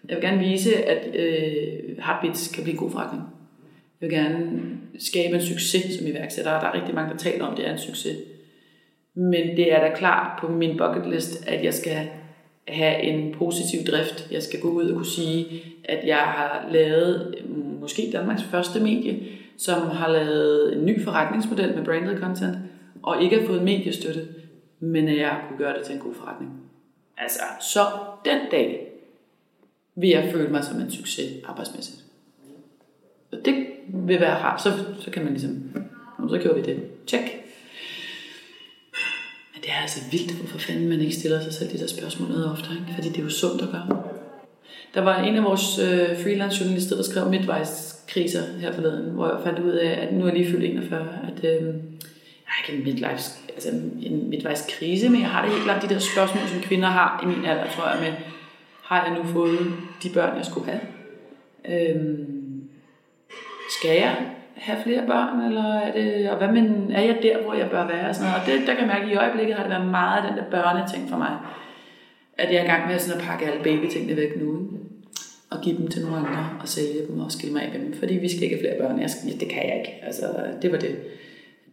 Jeg 0.08 0.16
vil 0.16 0.24
gerne 0.24 0.38
vise, 0.38 0.76
at 0.76 1.14
øh, 1.14 1.96
Heartbeats 2.04 2.48
kan 2.48 2.62
blive 2.62 2.74
en 2.74 2.78
god 2.78 2.90
forretning. 2.90 3.22
Jeg 4.00 4.10
vil 4.10 4.18
gerne 4.18 4.60
skabe 4.98 5.34
en 5.34 5.42
succes 5.42 5.94
som 5.98 6.06
iværksætter. 6.06 6.60
Der 6.60 6.66
er 6.66 6.74
rigtig 6.74 6.94
mange, 6.94 7.12
der 7.12 7.18
taler 7.18 7.44
om, 7.44 7.52
at 7.52 7.58
det 7.58 7.66
er 7.66 7.72
en 7.72 7.78
succes. 7.78 8.16
Men 9.14 9.56
det 9.56 9.72
er 9.72 9.80
da 9.80 9.94
klart 9.94 10.38
på 10.40 10.48
min 10.48 10.78
bucket 10.78 11.10
list, 11.10 11.48
at 11.48 11.64
jeg 11.64 11.74
skal 11.74 12.08
have 12.68 13.02
en 13.02 13.34
positiv 13.34 13.80
drift. 13.86 14.28
Jeg 14.30 14.42
skal 14.42 14.60
gå 14.60 14.68
ud 14.68 14.90
og 14.90 14.96
kunne 14.96 15.06
sige, 15.06 15.46
at 15.84 16.06
jeg 16.06 16.16
har 16.16 16.68
lavet 16.72 17.34
måske 17.80 18.10
Danmarks 18.12 18.42
første 18.42 18.80
medie, 18.80 19.18
som 19.58 19.80
har 19.82 20.12
lavet 20.12 20.76
en 20.76 20.86
ny 20.86 21.04
forretningsmodel 21.04 21.74
med 21.74 21.84
branded 21.84 22.18
content, 22.18 22.56
og 23.02 23.22
ikke 23.22 23.40
har 23.40 23.46
fået 23.46 23.62
mediestøtte, 23.62 24.28
men 24.80 25.08
at 25.08 25.18
jeg 25.18 25.44
kunne 25.48 25.58
gøre 25.58 25.78
det 25.78 25.86
til 25.86 25.94
en 25.94 26.00
god 26.00 26.14
forretning. 26.14 26.52
Altså, 27.18 27.40
så 27.60 27.80
den 28.24 28.38
dag 28.50 28.92
vil 29.94 30.08
jeg 30.08 30.32
føle 30.32 30.48
mig 30.48 30.64
som 30.64 30.80
en 30.80 30.90
succes 30.90 31.44
arbejdsmæssigt. 31.44 32.04
Og 33.32 33.38
det 33.44 33.66
vil 33.88 34.20
være 34.20 34.38
rart. 34.38 34.62
Så, 34.62 34.72
så 35.00 35.10
kan 35.10 35.24
man 35.24 35.32
ligesom, 35.32 35.70
så 36.28 36.38
gjorde 36.38 36.60
vi 36.60 36.62
det. 36.62 36.82
Tjek. 37.06 37.20
Men 39.54 39.62
det 39.62 39.70
er 39.70 39.82
altså 39.82 40.00
vildt, 40.10 40.32
hvorfor 40.32 40.58
fanden 40.58 40.88
man 40.88 41.00
ikke 41.00 41.14
stiller 41.14 41.40
sig 41.40 41.52
selv 41.52 41.72
de 41.72 41.78
der 41.78 41.86
spørgsmål 41.86 42.28
noget 42.28 42.50
oftere, 42.50 42.74
ikke? 42.74 42.94
fordi 42.94 43.08
det 43.08 43.18
er 43.18 43.22
jo 43.22 43.30
sundt 43.30 43.62
at 43.62 43.68
gøre. 43.68 44.02
Der 44.94 45.00
var 45.00 45.22
en 45.22 45.36
af 45.36 45.44
vores 45.44 45.78
øh, 45.78 46.22
freelance 46.22 46.60
journalister, 46.60 46.96
der 46.96 47.02
skrev 47.02 47.30
midtvejskriser 47.30 48.42
her 48.60 48.72
forleden, 48.72 49.10
hvor 49.10 49.28
jeg 49.28 49.40
fandt 49.44 49.58
ud 49.58 49.72
af, 49.72 49.90
at 49.90 50.14
nu 50.14 50.20
er 50.20 50.26
jeg 50.26 50.36
lige 50.36 50.50
fyldt 50.50 50.64
41, 50.64 51.18
at 51.28 51.62
øh, 51.62 51.74
har 52.52 52.68
ikke 52.68 52.78
en, 52.78 52.84
midlife, 52.84 53.30
altså 53.54 53.68
en 54.02 54.30
midtvejskrise, 54.30 55.08
men 55.08 55.20
jeg 55.20 55.28
har 55.28 55.42
det 55.42 55.52
helt 55.52 55.64
klart 55.64 55.82
de 55.82 55.88
der 55.88 55.98
spørgsmål, 55.98 56.48
som 56.48 56.60
kvinder 56.60 56.88
har 56.88 57.20
i 57.22 57.26
min 57.26 57.44
alder, 57.44 57.70
tror 57.70 57.88
jeg, 57.90 58.00
med, 58.00 58.12
har 58.82 59.04
jeg 59.04 59.18
nu 59.18 59.24
fået 59.24 59.58
de 60.02 60.10
børn, 60.14 60.36
jeg 60.36 60.44
skulle 60.44 60.70
have? 60.70 60.80
Øhm, 61.68 62.62
skal 63.78 63.96
jeg 63.96 64.16
have 64.56 64.82
flere 64.82 65.06
børn, 65.06 65.40
eller 65.40 65.74
er 65.74 65.92
det, 65.92 66.30
og 66.30 66.36
hvad 66.36 66.48
men, 66.48 66.92
er 66.92 67.02
jeg 67.02 67.18
der, 67.22 67.42
hvor 67.42 67.54
jeg 67.54 67.70
bør 67.70 67.86
være? 67.86 68.08
Og, 68.08 68.14
sådan 68.14 68.30
noget. 68.30 68.40
og 68.40 68.46
det, 68.46 68.66
der 68.66 68.74
kan 68.74 68.88
jeg 68.88 68.94
mærke, 68.94 69.04
at 69.04 69.12
i 69.12 69.16
øjeblikket 69.16 69.56
har 69.56 69.62
det 69.62 69.70
været 69.70 69.90
meget 69.90 70.22
af 70.22 70.28
den 70.28 70.38
der 70.38 70.50
børneting 70.50 71.10
for 71.10 71.16
mig. 71.16 71.36
At 72.38 72.52
jeg 72.52 72.58
er 72.60 72.64
i 72.64 72.66
gang 72.66 72.86
med 72.88 72.98
sådan 72.98 73.20
at 73.20 73.26
pakke 73.26 73.46
alle 73.46 73.62
babytingene 73.62 74.16
væk 74.16 74.40
nu. 74.40 74.68
Og 75.50 75.60
give 75.62 75.76
dem 75.76 75.88
til 75.88 76.02
nogle 76.02 76.16
andre, 76.16 76.48
og 76.60 76.68
sælge 76.68 77.06
dem 77.08 77.20
og 77.20 77.32
skille 77.32 77.52
mig 77.52 77.62
af 77.62 77.70
med 77.72 77.80
dem. 77.80 77.94
Fordi 77.98 78.14
vi 78.14 78.28
skal 78.28 78.42
ikke 78.42 78.56
have 78.56 78.62
flere 78.62 78.88
børn. 78.88 79.00
Jeg 79.00 79.10
skal, 79.10 79.40
det 79.40 79.48
kan 79.48 79.68
jeg 79.68 79.76
ikke. 79.78 80.04
Altså, 80.06 80.26
det 80.62 80.72
var 80.72 80.78
det. 80.78 80.96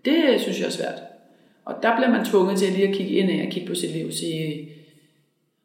Det 0.06 0.42
synes 0.42 0.60
jeg 0.60 0.66
er 0.66 0.72
svært. 0.72 1.02
Og 1.66 1.76
der 1.84 1.96
bliver 1.96 2.10
man 2.12 2.26
tvunget 2.26 2.60
til 2.60 2.72
lige 2.74 2.88
at 2.88 2.96
kigge 2.96 3.12
ind 3.12 3.46
og 3.46 3.52
kigge 3.52 3.68
på 3.68 3.76
sit 3.76 3.92
liv 3.92 4.08
og 4.08 4.14
sige, 4.14 4.70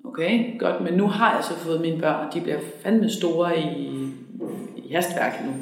okay, 0.05 0.59
godt, 0.59 0.81
men 0.81 0.95
nu 0.95 1.07
har 1.07 1.35
jeg 1.35 1.45
så 1.45 1.55
fået 1.55 1.81
mine 1.81 2.01
børn, 2.01 2.27
og 2.27 2.35
de 2.35 2.41
bliver 2.41 2.59
fandme 2.83 3.11
store 3.11 3.61
i, 3.61 3.89
i 4.77 4.93
hastværk 4.93 5.45
nu. 5.47 5.53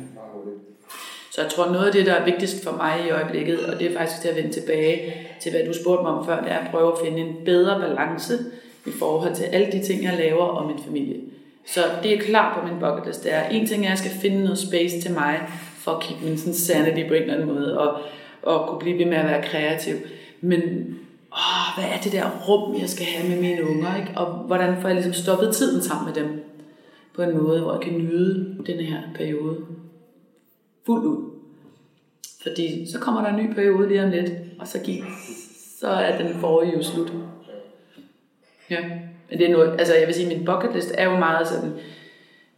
Så 1.31 1.43
jeg 1.43 1.51
tror, 1.51 1.73
noget 1.73 1.87
af 1.87 1.93
det, 1.93 2.07
der 2.07 2.13
er 2.13 2.25
vigtigst 2.25 2.65
for 2.65 2.77
mig 2.77 3.07
i 3.07 3.11
øjeblikket, 3.11 3.61
og 3.61 3.79
det 3.79 3.87
er 3.87 3.99
faktisk 3.99 4.21
til 4.21 4.29
at 4.29 4.37
vende 4.37 4.53
tilbage 4.53 5.15
til, 5.41 5.51
hvad 5.51 5.65
du 5.67 5.73
spurgte 5.73 6.03
mig 6.03 6.13
om 6.13 6.27
før, 6.27 6.43
det 6.43 6.53
er 6.53 6.59
at 6.59 6.71
prøve 6.71 6.93
at 6.93 6.99
finde 7.05 7.19
en 7.21 7.35
bedre 7.45 7.81
balance 7.81 8.35
i 8.87 8.91
forhold 8.99 9.35
til 9.35 9.45
alle 9.45 9.73
de 9.73 9.83
ting, 9.83 10.05
jeg 10.05 10.17
laver 10.19 10.45
og 10.45 10.67
min 10.67 10.85
familie. 10.85 11.17
Så 11.67 11.81
det 12.03 12.15
er 12.15 12.21
klart 12.21 12.59
på 12.59 12.67
min 12.67 12.81
bucket 12.81 13.07
list. 13.07 13.25
Det 13.25 13.35
er 13.35 13.49
en 13.49 13.67
ting, 13.67 13.83
er, 13.83 13.87
at 13.87 13.91
jeg 13.91 13.99
skal 13.99 14.11
finde 14.11 14.43
noget 14.43 14.59
space 14.59 15.01
til 15.01 15.13
mig, 15.13 15.41
for 15.79 15.91
at 15.91 16.03
kigge 16.03 16.25
min 16.25 16.39
sådan 16.39 16.55
sanity 16.55 17.09
på 17.09 17.15
en 17.15 17.23
eller 17.23 17.35
anden 17.35 17.49
måde, 17.55 17.79
og, 17.79 18.01
og 18.43 18.69
kunne 18.69 18.79
blive 18.79 18.99
ved 18.99 19.07
med 19.07 19.17
at 19.17 19.27
være 19.27 19.43
kreativ. 19.43 19.95
Men 20.41 20.61
åh, 21.33 21.75
hvad 21.77 21.85
er 21.85 22.01
det 22.05 22.13
der 22.13 22.31
rum, 22.49 22.81
jeg 22.81 22.89
skal 22.89 23.07
have 23.07 23.29
med 23.29 23.41
mine 23.41 23.69
unger, 23.69 23.97
ikke? 23.97 24.13
og 24.17 24.27
hvordan 24.33 24.81
får 24.81 24.89
jeg 24.89 24.95
ligesom 24.95 25.13
stoppet 25.13 25.55
tiden 25.55 25.83
sammen 25.83 26.07
med 26.07 26.23
dem 26.23 26.45
på 27.15 27.23
en 27.23 27.37
måde, 27.39 27.61
hvor 27.61 27.73
jeg 27.73 27.81
kan 27.81 27.99
nyde 27.99 28.57
denne 28.67 28.83
her 28.83 29.01
periode 29.15 29.57
fuldt 30.87 31.05
ud. 31.05 31.31
Fordi 32.43 32.91
så 32.93 32.99
kommer 32.99 33.21
der 33.21 33.29
en 33.29 33.47
ny 33.47 33.55
periode 33.55 33.89
lige 33.89 34.05
om 34.05 34.11
lidt, 34.11 34.33
og 34.59 34.69
så, 34.69 34.79
gik, 34.79 35.03
så 35.81 35.89
er 35.89 36.23
den 36.23 36.35
forrige 36.35 36.73
jo 36.77 36.83
slut. 36.83 37.13
Ja, 38.71 38.81
men 39.31 39.39
det 39.39 39.47
er 39.47 39.53
noget, 39.53 39.77
altså 39.79 39.95
jeg 39.95 40.07
vil 40.07 40.15
sige, 40.15 40.29
min 40.29 40.45
bucket 40.45 40.75
list 40.75 40.95
er 40.99 41.05
jo 41.05 41.19
meget 41.19 41.49
sådan, 41.49 41.73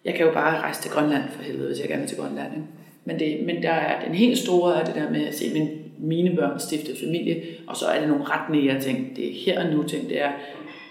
jeg 0.04 0.14
kan 0.14 0.26
jo 0.26 0.32
bare 0.32 0.60
rejse 0.60 0.82
til 0.82 0.90
Grønland 0.90 1.22
for 1.30 1.42
helvede, 1.42 1.68
hvis 1.68 1.80
jeg 1.80 1.88
gerne 1.88 2.00
vil 2.00 2.08
til 2.08 2.18
Grønland. 2.18 2.52
Ikke? 2.54 2.66
Men, 3.04 3.18
det, 3.18 3.46
men 3.46 3.62
der 3.62 3.70
er 3.70 4.04
den 4.06 4.14
helt 4.14 4.38
store 4.38 4.80
er 4.80 4.84
det 4.84 4.94
der 4.94 5.10
med 5.10 5.26
at 5.26 5.34
se 5.34 5.52
min, 5.52 5.68
mine 5.98 6.36
børn 6.36 6.60
stiftede 6.60 6.98
familie, 7.04 7.42
og 7.66 7.76
så 7.76 7.86
er 7.86 8.00
det 8.00 8.08
nogle 8.08 8.24
ret 8.24 8.50
nære 8.50 8.80
ting. 8.80 9.16
Det 9.16 9.28
er 9.28 9.32
her 9.46 9.64
og 9.64 9.72
nu 9.74 9.82
ting, 9.82 10.08
det 10.08 10.22
er 10.22 10.32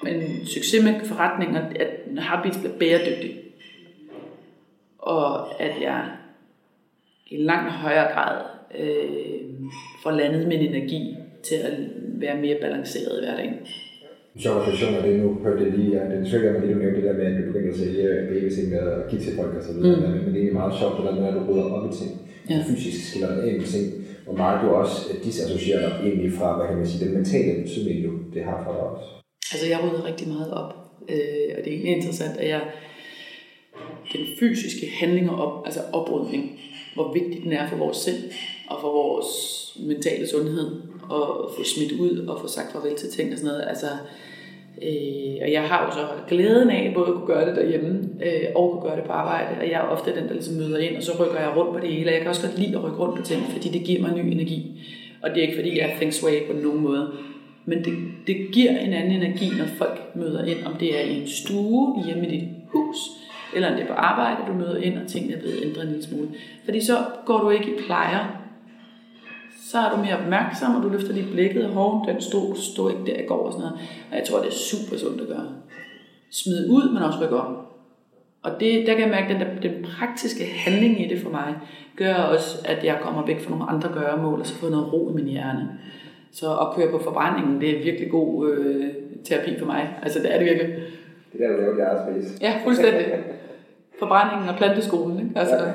en 0.08 0.46
succes 0.46 0.84
med 0.84 1.06
forretninger, 1.06 1.62
at 1.76 1.88
Habits 2.18 2.58
bliver 2.58 2.78
bæredygtig. 2.78 3.40
Og 4.98 5.62
at 5.62 5.82
jeg 5.82 6.06
i 7.28 7.38
langt 7.38 7.72
højere 7.72 8.14
grad 8.14 8.42
øh, 8.80 9.50
får 10.04 10.12
landet 10.12 10.48
min 10.48 10.60
energi 10.60 11.16
til 11.44 11.56
at 11.56 11.74
være 11.98 12.38
mere 12.38 12.58
balanceret 12.62 13.22
i 13.22 13.26
hverdagen 13.26 13.54
sjov 14.42 14.54
refleksion 14.60 14.96
af 14.96 15.04
det 15.04 15.20
nu, 15.20 15.28
hørte 15.44 15.64
jeg 15.64 15.72
lige, 15.78 15.92
ja, 15.98 16.16
den 16.16 16.28
søger 16.32 16.52
mig 16.52 16.62
lige, 16.62 16.74
du 16.74 16.80
nævnte 16.80 16.98
det 17.02 17.08
der 17.10 17.18
med, 17.20 17.26
at 17.26 17.38
du 17.40 17.44
begyndte 17.52 17.70
at 17.70 17.76
sælge 17.82 18.28
babyting 18.30 18.70
med 18.70 18.80
at 18.80 19.10
give 19.10 19.22
til 19.22 19.34
folk 19.40 19.54
og 19.60 19.64
så 19.68 19.74
videre, 19.74 19.96
Mm. 19.96 20.02
men 20.02 20.12
det 20.12 20.20
er 20.28 20.28
egentlig 20.42 20.54
meget 20.62 20.74
sjovt, 20.80 20.94
det 20.98 21.06
der 21.08 21.16
med, 21.20 21.28
at 21.28 21.34
du 21.34 21.42
rydder 21.50 21.64
op 21.76 21.86
i 21.92 21.96
ting, 22.00 22.12
Ja. 22.50 22.56
ja. 22.56 22.64
fysisk 22.70 23.00
skiller 23.10 23.30
dig 23.36 23.44
af 23.48 23.54
med 23.60 23.68
ting, 23.76 23.86
hvor 24.26 24.36
meget 24.44 24.58
du 24.64 24.68
også 24.82 24.96
disassocierer 25.24 25.82
dig 25.90 25.94
egentlig 26.10 26.32
fra, 26.40 26.48
hvad 26.58 26.68
kan 26.68 26.78
man 26.78 26.88
sige, 26.88 27.06
den 27.06 27.14
mentale 27.14 27.62
betydning, 27.64 27.98
du 28.06 28.12
det 28.34 28.44
har 28.50 28.58
for 28.66 28.72
dig 28.76 28.82
også. 28.92 29.06
Altså, 29.54 29.66
jeg 29.72 29.80
rydder 29.84 30.06
rigtig 30.10 30.28
meget 30.28 30.52
op. 30.62 30.72
Øh, 31.14 31.50
og 31.56 31.60
det 31.64 31.68
er 31.70 31.76
egentlig 31.76 31.96
interessant, 31.98 32.36
at 32.40 32.50
jeg 32.50 32.62
den 34.14 34.22
fysiske 34.40 34.86
handling 35.00 35.30
og 35.32 35.38
op, 35.46 35.66
altså 35.66 35.80
oprydning, 35.94 36.60
hvor 36.96 37.14
vigtig 37.14 37.44
den 37.44 37.52
er 37.52 37.68
for 37.70 37.78
vores 37.78 37.98
sind 37.98 38.18
og 38.70 38.78
for 38.82 38.92
vores 39.02 39.28
mentale 39.88 40.28
sundhed, 40.28 40.68
og 41.10 41.52
få 41.58 41.64
smidt 41.64 41.92
ud 41.92 42.28
og 42.28 42.40
få 42.42 42.48
sagt 42.48 42.72
farvel 42.72 42.96
til 42.96 43.10
ting 43.10 43.32
og 43.32 43.38
sådan 43.38 43.52
noget. 43.52 43.66
Altså, 43.68 43.88
øh, 44.82 45.36
og 45.42 45.52
jeg 45.52 45.64
har 45.64 45.86
jo 45.86 45.92
så 45.92 46.08
glæden 46.28 46.70
af 46.70 46.92
både 46.96 47.08
at 47.08 47.14
kunne 47.14 47.28
gøre 47.28 47.50
det 47.50 47.56
derhjemme 47.56 48.10
øh, 48.26 48.48
og 48.56 48.72
kunne 48.72 48.90
gøre 48.90 48.96
det 48.96 49.06
på 49.06 49.12
arbejde, 49.12 49.60
og 49.62 49.70
jeg 49.70 49.74
er 49.74 49.88
ofte 49.96 50.16
den, 50.16 50.28
der 50.28 50.34
ligesom 50.34 50.56
møder 50.56 50.78
ind, 50.78 50.98
og 50.98 51.04
så 51.04 51.12
rykker 51.20 51.40
jeg 51.40 51.58
rundt 51.58 51.74
på 51.74 51.80
det 51.80 51.90
hele. 51.90 52.12
Jeg 52.12 52.20
kan 52.20 52.30
også 52.30 52.48
godt 52.48 52.60
lide 52.60 52.76
at 52.76 52.84
rykke 52.84 52.98
rundt 52.98 53.16
på 53.16 53.24
ting, 53.24 53.42
fordi 53.52 53.70
det 53.70 53.84
giver 53.84 54.02
mig 54.02 54.24
ny 54.24 54.32
energi. 54.32 54.82
Og 55.24 55.30
det 55.30 55.38
er 55.38 55.42
ikke 55.42 55.56
fordi, 55.56 55.78
jeg 55.78 55.90
er 55.90 55.98
feng 55.98 56.14
shui 56.14 56.32
på 56.52 56.54
nogen 56.64 56.82
måde. 56.82 57.12
Men 57.66 57.84
det, 57.84 57.94
det 58.28 58.36
giver 58.52 58.72
en 58.72 58.94
anden 58.94 59.24
energi, 59.24 59.50
når 59.58 59.66
folk 59.66 60.16
møder 60.16 60.46
ind, 60.46 60.66
om 60.66 60.74
det 60.74 61.00
er 61.00 61.04
i 61.06 61.22
en 61.22 61.28
stue 61.28 62.04
hjemme 62.06 62.28
i 62.28 62.32
dit 62.40 62.48
hus, 62.68 62.98
eller 63.56 63.70
om 63.70 63.76
det 63.76 63.84
er 63.84 63.88
på 63.88 63.94
arbejde, 63.94 64.38
du 64.48 64.54
møder 64.54 64.78
ind, 64.82 64.98
og 64.98 65.08
tingene 65.08 65.36
er 65.36 65.40
blevet 65.40 65.64
ændret 65.64 65.84
en 65.84 65.90
lille 65.90 66.04
smule. 66.04 66.28
Fordi 66.66 66.82
så 66.82 66.98
går 67.26 67.38
du 67.40 67.50
ikke 67.50 67.66
i 67.66 67.82
plejer, 67.86 68.43
så 69.74 69.80
er 69.80 69.90
du 69.90 69.98
mere 69.98 70.18
opmærksom, 70.18 70.76
og 70.76 70.84
du 70.84 70.90
løfter 70.90 71.14
lige 71.14 71.32
blikket, 71.32 71.66
og 71.66 72.06
den 72.08 72.22
stod, 72.22 72.56
stod 72.56 72.92
ikke 72.92 73.06
der 73.06 73.24
i 73.24 73.26
går 73.26 73.46
og 73.46 73.52
sådan 73.54 73.66
noget. 73.66 73.80
Og 74.12 74.18
jeg 74.18 74.26
tror, 74.28 74.40
det 74.40 74.48
er 74.48 74.52
super 74.72 74.98
sundt 74.98 75.22
at 75.22 75.28
gøre. 75.28 75.48
Smide 76.32 76.68
ud, 76.72 76.94
men 76.94 77.04
også 77.04 77.20
rykke 77.22 77.36
om. 77.36 77.58
Og 78.44 78.52
det, 78.60 78.88
der 78.88 78.94
kan 78.94 79.02
jeg 79.02 79.10
mærke, 79.10 79.34
at 79.34 79.40
den, 79.40 79.72
den 79.72 79.86
praktiske 79.86 80.44
handling 80.46 81.06
i 81.06 81.08
det 81.10 81.22
for 81.22 81.30
mig, 81.30 81.56
gør 81.96 82.14
også, 82.14 82.58
at 82.66 82.86
jeg 82.86 82.98
kommer 83.02 83.26
væk 83.26 83.40
fra 83.42 83.50
nogle 83.50 83.70
andre 83.70 83.90
gøremål, 83.94 84.40
og 84.40 84.48
så 84.48 84.56
får 84.56 84.70
noget 84.70 84.94
ro 84.94 85.10
i 85.10 85.14
min 85.14 85.28
hjerne. 85.28 85.70
Så 86.32 86.58
at 86.58 86.68
køre 86.76 86.92
på 86.92 87.00
forbrændingen, 87.04 87.62
det 87.62 87.70
er 87.70 87.84
virkelig 87.84 88.12
god 88.12 88.52
øh, 88.52 88.86
terapi 89.26 89.60
for 89.60 89.66
mig. 89.66 90.00
Altså 90.04 90.20
det 90.20 90.34
er 90.34 90.38
det 90.38 90.46
virkelig. 90.46 90.76
Det 91.34 91.42
er 91.42 91.48
der, 91.48 91.56
du 91.56 91.62
laver 91.62 91.78
jeres 91.78 92.42
Ja, 92.42 92.54
fuldstændig. 92.64 93.06
Forbrændingen 94.00 94.50
og 94.50 94.56
planteskolen. 94.56 95.20
Ikke? 95.20 95.40
Altså, 95.40 95.56
ja. 95.56 95.72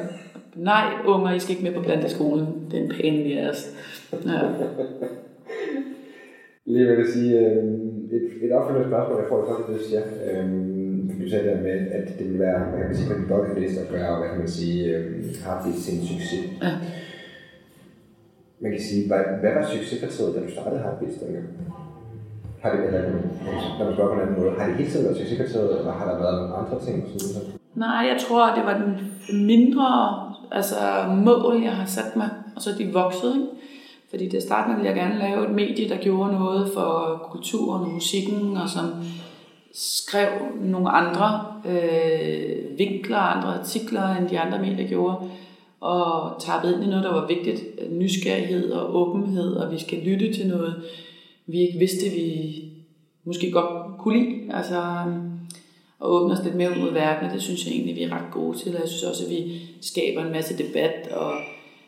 Nej, 0.58 0.92
unger, 1.06 1.34
I 1.34 1.38
skal 1.38 1.56
ikke 1.56 1.68
med 1.68 1.74
på 1.78 1.82
planteskolen. 1.82 2.46
Det 2.70 2.78
er 2.80 2.88
en 3.04 3.14
i 3.14 3.34
jeres. 3.34 3.76
Ja. 4.12 4.40
Lige 6.72 6.86
vil 6.86 6.96
jeg 6.98 7.06
sige, 7.12 7.38
øh, 7.38 7.64
et, 8.16 8.24
et 8.42 8.52
opfølgende 8.52 8.88
spørgsmål, 8.88 9.18
jeg 9.20 9.28
får 9.28 9.38
det 9.38 9.46
godt, 9.48 9.68
det 9.68 9.86
siger. 9.86 10.02
Øhm, 10.26 11.10
du 11.20 11.28
sagde 11.30 11.48
der 11.48 11.60
med, 11.68 11.78
at 11.98 12.18
det 12.18 12.24
vil 12.30 12.38
være, 12.38 12.58
hvad 12.58 12.78
kan 12.78 12.88
man 12.88 12.96
sige, 12.96 13.08
på 13.10 13.18
din 13.18 13.28
bucket 13.28 13.62
list 13.62 13.80
at 13.80 13.88
gøre, 13.94 14.18
hvad 14.18 14.28
kan 14.28 14.38
man 14.38 14.48
sige, 14.58 14.96
øh, 14.96 15.06
har 15.44 15.56
det 15.64 15.74
sin 15.74 15.98
succes. 16.10 16.44
Ja. 16.62 16.72
Man 18.60 18.70
kan 18.72 18.80
sige, 18.88 19.02
hvad, 19.08 19.22
hvad 19.40 19.52
var 19.54 19.64
succeskriteriet, 19.72 20.34
da 20.34 20.40
du 20.40 20.50
startede 20.50 20.82
Heartbeats 20.84 21.18
dengang? 21.22 21.48
Har 22.62 22.70
det, 22.72 22.86
eller, 22.86 23.02
når 23.78 23.84
man 23.84 23.94
spørger 23.94 24.10
på 24.14 24.16
en 24.20 24.26
anden 24.26 24.38
måde, 24.40 24.50
har 24.58 24.66
det 24.66 24.76
hele 24.76 24.90
tiden 24.90 25.04
været 25.06 25.18
succeskriteriet, 25.18 25.78
eller 25.78 25.92
har 25.92 26.06
der 26.10 26.16
været 26.24 26.36
nogle 26.40 26.54
andre 26.60 26.76
ting? 26.86 26.96
Sådan, 27.08 27.58
Nej, 27.74 28.02
jeg 28.10 28.18
tror, 28.24 28.54
det 28.56 28.64
var 28.68 28.76
den 28.82 28.92
mindre 29.52 29.88
altså, 30.50 30.76
mål, 31.24 31.62
jeg 31.62 31.72
har 31.72 31.86
sat 31.86 32.16
mig, 32.16 32.30
og 32.56 32.62
så 32.62 32.70
er 32.70 32.74
de 32.74 32.92
vokset. 32.92 33.34
Ikke? 33.34 33.46
Fordi 34.10 34.28
det 34.28 34.42
startede 34.42 34.76
ville 34.76 34.88
jeg 34.88 34.96
gerne 34.96 35.18
lave 35.18 35.44
et 35.44 35.54
medie, 35.54 35.88
der 35.88 35.96
gjorde 35.96 36.32
noget 36.32 36.70
for 36.74 37.20
kulturen 37.30 37.82
og 37.82 37.90
musikken, 37.90 38.56
og 38.56 38.68
som 38.68 38.90
skrev 39.74 40.28
nogle 40.60 40.90
andre 40.90 41.44
øh, 41.66 42.78
vinkler, 42.78 43.18
andre 43.18 43.58
artikler, 43.58 44.16
end 44.16 44.28
de 44.28 44.40
andre 44.40 44.58
medier 44.58 44.88
gjorde, 44.88 45.16
og 45.80 46.40
tappede 46.40 46.74
ind 46.74 46.84
i 46.84 46.86
noget, 46.86 47.04
der 47.04 47.12
var 47.12 47.26
vigtigt. 47.26 47.62
Nysgerrighed 47.90 48.72
og 48.72 48.96
åbenhed, 48.96 49.56
og 49.56 49.72
vi 49.72 49.78
skal 49.78 49.98
lytte 49.98 50.32
til 50.32 50.48
noget, 50.48 50.82
vi 51.46 51.60
ikke 51.60 51.78
vidste, 51.78 52.10
vi 52.16 52.54
måske 53.24 53.50
godt 53.50 53.98
kunne 53.98 54.18
lide. 54.18 54.54
Altså, 54.54 54.82
øhm, 55.06 55.27
og 56.00 56.12
åbne 56.12 56.34
os 56.34 56.44
lidt 56.44 56.54
mere 56.54 56.70
ud 56.70 56.76
mod 56.76 56.92
verden, 56.92 57.28
og 57.28 57.34
det 57.34 57.42
synes 57.42 57.66
jeg 57.66 57.74
egentlig, 57.74 57.96
vi 57.96 58.02
er 58.02 58.12
ret 58.12 58.32
gode 58.32 58.58
til. 58.58 58.74
Og 58.74 58.80
jeg 58.80 58.88
synes 58.88 59.02
også, 59.02 59.24
at 59.24 59.30
vi 59.30 59.60
skaber 59.80 60.24
en 60.24 60.32
masse 60.32 60.58
debat, 60.58 61.08
og 61.12 61.32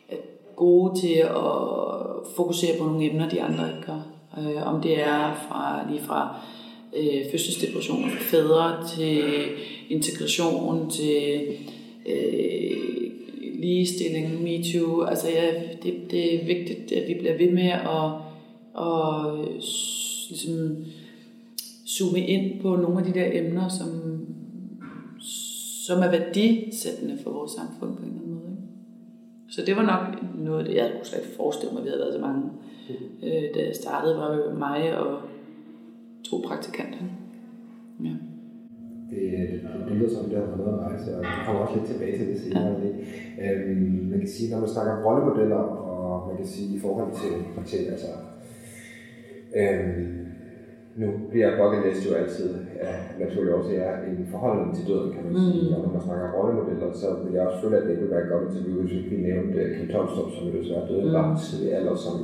er 0.09 0.15
gode 0.55 0.99
til 0.99 1.13
at 1.13 2.35
fokusere 2.35 2.77
på 2.79 2.85
nogle 2.85 3.05
emner, 3.05 3.29
de 3.29 3.41
andre 3.41 3.67
ikke 3.67 3.85
gør. 3.85 4.01
Øh, 4.37 4.67
om 4.67 4.81
det 4.81 5.01
er 5.01 5.45
fra, 5.47 5.91
lige 5.91 6.01
fra 6.01 6.35
øh, 6.97 7.31
fødselsdepression 7.31 8.09
for 8.09 8.23
fædre 8.23 8.87
til 8.95 9.23
integration 9.89 10.89
til 10.89 11.41
øh, 12.05 12.77
ligestilling, 13.59 14.43
MeToo. 14.43 15.01
Altså 15.01 15.29
ja, 15.29 15.53
det, 15.83 15.93
det 16.11 16.35
er 16.35 16.45
vigtigt, 16.45 16.91
at 16.91 17.07
vi 17.07 17.13
bliver 17.13 17.37
ved 17.37 17.51
med 17.51 17.71
at, 17.71 18.11
at 18.77 19.39
øh, 19.39 19.53
ligesom, 20.29 20.85
zoome 21.97 22.19
ind 22.19 22.61
på 22.61 22.75
nogle 22.75 22.99
af 22.99 23.05
de 23.05 23.19
der 23.19 23.27
emner, 23.31 23.67
som, 23.67 23.89
som 25.87 25.97
er 25.99 26.11
værdisættende 26.11 27.17
for 27.23 27.31
vores 27.31 27.51
samfund 27.51 27.97
på 27.97 28.03
en 28.03 28.09
eller 28.09 28.21
anden 28.21 28.33
måde. 28.33 28.51
Ikke? 28.51 29.53
Så 29.53 29.61
det 29.65 29.75
var 29.75 29.85
nok 29.93 30.03
noget 30.45 30.59
af 30.59 30.65
det, 30.65 30.75
jeg 30.75 30.91
kunne 30.95 31.05
slet 31.05 31.19
ikke 31.19 31.35
forestille 31.35 31.71
mig, 31.73 31.79
at 31.79 31.85
vi 31.85 31.89
havde 31.89 32.03
været 32.03 32.13
så 32.13 32.21
mange. 32.21 32.41
Øh, 33.23 33.45
da 33.55 33.59
jeg 33.67 33.75
startede, 33.75 34.17
var 34.17 34.53
mig 34.65 34.97
og 34.99 35.21
to 36.23 36.35
praktikanter. 36.47 37.03
Ja. 38.03 38.15
Det, 39.09 39.21
det, 39.51 39.61
det 39.87 39.97
lyder 39.97 40.09
som, 40.09 40.29
det 40.29 40.37
har 40.37 40.63
været 40.63 40.79
rejse, 40.79 41.17
og 41.17 41.23
jeg 41.23 41.43
kommer 41.45 41.61
også 41.61 41.75
lidt 41.75 41.87
tilbage 41.91 42.17
til 42.17 42.27
det 42.27 42.39
senere. 42.41 42.75
Ja. 43.37 43.51
Øhm, 43.53 44.07
man 44.11 44.19
kan 44.19 44.29
sige, 44.29 44.51
når 44.51 44.59
man 44.59 44.69
snakker 44.69 45.03
rollemodeller, 45.05 45.55
og 45.55 46.27
man 46.27 46.37
kan 46.37 46.45
sige 46.45 46.75
i 46.75 46.79
forhold 46.79 47.11
til, 47.21 47.33
til 47.65 47.85
altså, 47.85 48.07
øhm, 49.55 50.20
nu 50.95 51.07
bliver 51.29 51.57
bucket 51.59 51.81
list 51.85 52.09
jo 52.09 52.11
altid 52.21 52.49
af 52.89 52.95
naturlige 53.19 53.55
årsager 53.55 53.91
en 54.09 54.27
forholdning 54.31 54.75
til 54.75 54.87
døden, 54.89 55.11
kan 55.13 55.23
man 55.25 55.35
sige. 55.45 55.63
Mm. 55.67 55.73
Og 55.75 55.79
når 55.83 55.91
man 55.95 56.01
snakker 56.07 56.35
rollemodeller, 56.37 56.89
så 57.01 57.07
vil 57.23 57.33
jeg 57.33 57.47
også 57.47 57.61
føle, 57.61 57.77
at 57.77 57.87
det 57.87 57.97
kunne 57.97 58.13
være 58.15 58.23
et 58.25 58.31
godt 58.33 58.43
interview, 58.47 58.81
hvis 58.81 59.11
vi 59.11 59.17
nævnte 59.29 59.57
uh, 59.63 59.71
Kim 59.75 59.87
Tomstrup, 59.93 60.29
som 60.31 60.47
jo 60.47 60.51
desværre 60.59 60.87
døde 60.91 61.07
mm. 61.09 61.15
ret 61.15 61.39
tidlig 61.39 61.69
alder, 61.77 61.95
som 62.05 62.15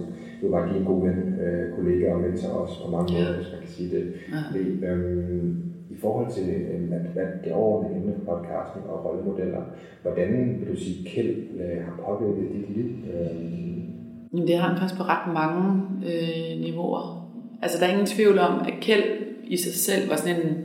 jo 0.41 0.47
var 0.53 0.61
en 0.63 0.85
god 0.91 0.99
ven, 1.07 1.19
uh, 1.43 1.63
kollega 1.75 2.05
og 2.13 2.19
mentor 2.23 2.51
også 2.61 2.75
på 2.83 2.87
mange 2.95 3.09
måder, 3.13 3.33
hvis 3.37 3.51
man 3.53 3.61
kan 3.65 3.73
sige 3.77 3.89
det. 3.95 4.03
Ja. 4.33 4.41
det 4.53 4.65
øhm, 4.89 5.51
I 5.95 5.97
forhold 6.03 6.29
til 6.37 6.47
um, 6.73 6.93
at, 6.97 7.05
at 7.23 7.31
det 7.43 7.51
overordnede 7.59 7.95
emne 7.97 8.13
for 8.15 8.23
podcasten 8.31 8.81
og 8.91 8.97
rollemodeller, 9.05 9.63
hvordan 10.01 10.29
vil 10.59 10.67
du 10.73 10.77
sige, 10.83 10.97
Kjeld 11.09 11.35
uh, 11.61 11.77
har 11.85 11.93
påvirket 12.05 12.47
dit 12.55 12.69
liv? 12.77 12.87
Um, 13.13 14.47
det 14.47 14.57
har 14.57 14.67
han 14.69 14.77
faktisk 14.77 14.99
på 14.99 15.05
ret 15.13 15.33
mange 15.33 15.63
øh, 16.09 16.61
niveauer. 16.65 17.26
Altså, 17.61 17.77
der 17.77 17.85
er 17.85 17.91
ingen 17.91 18.05
tvivl 18.05 18.39
om, 18.39 18.59
at 18.59 18.73
Kjeld 18.81 19.03
i 19.47 19.57
sig 19.57 19.73
selv 19.73 20.09
var 20.09 20.15
sådan 20.15 20.41
en 20.41 20.57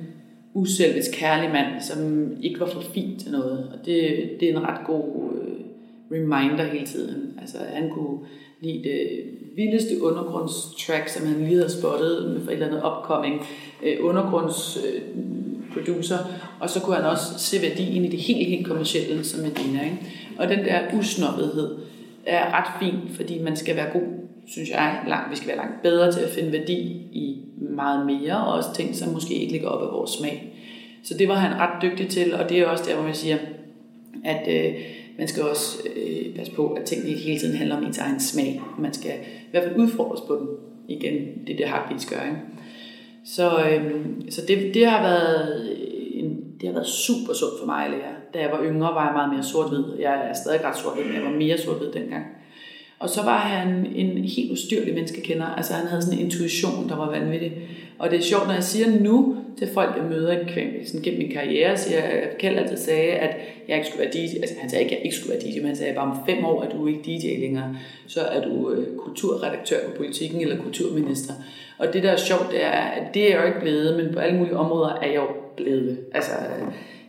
uselvisk 0.54 1.10
kærlig 1.12 1.50
mand, 1.50 1.80
som 1.80 2.30
ikke 2.42 2.60
var 2.60 2.66
for 2.66 2.80
fin 2.80 3.18
til 3.18 3.32
noget. 3.32 3.58
Og 3.58 3.86
det, 3.86 4.30
det 4.40 4.50
er 4.50 4.56
en 4.56 4.62
ret 4.62 4.86
god 4.86 5.32
øh, 5.32 5.52
reminder 6.12 6.64
hele 6.64 6.86
tiden. 6.86 7.38
Altså, 7.40 7.56
han 7.74 7.90
kunne 7.90 8.18
lide 8.60 8.84
det 8.84 9.08
vildeste 9.56 10.02
undergrundstrack, 10.02 11.08
som 11.08 11.26
han 11.26 11.38
lige 11.38 11.56
havde 11.56 11.72
spottet 11.72 12.30
med 12.30 12.40
for 12.40 12.50
et 12.50 12.54
eller 12.54 12.66
andet 12.66 12.82
upcoming 12.84 13.46
øh, 13.82 13.96
undergrundsproducer. 14.00 16.18
Øh, 16.18 16.26
og 16.60 16.70
så 16.70 16.80
kunne 16.80 16.96
han 16.96 17.04
også 17.04 17.38
se 17.38 17.62
værdien 17.62 18.04
i 18.04 18.08
det 18.08 18.18
helt, 18.18 18.48
helt 18.48 18.66
kommercielle, 18.66 19.24
som 19.24 19.40
Medina. 19.40 19.84
Ikke? 19.84 19.98
Og 20.38 20.48
den 20.48 20.58
der 20.58 20.80
usnobbethed 20.98 21.76
er 22.26 22.52
ret 22.52 22.68
fin, 22.80 22.94
fordi 23.14 23.42
man 23.42 23.56
skal 23.56 23.76
være 23.76 23.90
god 23.92 24.21
synes 24.46 24.70
jeg, 24.70 25.04
langt, 25.08 25.30
vi 25.30 25.36
skal 25.36 25.48
være 25.48 25.56
langt 25.56 25.82
bedre 25.82 26.12
til 26.12 26.20
at 26.20 26.30
finde 26.30 26.52
værdi 26.52 26.80
i 27.12 27.44
meget 27.56 28.06
mere, 28.06 28.36
og 28.36 28.54
også 28.54 28.74
ting, 28.74 28.96
som 28.96 29.12
måske 29.12 29.34
ikke 29.34 29.52
ligger 29.52 29.68
op 29.68 29.82
af 29.82 29.92
vores 29.92 30.10
smag. 30.10 30.52
Så 31.02 31.14
det 31.18 31.28
var 31.28 31.34
han 31.34 31.60
ret 31.60 31.82
dygtig 31.82 32.08
til, 32.08 32.34
og 32.34 32.48
det 32.48 32.58
er 32.58 32.66
også 32.66 32.84
der, 32.88 32.94
hvor 32.94 33.04
man 33.04 33.14
siger, 33.14 33.38
at 34.24 34.48
øh, 34.48 34.74
man 35.18 35.28
skal 35.28 35.42
også 35.42 35.78
øh, 35.96 36.34
passe 36.36 36.52
på, 36.52 36.72
at 36.72 36.84
tingene 36.84 37.10
ikke 37.10 37.22
hele 37.22 37.40
tiden 37.40 37.56
handler 37.56 37.76
om 37.76 37.84
ens 37.84 37.98
egen 37.98 38.20
smag. 38.20 38.60
Man 38.78 38.92
skal 38.92 39.10
i 39.20 39.50
hvert 39.50 39.64
fald 39.64 39.76
udfordres 39.76 40.20
på 40.20 40.34
den 40.34 40.48
igen. 40.88 41.12
Det 41.46 41.52
er 41.52 41.56
det, 41.56 41.68
Heartbeats 41.68 42.06
gør. 42.06 42.22
Ikke? 42.22 42.40
Så, 43.24 43.64
øh, 43.64 43.92
så 44.30 44.42
det, 44.48 44.74
det, 44.74 44.86
har 44.86 45.02
været 45.02 45.76
en, 46.14 46.44
det 46.60 46.68
har 46.68 46.72
været 46.72 46.86
super 46.86 47.32
sundt 47.32 47.58
for 47.60 47.66
mig 47.66 47.84
at 47.84 47.90
lære. 47.90 48.14
Da 48.34 48.40
jeg 48.40 48.50
var 48.50 48.64
yngre, 48.64 48.94
var 48.94 49.04
jeg 49.04 49.14
meget 49.14 49.32
mere 49.32 49.42
sort-hvid. 49.42 49.84
Jeg 49.98 50.28
er 50.28 50.32
stadig 50.32 50.64
ret 50.64 50.76
sort-hvid, 50.76 51.04
men 51.04 51.14
jeg 51.14 51.24
var 51.24 51.30
mere 51.30 51.58
sort-hvid 51.58 51.92
dengang. 51.92 52.24
Og 53.02 53.10
så 53.10 53.22
var 53.22 53.38
han 53.38 53.86
en 53.94 54.24
helt 54.24 54.52
ustyrlig 54.52 54.94
menneskekender. 54.94 55.46
Altså 55.46 55.72
han 55.72 55.86
havde 55.86 56.02
sådan 56.02 56.18
en 56.18 56.24
intuition, 56.24 56.88
der 56.88 56.96
var 56.96 57.10
vanvittig. 57.10 57.52
Og 57.98 58.10
det 58.10 58.18
er 58.18 58.22
sjovt, 58.22 58.46
når 58.46 58.54
jeg 58.54 58.64
siger 58.64 59.00
nu 59.00 59.36
til 59.58 59.68
folk, 59.74 59.96
jeg 59.96 60.04
møder 60.04 60.36
sådan 60.86 61.02
gennem 61.02 61.20
min 61.20 61.32
karriere, 61.32 61.76
så 61.76 61.94
jeg, 61.94 62.30
Kjeld 62.38 62.58
altid 62.58 62.76
sagde, 62.76 63.12
at 63.12 63.36
jeg 63.68 63.76
ikke 63.76 63.88
skulle 63.88 64.04
være 64.04 64.12
DJ. 64.12 64.36
Altså 64.36 64.54
han 64.60 64.70
sagde 64.70 64.84
ikke, 64.84 64.94
at 64.94 64.98
jeg 64.98 65.04
ikke 65.04 65.16
skulle 65.16 65.34
være 65.34 65.42
DJ, 65.42 65.58
men 65.58 65.66
han 65.66 65.76
sagde, 65.76 65.90
at 65.90 65.96
bare 65.96 66.10
om 66.10 66.16
fem 66.28 66.44
år 66.44 66.62
er 66.62 66.70
du 66.70 66.86
ikke 66.86 67.00
DJ 67.04 67.40
længere. 67.40 67.76
Så 68.06 68.20
er 68.20 68.42
du 68.44 68.70
øh, 68.70 68.96
kulturredaktør 68.96 69.76
på 69.86 69.96
politikken 69.96 70.40
eller 70.40 70.56
kulturminister. 70.56 71.34
Og 71.78 71.92
det 71.92 72.02
der 72.02 72.10
er 72.10 72.16
sjovt, 72.16 72.50
det 72.50 72.64
er, 72.64 72.70
at 72.70 73.14
det 73.14 73.22
er 73.22 73.30
jeg 73.30 73.40
jo 73.40 73.46
ikke 73.46 73.60
blevet, 73.60 74.04
men 74.04 74.14
på 74.14 74.18
alle 74.18 74.38
mulige 74.38 74.56
områder 74.56 74.98
er 75.02 75.06
jeg 75.06 75.16
jo 75.16 75.28
blevet. 75.56 75.98
Altså, 76.14 76.32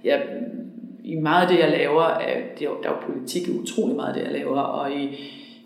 jeg, 0.04 0.22
i 1.04 1.16
meget 1.16 1.42
af 1.42 1.48
det, 1.48 1.60
jeg 1.60 1.72
laver, 1.72 2.04
er, 2.04 2.42
det 2.60 2.66
er 2.66 2.70
jo, 2.70 2.76
der 2.84 2.90
er 2.90 2.94
jo 2.94 3.14
politik 3.14 3.44
utrolig 3.62 3.96
meget 3.96 4.08
af 4.08 4.14
det, 4.14 4.24
jeg 4.24 4.40
laver, 4.40 4.60
og 4.60 4.92
i, 4.92 5.10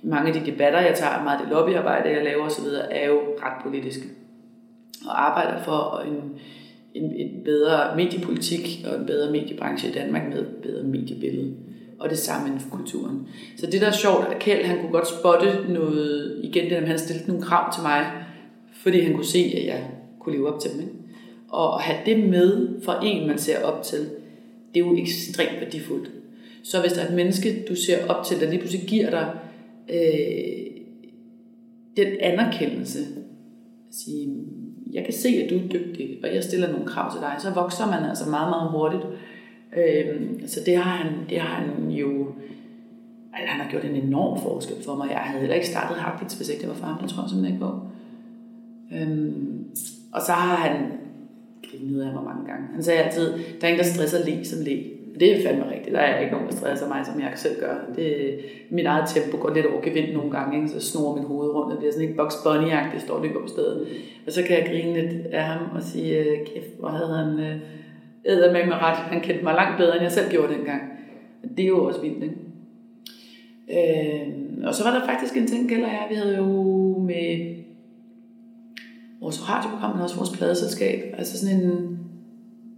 mange 0.04 0.28
af 0.28 0.34
de 0.34 0.52
debatter, 0.52 0.80
jeg 0.80 0.96
tager, 0.96 1.24
meget 1.24 1.38
af 1.38 1.44
det 1.44 1.54
lobbyarbejde, 1.54 2.10
jeg 2.10 2.24
laver 2.24 2.46
osv., 2.46 2.66
er 2.92 3.08
jo 3.08 3.20
ret 3.44 3.64
politiske. 3.64 4.04
Og 5.06 5.26
arbejder 5.26 5.64
for 5.64 6.04
en, 6.08 6.40
en, 6.94 7.12
en 7.16 7.44
bedre 7.46 7.96
mediepolitik 7.96 8.86
og 8.92 9.00
en 9.00 9.06
bedre 9.06 9.32
mediebranche 9.32 9.90
i 9.90 9.94
Danmark 9.94 10.30
med 10.30 10.40
et 10.40 10.48
bedre 10.64 10.84
mediebillede. 10.84 11.54
og 12.00 12.10
det 12.10 12.18
samme 12.18 12.48
inden 12.48 12.62
for 12.62 12.70
kulturen. 12.70 13.28
Så 13.58 13.66
det 13.66 13.82
der 13.82 13.88
er 13.88 13.92
sjovt, 13.92 14.28
at 14.28 14.40
Kjeld, 14.40 14.66
han 14.66 14.80
kunne 14.80 14.92
godt 14.92 15.08
spotte 15.08 15.66
noget, 15.70 16.42
igen 16.44 16.70
det 16.70 16.88
han 16.88 17.00
stillede 17.00 17.28
nogle 17.28 17.44
krav 17.44 17.74
til 17.74 17.84
mig, 17.84 18.12
fordi 18.72 19.02
han 19.02 19.14
kunne 19.14 19.26
se, 19.26 19.54
at 19.58 19.66
jeg 19.66 19.90
kunne 20.20 20.36
leve 20.36 20.54
op 20.54 20.60
til 20.60 20.72
dem. 20.72 20.80
Ikke? 20.80 20.92
Og 21.50 21.76
at 21.76 21.82
have 21.82 22.00
det 22.06 22.30
med 22.30 22.68
for 22.84 23.00
en, 23.04 23.28
man 23.28 23.38
ser 23.38 23.64
op 23.64 23.84
til, 23.84 24.00
det 24.74 24.82
er 24.82 24.86
jo 24.86 24.98
ekstremt 24.98 25.62
værdifuldt. 25.62 26.12
Så 26.64 26.82
hvis 26.82 26.94
der 26.94 27.02
er 27.02 27.08
et 27.08 27.16
menneske, 27.16 27.64
du 27.70 27.76
ser 27.76 28.08
op 28.08 28.26
til, 28.26 28.40
der 28.40 28.50
lige 28.50 28.60
pludselig 28.60 28.88
giver 28.88 29.10
dig 29.10 29.30
øh, 29.90 30.68
den 31.98 32.08
anerkendelse, 32.20 33.00
at 33.00 33.96
sige, 33.96 34.36
jeg 34.94 35.04
kan 35.04 35.14
se, 35.14 35.30
at 35.30 35.50
du 35.50 35.56
er 35.56 35.68
dygtig, 35.68 36.18
og 36.24 36.36
jeg 36.36 36.44
stiller 36.44 36.72
nogle 36.72 36.86
krav 36.86 37.12
til 37.12 37.22
dig, 37.22 37.36
så 37.40 37.50
vokser 37.50 37.86
man 37.86 38.10
altså 38.10 38.30
meget, 38.30 38.50
meget 38.50 38.72
hurtigt. 38.72 39.04
Øh, 39.78 40.48
så 40.48 40.60
det 40.66 40.78
har 40.78 40.98
han, 40.98 41.14
det 41.30 41.40
har 41.40 41.62
han 41.62 41.92
jo, 41.92 42.28
altså, 43.34 43.48
han 43.48 43.62
har 43.62 43.72
gjort 43.72 43.86
en 43.86 43.96
enorm 43.96 44.42
forskel 44.42 44.84
for 44.86 44.96
mig. 44.96 45.10
Jeg 45.10 45.18
havde 45.18 45.40
heller 45.40 45.56
ikke 45.56 45.68
startet 45.68 45.98
Heartbeats, 45.98 46.36
hvis 46.36 46.50
ikke 46.50 46.62
det 46.62 46.70
var 46.70 46.76
for 46.76 46.86
ham, 46.86 47.02
det 47.02 47.10
tror 47.10 47.24
jeg 47.24 47.30
simpelthen 47.30 47.56
ikke 47.56 47.66
på. 47.66 47.80
Øhm, 48.94 49.66
og 50.12 50.22
så 50.22 50.32
har 50.32 50.56
han 50.56 50.92
grinet 51.70 52.02
af 52.02 52.14
mig 52.14 52.24
mange 52.24 52.48
gange. 52.48 52.68
Han 52.74 52.84
sagde 52.84 53.04
altid, 53.04 53.32
der 53.32 53.68
er 53.68 53.68
ingen, 53.68 53.86
der 53.86 53.92
stresser 53.92 54.26
le 54.26 54.46
som 54.46 54.60
le. 54.62 54.97
Det 55.20 55.38
er 55.38 55.48
fandme 55.48 55.72
rigtigt. 55.72 55.96
Der 55.96 56.00
er 56.00 56.20
ikke 56.20 56.32
nogen, 56.32 56.48
der 56.50 56.56
stresser 56.56 56.88
mig, 56.88 57.06
som 57.06 57.22
jeg 57.22 57.32
selv 57.36 57.60
gør. 57.60 57.76
Det, 57.96 58.40
mit 58.70 58.86
eget 58.86 59.10
tempo 59.10 59.38
går 59.42 59.54
lidt 59.54 59.66
over 59.66 59.82
gevind 59.82 60.14
nogle 60.14 60.32
gange, 60.32 60.58
ikke? 60.58 60.70
så 60.70 60.92
snor 60.92 61.16
min 61.16 61.26
hoved 61.26 61.50
rundt, 61.50 61.74
og 61.74 61.78
bliver 61.78 61.94
sådan 61.94 62.10
en 62.10 62.18
Bugs 62.18 62.36
bunny 62.44 62.70
det 62.94 63.02
står 63.02 63.24
løber 63.24 63.42
på 63.42 63.48
stedet. 63.48 63.88
Og 64.28 64.32
så 64.34 64.44
kan 64.44 64.58
jeg 64.58 64.66
grine 64.70 64.94
lidt 64.94 65.26
af 65.26 65.44
ham 65.44 65.60
og 65.76 65.82
sige, 65.82 66.18
øh, 66.18 66.38
kæft, 66.48 66.80
hvor 66.80 66.90
havde 66.90 67.14
han 67.14 67.40
øh, 67.40 67.56
æder 68.26 68.54
med 68.54 68.66
mig 68.66 68.78
ret. 68.78 68.98
Han 68.98 69.22
kendte 69.22 69.44
mig 69.44 69.54
langt 69.54 69.78
bedre, 69.78 69.94
end 69.94 70.04
jeg 70.04 70.12
selv 70.12 70.30
gjorde 70.32 70.54
dengang. 70.54 70.82
Det 71.58 71.64
er 71.64 71.68
jo 71.68 71.86
også 71.86 72.02
vildt, 72.02 72.24
ikke? 72.24 72.36
Øh, 73.70 74.68
og 74.68 74.76
så 74.76 74.84
var 74.84 75.00
der 75.00 75.06
faktisk 75.06 75.38
en 75.38 75.48
ting, 75.48 75.70
gælder 75.70 75.88
jeg, 75.88 76.06
vi 76.10 76.16
havde 76.16 76.38
jo 76.38 76.46
med 77.00 77.56
vores 79.22 79.50
radioprogram, 79.50 79.96
men 79.96 80.04
også 80.04 80.16
vores 80.16 80.38
pladeselskab. 80.38 81.16
Altså 81.18 81.40
sådan 81.40 81.56
en, 81.56 81.97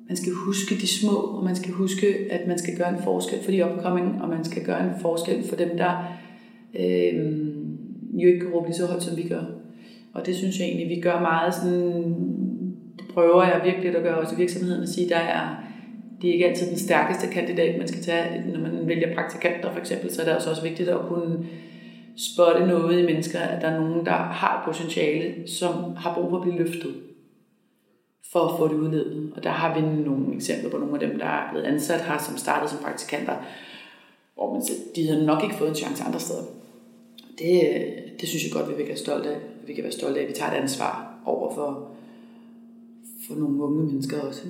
man 0.09 0.17
skal 0.17 0.33
huske 0.33 0.75
de 0.75 0.87
små, 0.87 1.15
og 1.15 1.43
man 1.43 1.55
skal 1.55 1.71
huske, 1.71 2.07
at 2.31 2.47
man 2.47 2.57
skal 2.57 2.77
gøre 2.77 2.89
en 2.89 3.03
forskel 3.03 3.43
for 3.43 3.51
de 3.51 3.63
opkommende, 3.63 4.21
og 4.21 4.29
man 4.29 4.43
skal 4.43 4.65
gøre 4.65 4.83
en 4.83 5.01
forskel 5.01 5.47
for 5.49 5.55
dem, 5.55 5.77
der 5.77 6.17
øh, 6.79 7.15
jo 8.13 8.27
ikke 8.27 8.39
kan 8.39 8.49
råbe 8.49 8.67
lige 8.67 8.77
så 8.77 8.85
højt, 8.85 9.03
som 9.03 9.17
vi 9.17 9.23
gør. 9.23 9.43
Og 10.13 10.25
det 10.25 10.35
synes 10.35 10.59
jeg 10.59 10.67
egentlig, 10.67 10.97
vi 10.97 11.01
gør 11.01 11.19
meget 11.19 11.55
sådan, 11.55 12.15
det 12.97 13.05
prøver 13.13 13.43
jeg 13.43 13.61
virkelig 13.65 13.95
at 13.95 14.03
gøre 14.03 14.17
også 14.17 14.35
i 14.35 14.37
virksomheden, 14.37 14.83
at 14.83 14.89
sige, 14.89 15.09
der 15.09 15.17
er, 15.17 15.63
det 16.21 16.29
er 16.29 16.33
ikke 16.33 16.47
altid 16.47 16.67
den 16.67 16.77
stærkeste 16.77 17.27
kandidat, 17.27 17.77
man 17.77 17.87
skal 17.87 18.01
tage, 18.01 18.51
når 18.51 18.59
man 18.59 18.87
vælger 18.87 19.15
praktikanter 19.15 19.71
for 19.71 19.79
eksempel, 19.79 20.11
så 20.11 20.21
er 20.21 20.25
det 20.25 20.35
også, 20.35 20.49
også 20.49 20.63
vigtigt 20.63 20.89
at 20.89 21.07
kunne 21.07 21.45
spotte 22.15 22.67
noget 22.67 22.99
i 22.99 23.05
mennesker, 23.05 23.39
at 23.39 23.61
der 23.61 23.67
er 23.67 23.79
nogen, 23.79 24.05
der 24.05 24.11
har 24.11 24.61
potentiale, 24.65 25.47
som 25.47 25.73
har 25.97 26.13
brug 26.13 26.29
for 26.29 26.37
at 26.37 26.43
blive 26.43 26.57
løftet 26.57 26.93
for 28.31 28.39
at 28.39 28.57
få 28.57 28.67
det 28.67 28.73
udledet. 28.73 29.33
Og 29.35 29.43
der 29.43 29.49
har 29.49 29.75
vi 29.75 29.81
nogle 29.81 30.35
eksempler 30.35 30.69
på 30.69 30.77
nogle 30.77 30.93
af 30.93 30.99
dem, 30.99 31.19
der 31.19 31.25
er 31.25 31.51
blevet 31.51 31.65
ansat 31.65 32.01
her, 32.01 32.17
som 32.17 32.37
startede 32.37 32.71
som 32.71 32.83
praktikanter, 32.83 33.35
hvor 34.35 34.53
man 34.53 34.65
siger, 34.65 34.79
de 34.95 35.07
havde 35.07 35.25
nok 35.25 35.43
ikke 35.43 35.55
fået 35.55 35.69
en 35.69 35.75
chance 35.75 36.03
andre 36.03 36.19
steder. 36.19 36.43
Det, 37.39 37.61
det 38.21 38.29
synes 38.29 38.43
jeg 38.43 38.51
godt, 38.53 38.69
vi 38.69 38.73
kan 38.73 38.87
være 38.87 38.97
stolte 38.97 39.29
af. 39.29 39.39
Vi 39.67 39.73
kan 39.73 39.83
være 39.83 39.93
stolte 39.93 40.19
af, 40.19 40.23
at 40.23 40.29
vi 40.29 40.33
tager 40.33 40.51
et 40.51 40.57
ansvar 40.57 41.21
over 41.25 41.55
for, 41.55 41.91
for 43.27 43.35
nogle 43.35 43.63
unge 43.63 43.85
mennesker 43.85 44.21
også. 44.21 44.41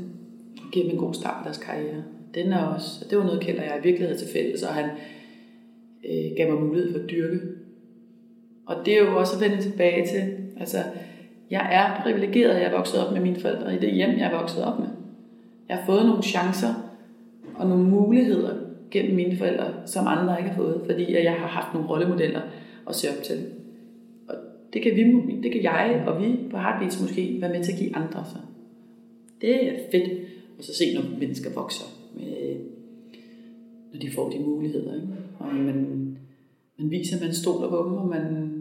Og 0.66 0.72
giver 0.72 0.86
dem 0.86 0.94
en 0.94 1.00
god 1.00 1.14
start 1.14 1.38
på 1.38 1.44
deres 1.44 1.58
karriere. 1.58 2.04
Den 2.34 2.52
er 2.52 2.66
også, 2.66 3.06
det 3.10 3.18
var 3.18 3.24
noget, 3.24 3.42
kender 3.42 3.64
jeg 3.64 3.80
i 3.80 3.84
virkeligheden 3.84 4.20
til 4.20 4.34
fælles, 4.34 4.64
og 4.64 4.74
han 4.74 4.90
øh, 6.06 6.32
gav 6.38 6.52
mig 6.52 6.62
mulighed 6.62 6.92
for 6.92 7.00
at 7.00 7.10
dyrke 7.10 7.40
og 8.70 8.86
det 8.86 8.94
er 8.94 9.00
jo 9.00 9.18
også 9.18 9.36
at 9.36 9.42
vende 9.42 9.64
tilbage 9.64 10.08
til, 10.08 10.38
altså, 10.60 10.78
jeg 11.52 11.68
er 11.72 12.02
privilegeret, 12.04 12.52
at 12.52 12.62
jeg 12.62 12.72
er 12.72 12.78
vokset 12.78 13.06
op 13.06 13.14
med 13.14 13.22
mine 13.22 13.40
forældre 13.40 13.76
i 13.76 13.80
det 13.80 13.94
hjem, 13.94 14.10
jeg 14.10 14.32
er 14.32 14.40
vokset 14.40 14.64
op 14.64 14.80
med. 14.80 14.88
Jeg 15.70 15.78
har 15.78 15.86
fået 15.86 16.06
nogle 16.06 16.24
chancer 16.24 16.74
og 17.56 17.68
nogle 17.68 17.84
muligheder 17.84 18.56
gennem 18.92 19.16
mine 19.16 19.38
forældre, 19.38 19.74
som 19.86 20.08
andre 20.08 20.38
ikke 20.38 20.50
har 20.50 20.58
fået, 20.58 20.82
fordi 20.86 21.14
jeg 21.14 21.34
har 21.34 21.48
haft 21.48 21.74
nogle 21.74 21.90
rollemodeller 21.90 22.42
at 22.88 22.96
se 22.96 23.08
op 23.10 23.24
til. 23.24 23.46
Og 24.28 24.36
det 24.74 24.82
kan, 24.82 24.96
vi, 24.96 25.04
det 25.44 25.52
kan 25.52 25.64
jeg 25.64 26.04
og 26.08 26.22
vi 26.22 26.38
på 26.52 26.58
Heartbeats 26.58 27.02
måske 27.02 27.38
være 27.42 27.52
med 27.52 27.64
til 27.64 27.72
at 27.72 27.78
give 27.78 27.96
andre. 27.96 28.26
Så. 28.26 28.38
Det 29.42 29.68
er 29.68 29.74
fedt 29.92 30.10
at 30.60 30.66
så 30.66 30.76
se, 30.76 30.94
når 30.96 31.20
mennesker 31.20 31.54
vokser, 31.54 31.86
med, 32.16 32.56
når 33.94 34.00
de 34.00 34.12
får 34.12 34.30
de 34.30 34.40
muligheder. 34.40 34.94
Ikke? 34.96 35.08
Og 35.40 35.56
man, 35.56 36.18
man 36.78 36.92
viser, 36.92 37.16
at 37.16 37.22
man 37.22 37.34
stoler 37.34 37.70
på 37.70 37.84
dem, 37.88 37.94
og 37.94 38.08
man 38.08 38.56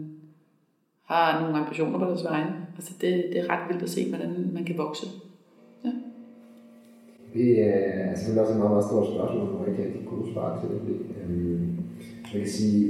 har 1.05 1.41
nogle 1.41 1.57
ambitioner 1.57 1.99
på 1.99 2.05
deres 2.05 2.23
vegne. 2.23 2.51
Altså 2.79 2.93
det, 3.01 3.11
det 3.31 3.37
er 3.39 3.49
ret 3.49 3.65
vildt 3.69 3.83
at 3.83 3.89
se, 3.89 4.09
hvordan 4.09 4.49
man 4.53 4.63
kan 4.65 4.77
vokse. 4.77 5.05
Ja. 5.85 5.91
Øh, 7.35 7.35
altså, 7.35 7.35
det 7.35 7.63
er, 7.63 8.15
selvfølgelig 8.15 8.41
også 8.41 8.53
et 8.53 8.59
meget, 8.59 8.73
meget 8.75 8.89
stort 8.89 9.07
spørgsmål, 9.13 9.47
hvor 9.47 9.65
jeg 9.67 9.75
kan 9.75 9.85
ikke 9.85 10.05
kunne 10.09 10.33
svare 10.33 10.53
til 10.59 10.69
det. 10.69 10.79
Øhm, 11.19 11.67
jeg 12.33 12.41
kan 12.41 12.51
sige, 12.59 12.83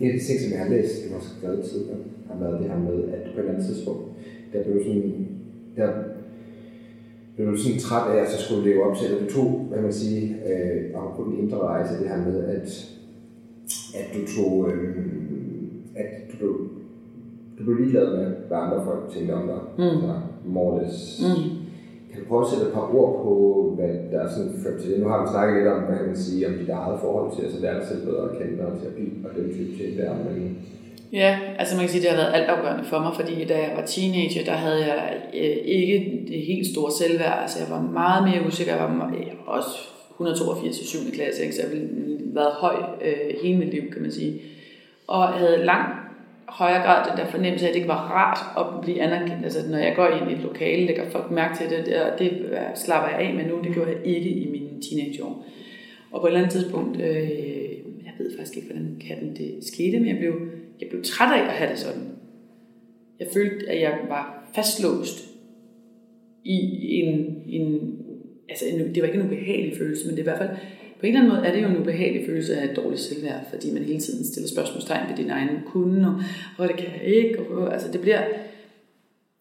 en 0.00 0.10
af 0.10 0.14
de 0.18 0.24
ting, 0.26 0.40
som 0.40 0.52
jeg 0.52 0.60
har 0.64 0.70
læst, 0.74 0.92
det 1.02 1.14
var 1.14 1.20
skrevet 1.20 1.64
tidligere, 1.64 2.02
har 2.30 2.38
været 2.42 2.60
det 2.60 2.70
her 2.70 2.78
med, 2.78 2.98
at 3.14 3.22
på 3.22 3.36
et 3.36 3.38
eller 3.38 3.52
andet 3.52 3.66
tidspunkt, 3.66 4.04
der 4.52 4.64
blev 4.64 4.84
sådan, 4.84 5.28
der 5.76 5.88
blev 7.34 7.46
du 7.52 7.56
sådan 7.56 7.78
træt 7.78 8.06
af, 8.16 8.22
at 8.22 8.30
så 8.30 8.38
skulle 8.42 8.64
leve 8.68 8.84
op 8.86 8.96
til, 8.96 9.06
at 9.06 9.20
du 9.20 9.26
tog, 9.36 9.50
hvad 9.70 9.82
man 9.82 9.92
sige, 9.92 10.24
øh, 10.48 10.98
om 10.98 11.06
på 11.16 11.22
den 11.24 11.38
indre 11.38 11.58
rejse, 11.58 11.98
det 12.00 12.08
her 12.08 12.24
med, 12.28 12.44
at, 12.44 12.68
at 14.00 14.06
du 14.14 14.20
tog, 14.36 14.70
øh, 14.70 15.09
du 17.60 17.64
blev 17.64 17.76
ligeglad 17.78 18.08
med, 18.18 18.26
hvad 18.48 18.58
andre 18.64 18.84
folk 18.84 19.02
tænkte 19.14 19.32
om 19.32 19.46
dig. 19.52 19.60
Mm. 19.78 20.80
Altså, 20.80 21.22
mm. 21.26 21.42
Kan 22.10 22.20
du 22.20 22.26
prøve 22.28 22.42
at 22.44 22.50
sætte 22.50 22.66
et 22.66 22.72
par 22.72 22.86
ord 22.98 23.12
på, 23.24 23.32
hvad 23.76 23.92
der 24.12 24.18
er 24.24 24.30
sådan 24.34 24.52
ført 24.62 24.80
til 24.80 24.90
det? 24.90 25.00
Nu 25.00 25.08
har 25.08 25.18
vi 25.22 25.28
snakket 25.34 25.56
lidt 25.56 25.72
om, 25.74 25.80
hvad 25.82 25.96
kan 25.96 26.06
man 26.06 26.22
sige, 26.26 26.46
om 26.48 26.54
dit 26.60 26.68
eget 26.68 27.00
forhold 27.04 27.28
til, 27.34 27.42
altså 27.42 27.60
lære 27.60 27.78
dig 27.78 27.86
selv 27.88 28.02
bedre 28.08 28.24
at 28.28 28.36
kende 28.38 28.66
og 28.66 28.80
terapi 28.80 29.06
og 29.24 29.30
den 29.36 29.46
type 29.54 29.72
ting 29.78 29.90
der, 29.98 30.10
men 30.24 30.58
Ja, 31.12 31.38
altså 31.58 31.76
man 31.76 31.84
kan 31.84 31.90
sige, 31.90 32.00
at 32.00 32.04
det 32.04 32.16
har 32.16 32.22
været 32.22 32.40
altafgørende 32.40 32.84
for 32.84 32.98
mig, 32.98 33.12
fordi 33.14 33.44
da 33.44 33.58
jeg 33.58 33.72
var 33.76 33.86
teenager, 33.86 34.44
der 34.44 34.52
havde 34.52 34.86
jeg 34.86 35.16
øh, 35.34 35.56
ikke 35.64 36.24
det 36.28 36.40
helt 36.40 36.66
store 36.66 36.92
selvværd. 36.92 37.38
Altså 37.42 37.58
jeg 37.58 37.70
var 37.70 37.82
meget 37.82 38.24
mere 38.28 38.46
usikker. 38.46 38.72
Jeg 38.76 38.82
var 38.82 39.12
også 39.46 39.70
182 40.10 40.80
i 40.80 40.86
7. 40.86 40.98
klasse, 41.12 41.42
ikke? 41.42 41.54
så 41.54 41.62
jeg 41.62 41.70
ville 41.72 41.88
været 42.34 42.52
høj 42.52 42.74
øh, 43.04 43.34
hele 43.42 43.58
mit 43.58 43.68
liv, 43.68 43.82
kan 43.92 44.02
man 44.02 44.12
sige. 44.12 44.40
Og 45.06 45.20
jeg 45.20 45.38
havde 45.38 45.64
lang 45.64 45.84
højere 46.50 46.82
grad 46.82 47.10
den 47.10 47.18
der 47.18 47.30
fornemmelse 47.30 47.64
af, 47.64 47.68
at 47.68 47.74
det 47.74 47.80
ikke 47.80 47.88
var 47.88 48.10
rart 48.12 48.40
at 48.58 48.80
blive 48.82 49.02
anerkendt. 49.02 49.44
Altså, 49.44 49.70
når 49.70 49.78
jeg 49.78 49.96
går 49.96 50.06
ind 50.06 50.30
i 50.30 50.34
et 50.34 50.42
lokale, 50.42 50.86
lægger 50.86 51.10
folk 51.10 51.30
mærke 51.30 51.56
til 51.56 51.70
det, 51.70 52.02
og 52.02 52.18
det 52.18 52.58
slapper 52.74 53.08
jeg 53.08 53.28
af 53.28 53.34
med 53.34 53.44
nu, 53.46 53.60
det 53.64 53.72
gjorde 53.74 53.90
jeg 53.90 54.06
ikke 54.06 54.30
i 54.30 54.50
mine 54.50 54.82
teenageår. 54.82 55.44
Og 56.10 56.20
på 56.20 56.26
et 56.26 56.30
eller 56.30 56.40
andet 56.40 56.52
tidspunkt, 56.52 57.00
øh, 57.00 57.30
jeg 58.04 58.12
ved 58.18 58.36
faktisk 58.36 58.56
ikke, 58.56 58.68
hvordan 58.68 59.02
katten 59.08 59.36
det 59.36 59.58
skete, 59.62 59.98
men 59.98 60.08
jeg 60.08 60.18
blev, 60.18 60.34
jeg 60.80 60.88
blev 60.88 61.02
træt 61.04 61.40
af 61.40 61.44
at 61.44 61.52
have 61.52 61.70
det 61.70 61.78
sådan. 61.78 62.02
Jeg 63.20 63.28
følte, 63.34 63.70
at 63.70 63.80
jeg 63.80 63.98
var 64.08 64.50
fastlåst 64.54 65.30
i 66.44 67.00
en, 67.00 67.42
en 67.46 67.98
altså 68.48 68.64
en, 68.66 68.94
det 68.94 69.02
var 69.02 69.06
ikke 69.08 69.20
en 69.20 69.26
ubehagelig 69.26 69.76
følelse, 69.78 70.06
men 70.06 70.16
det 70.16 70.18
er 70.18 70.32
i 70.32 70.36
hvert 70.36 70.48
fald 70.48 70.58
på 71.00 71.06
en 71.06 71.12
eller 71.12 71.20
anden 71.20 71.36
måde 71.36 71.46
er 71.46 71.52
det 71.52 71.62
jo 71.62 71.68
en 71.68 71.80
ubehagelig 71.80 72.26
følelse 72.26 72.56
af 72.56 72.70
et 72.70 72.76
dårligt 72.76 73.00
selvværd, 73.00 73.40
fordi 73.50 73.72
man 73.72 73.82
hele 73.82 74.00
tiden 74.00 74.24
stiller 74.24 74.48
spørgsmålstegn 74.48 75.08
ved 75.08 75.16
din 75.16 75.30
egen 75.30 75.48
kunde, 75.66 76.08
og, 76.08 76.14
hvor 76.56 76.66
det 76.66 76.76
kan 76.76 76.86
jeg 76.94 77.04
ikke, 77.04 77.40
og, 77.40 77.72
altså 77.72 77.92
det 77.92 78.00
bliver, 78.00 78.22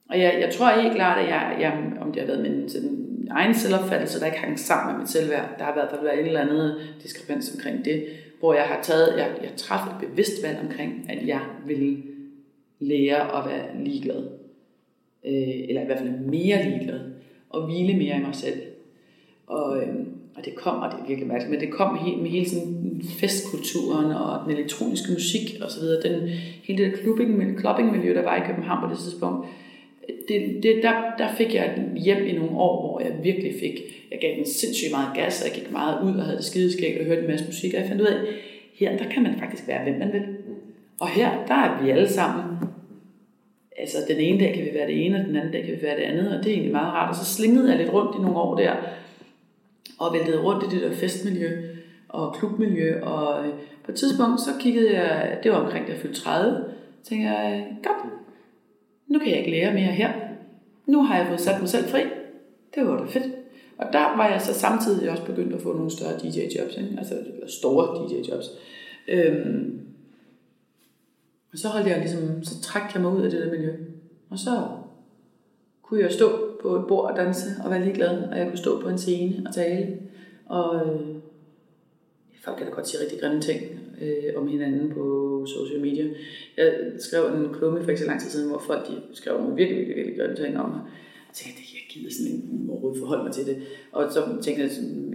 og 0.10 0.20
jeg, 0.20 0.38
jeg 0.42 0.54
tror 0.54 0.82
helt 0.82 0.96
klart, 0.96 1.24
at 1.24 1.30
jeg, 1.30 1.58
jeg, 1.60 1.94
om 2.02 2.12
det 2.12 2.22
har 2.22 2.28
været 2.28 2.42
min 2.42 2.70
sådan, 2.70 3.28
egen 3.32 3.56
selvopfattelse, 3.56 4.20
der 4.20 4.26
ikke 4.26 4.38
hang 4.38 4.60
sammen 4.60 4.94
med 4.94 5.00
mit 5.00 5.10
selvværd, 5.10 5.56
der 5.58 5.64
har 5.64 5.72
i 5.72 5.76
hvert 5.76 5.90
fald 5.90 6.04
været 6.04 6.20
et 6.20 6.28
eller 6.28 6.42
andet 6.42 6.78
diskrepans 7.04 7.54
omkring 7.56 7.86
det, 7.86 8.06
hvor 8.40 8.54
jeg 8.54 8.64
har 8.64 8.80
taget, 8.82 9.18
jeg, 9.18 9.30
jeg 9.42 9.52
træffet 9.58 9.94
et 9.94 10.10
bevidst 10.10 10.44
valg 10.44 10.58
omkring, 10.64 11.06
at 11.10 11.28
jeg 11.28 11.42
ville 11.68 11.98
lære 12.80 13.38
at 13.38 13.52
være 13.52 13.84
ligeglad. 13.84 14.28
Øh, 15.26 15.70
eller 15.70 15.82
i 15.82 15.86
hvert 15.86 16.00
fald 16.00 16.10
mere 16.10 16.70
ligeglad. 16.70 17.00
Og 17.50 17.66
hvile 17.66 17.98
mere 17.98 18.18
i 18.18 18.22
mig 18.22 18.36
selv. 18.36 18.62
Og, 19.48 19.78
øh, 19.78 19.96
og 20.40 20.46
det 20.46 20.56
kom, 20.56 20.80
og 20.80 20.92
det 20.92 20.98
er 21.00 21.08
virkelig 21.08 21.28
mærkeligt, 21.28 21.52
men 21.52 21.60
det 21.60 21.72
kom 21.72 21.94
med, 21.94 22.02
hele, 22.02 22.22
med 22.22 22.30
hele 22.30 22.50
sådan 22.50 23.02
festkulturen 23.20 24.12
og 24.12 24.40
den 24.46 24.58
elektroniske 24.58 25.12
musik 25.12 25.62
og 25.62 25.72
så 25.72 25.80
videre. 25.80 26.02
Den, 26.02 26.30
hele 26.64 26.86
det 26.86 27.00
clubbing, 27.02 27.60
clubbing 27.60 27.92
miljø, 27.98 28.16
der 28.16 28.24
var 28.24 28.36
i 28.36 28.48
København 28.48 28.84
på 28.84 28.90
det 28.94 29.00
tidspunkt, 29.04 29.48
det, 30.28 30.64
det, 30.64 30.80
der, 30.84 30.94
der 31.18 31.28
fik 31.38 31.56
jeg 31.56 31.84
hjem 31.96 32.28
i 32.28 32.32
nogle 32.32 32.58
år, 32.58 32.82
hvor 32.82 33.00
jeg 33.00 33.24
virkelig 33.24 33.54
fik, 33.60 33.76
jeg 34.12 34.20
gav 34.22 34.36
den 34.36 34.46
sindssygt 34.46 34.92
meget 34.92 35.16
gas, 35.16 35.42
og 35.42 35.48
jeg 35.48 35.64
gik 35.64 35.72
meget 35.72 36.04
ud 36.04 36.16
og 36.20 36.24
havde 36.26 36.38
det 36.38 36.46
skideskægt 36.46 37.00
og 37.00 37.06
hørte 37.06 37.22
en 37.22 37.28
masse 37.28 37.46
musik, 37.46 37.74
og 37.74 37.80
jeg 37.80 37.88
fandt 37.88 38.02
ud 38.02 38.08
af, 38.08 38.20
her 38.74 38.98
der 38.98 39.10
kan 39.10 39.24
man 39.24 39.40
faktisk 39.40 39.68
være, 39.68 39.84
hvem 39.84 40.00
man 40.00 40.14
vil. 40.14 40.24
Og 41.00 41.10
her, 41.10 41.30
der 41.48 41.54
er 41.54 41.84
vi 41.84 41.90
alle 41.90 42.10
sammen. 42.10 42.44
Altså, 43.78 43.98
den 44.08 44.18
ene 44.18 44.40
dag 44.40 44.54
kan 44.54 44.66
vi 44.66 44.70
være 44.74 44.88
det 44.88 45.06
ene, 45.06 45.20
og 45.20 45.26
den 45.26 45.36
anden 45.36 45.52
dag 45.52 45.64
kan 45.64 45.76
vi 45.76 45.82
være 45.82 45.96
det 45.96 46.04
andet, 46.04 46.38
og 46.38 46.44
det 46.44 46.50
er 46.50 46.54
egentlig 46.54 46.72
meget 46.72 46.94
rart. 46.94 47.10
Og 47.10 47.16
så 47.16 47.26
slingede 47.26 47.70
jeg 47.70 47.78
lidt 47.78 47.94
rundt 47.94 48.16
i 48.16 48.22
nogle 48.22 48.38
år 48.38 48.56
der, 48.56 48.74
og 50.00 50.14
væltede 50.14 50.44
rundt 50.44 50.64
i 50.64 50.76
det 50.76 50.82
der 50.82 50.96
festmiljø. 50.96 51.76
og 52.10 52.36
klubmiljø. 52.36 53.02
Og 53.02 53.48
øh, 53.48 53.54
på 53.84 53.92
et 53.92 53.98
tidspunkt, 53.98 54.42
så 54.42 54.50
kiggede 54.60 55.00
jeg, 55.00 55.40
det 55.44 55.52
var 55.52 55.58
omkring, 55.58 55.88
da 55.88 55.92
jeg 55.92 56.02
fyldte 56.02 56.22
30, 56.22 56.66
tænkte 57.04 57.30
jeg, 57.30 57.68
øh, 57.72 57.84
godt, 57.84 58.14
nu 59.08 59.20
kan 59.20 59.30
jeg 59.30 59.38
ikke 59.38 59.52
lære 59.52 59.74
mere 59.74 59.92
her. 59.92 60.14
Nu 60.86 61.04
har 61.04 61.18
jeg 61.18 61.28
fået 61.28 61.42
sat 61.42 61.60
mig 61.60 61.70
selv 61.70 61.86
fri. 61.86 62.02
Det 62.76 62.88
var 62.88 62.98
da 62.98 63.06
fedt. 63.06 63.34
Og 63.78 63.94
der 63.94 64.18
var 64.18 64.28
jeg 64.28 64.42
så 64.42 64.54
samtidig 64.54 65.10
også 65.10 65.26
begyndt 65.26 65.54
at 65.54 65.62
få 65.62 65.74
nogle 65.74 65.92
større 65.92 66.18
DJ-jobs, 66.18 66.78
ikke? 66.78 66.96
altså 66.98 67.16
store 67.48 68.08
DJ-jobs. 68.08 68.46
Øhm, 69.08 69.80
og 71.52 71.58
så 71.58 71.68
holdt 71.68 71.88
jeg 71.88 72.00
ligesom, 72.00 72.44
så 72.44 72.62
trak 72.62 72.94
jeg 72.94 73.02
mig 73.02 73.12
ud 73.12 73.22
af 73.22 73.32
det 73.32 73.42
der 73.42 73.52
miljø. 73.52 73.74
Og 74.30 74.40
så 74.40 74.68
kunne 75.82 76.02
jeg 76.02 76.12
stå 76.12 76.49
på 76.62 76.76
et 76.76 76.88
bord 76.88 77.12
og 77.12 77.18
danse 77.18 77.46
og 77.64 77.72
være 77.72 77.84
ligeglad, 77.84 78.24
og 78.32 78.38
jeg 78.38 78.48
kunne 78.48 78.58
stå 78.58 78.82
på 78.82 78.90
en 78.90 78.98
scene 78.98 79.44
og 79.48 79.54
tale. 79.54 79.98
Og 80.46 80.76
øh, 80.76 81.00
folk 82.44 82.58
kan 82.58 82.68
da 82.68 82.72
godt 82.72 82.88
sige 82.88 83.04
rigtig 83.04 83.20
grimme 83.20 83.42
ting 83.42 83.62
øh, 84.02 84.42
om 84.42 84.48
hinanden 84.48 84.92
på 84.94 85.46
social 85.48 85.82
media. 85.82 86.06
Jeg 86.58 86.74
skrev 87.00 87.26
en 87.26 87.54
klumme 87.54 87.84
for 87.84 87.90
ikke 87.90 88.02
så 88.02 88.08
lang 88.08 88.22
tid 88.22 88.30
siden, 88.30 88.50
hvor 88.50 88.64
folk 88.68 88.88
de 88.88 88.94
skrev 89.14 89.38
nogle 89.38 89.56
virkelig, 89.56 89.78
virkelig, 89.78 89.96
virkelig 89.98 90.20
grimme 90.20 90.36
ting 90.36 90.60
om 90.60 90.70
mig. 90.70 90.82
Jeg 91.30 91.34
tænkte, 91.34 91.62
jeg 91.74 91.84
gider 91.90 92.14
sådan 92.14 92.32
en 92.32 92.70
overhovedet 92.70 93.00
forholde 93.00 93.24
mig 93.24 93.34
til 93.34 93.46
det. 93.46 93.58
Og 93.92 94.12
så 94.12 94.20
tænkte 94.42 94.64
jeg, 94.64 94.72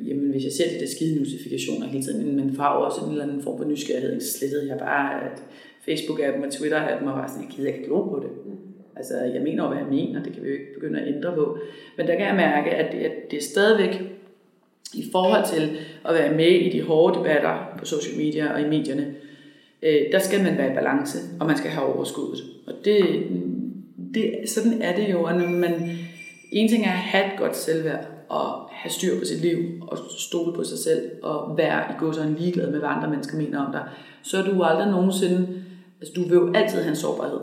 jamen 0.07 0.31
hvis 0.31 0.45
jeg 0.45 0.53
ser 0.53 0.69
de 0.75 0.81
der 0.81 0.91
skide 0.97 1.19
notifikationer 1.19 1.87
hele 1.87 2.05
tiden, 2.05 2.37
men 2.37 2.57
farver 2.57 2.85
også 2.85 3.01
en 3.05 3.11
eller 3.11 3.25
anden 3.25 3.43
form 3.43 3.59
for 3.59 3.65
nysgerrighed, 3.65 4.21
så 4.21 4.39
slettede 4.39 4.69
jeg 4.69 4.79
bare 4.79 5.25
at 5.25 5.43
Facebook-appen 5.89 6.43
og 6.47 6.53
Twitter-appen, 6.55 7.09
og 7.09 7.15
var 7.19 7.27
sådan, 7.27 7.43
jeg 7.43 7.53
gider 7.57 7.73
ikke 7.73 7.85
glo 7.85 8.03
på 8.09 8.21
det. 8.23 8.31
Mm. 8.47 8.74
Altså, 8.97 9.15
jeg 9.35 9.43
mener 9.43 9.63
jo, 9.63 9.69
hvad 9.69 9.79
jeg 9.79 9.87
mener, 9.91 10.23
det 10.23 10.33
kan 10.33 10.43
vi 10.43 10.49
jo 10.49 10.55
ikke 10.55 10.75
begynde 10.75 11.01
at 11.01 11.15
ændre 11.15 11.35
på. 11.35 11.59
Men 11.97 12.07
der 12.07 12.15
kan 12.17 12.27
jeg 12.27 12.37
mærke, 12.37 12.71
at 12.71 12.93
det, 12.93 12.99
at 12.99 13.13
det 13.31 13.37
er 13.37 13.43
stadigvæk 13.43 14.03
i 14.95 15.05
forhold 15.13 15.45
til 15.55 15.77
at 16.05 16.15
være 16.15 16.35
med 16.35 16.51
i 16.51 16.69
de 16.69 16.83
hårde 16.83 17.19
debatter 17.19 17.75
på 17.79 17.85
social 17.85 18.17
media 18.17 18.53
og 18.53 18.61
i 18.61 18.69
medierne, 18.69 19.15
øh, 19.83 20.01
der 20.13 20.19
skal 20.19 20.43
man 20.43 20.59
være 20.59 20.73
i 20.73 20.75
balance, 20.75 21.19
og 21.41 21.47
man 21.47 21.57
skal 21.57 21.71
have 21.71 21.95
overskuddet. 21.95 22.43
Og 22.67 22.75
det, 22.85 23.27
det, 24.15 24.35
sådan 24.47 24.83
er 24.83 24.97
det 24.97 25.13
jo, 25.13 25.25
at 25.25 25.37
når 25.37 25.49
man, 25.49 25.99
en 26.53 26.69
ting 26.69 26.85
er 26.85 26.91
at 26.91 26.97
have 26.97 27.27
et 27.27 27.39
godt 27.39 27.57
selvværd, 27.57 28.07
og 28.29 28.69
have 28.73 28.91
styr 28.91 29.19
på 29.19 29.25
sit 29.25 29.41
liv, 29.41 29.59
og 29.83 29.99
stole 30.19 30.53
på 30.53 30.65
sig 30.65 30.79
selv, 30.79 31.11
og 31.23 31.59
være 31.59 31.83
i 31.91 31.95
god 31.99 32.15
sådan 32.15 32.35
ligeglad 32.35 32.71
med, 32.71 32.79
hvad 32.79 32.89
andre 32.89 33.11
mennesker 33.11 33.37
mener 33.37 33.67
om 33.67 33.73
dig, 33.73 33.83
så 34.23 34.39
er 34.39 34.43
du 34.43 34.63
aldrig 34.63 34.91
nogensinde, 34.91 35.49
altså 36.01 36.13
du 36.17 36.23
vil 36.23 36.35
jo 36.35 36.53
altid 36.55 36.79
have 36.79 36.91
en 36.91 36.97
sårbarhed, 36.97 37.41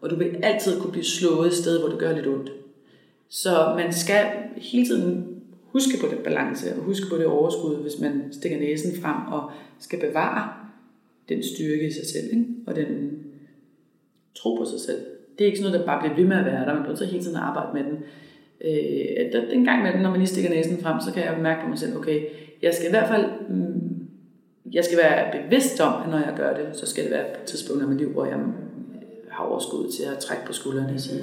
og 0.00 0.10
du 0.10 0.16
vil 0.16 0.36
altid 0.42 0.80
kunne 0.80 0.92
blive 0.92 1.04
slået 1.04 1.46
et 1.46 1.54
sted, 1.54 1.80
hvor 1.80 1.88
det 1.88 1.98
gør 1.98 2.14
lidt 2.14 2.26
ondt. 2.26 2.52
Så 3.28 3.74
man 3.76 3.92
skal 3.92 4.26
hele 4.56 4.86
tiden 4.86 5.26
huske 5.62 5.98
på 6.00 6.06
den 6.06 6.18
balance, 6.24 6.74
og 6.74 6.82
huske 6.82 7.06
på 7.10 7.16
det 7.16 7.26
overskud, 7.26 7.82
hvis 7.82 8.00
man 8.00 8.22
stikker 8.32 8.58
næsen 8.58 9.02
frem 9.02 9.32
og 9.32 9.50
skal 9.78 10.00
bevare 10.00 10.52
den 11.28 11.42
styrke 11.42 11.86
i 11.86 11.92
sig 11.92 12.06
selv, 12.06 12.24
ikke? 12.32 12.46
og 12.66 12.76
den 12.76 13.18
tro 14.34 14.54
på 14.54 14.64
sig 14.64 14.80
selv. 14.80 14.98
Det 15.38 15.44
er 15.44 15.46
ikke 15.46 15.58
sådan 15.58 15.72
noget, 15.72 15.86
der 15.86 15.92
bare 15.92 16.00
bliver 16.02 16.16
ved 16.16 16.24
med 16.24 16.36
at 16.36 16.44
være 16.44 16.66
der, 16.66 16.74
man 16.74 16.82
bliver 16.82 16.96
så 16.96 17.04
hele 17.04 17.22
tiden 17.22 17.36
at 17.36 17.42
arbejde 17.42 17.70
med 17.74 17.84
den. 17.84 17.98
Øh, 18.64 19.50
den 19.50 19.64
gang 19.64 19.82
med 19.82 19.92
den, 19.92 20.00
når 20.00 20.10
man 20.10 20.18
lige 20.18 20.28
stikker 20.28 20.50
næsen 20.50 20.78
frem, 20.78 21.00
så 21.00 21.12
kan 21.12 21.24
jeg 21.24 21.38
mærke 21.42 21.62
på 21.62 21.68
mig 21.68 21.78
selv, 21.78 21.96
okay, 21.96 22.24
jeg 22.62 22.74
skal 22.74 22.86
i 22.86 22.90
hvert 22.90 23.08
fald 23.08 23.24
mm, 23.48 24.06
jeg 24.72 24.84
skal 24.84 24.98
være 24.98 25.42
bevidst 25.42 25.80
om, 25.80 26.02
at 26.02 26.10
når 26.10 26.18
jeg 26.18 26.34
gør 26.36 26.56
det, 26.56 26.76
så 26.76 26.86
skal 26.86 27.04
det 27.04 27.12
være 27.12 27.24
på 27.24 27.40
et 27.42 27.46
tidspunkt 27.46 27.82
i 27.82 27.86
mit 27.86 27.98
liv, 27.98 28.08
hvor 28.08 28.24
jeg 28.24 28.38
overskud 29.48 29.90
til 29.90 30.02
at 30.02 30.18
trække 30.18 30.46
på 30.46 30.52
skuldrene 30.52 30.94
og 30.94 31.00
sige, 31.00 31.22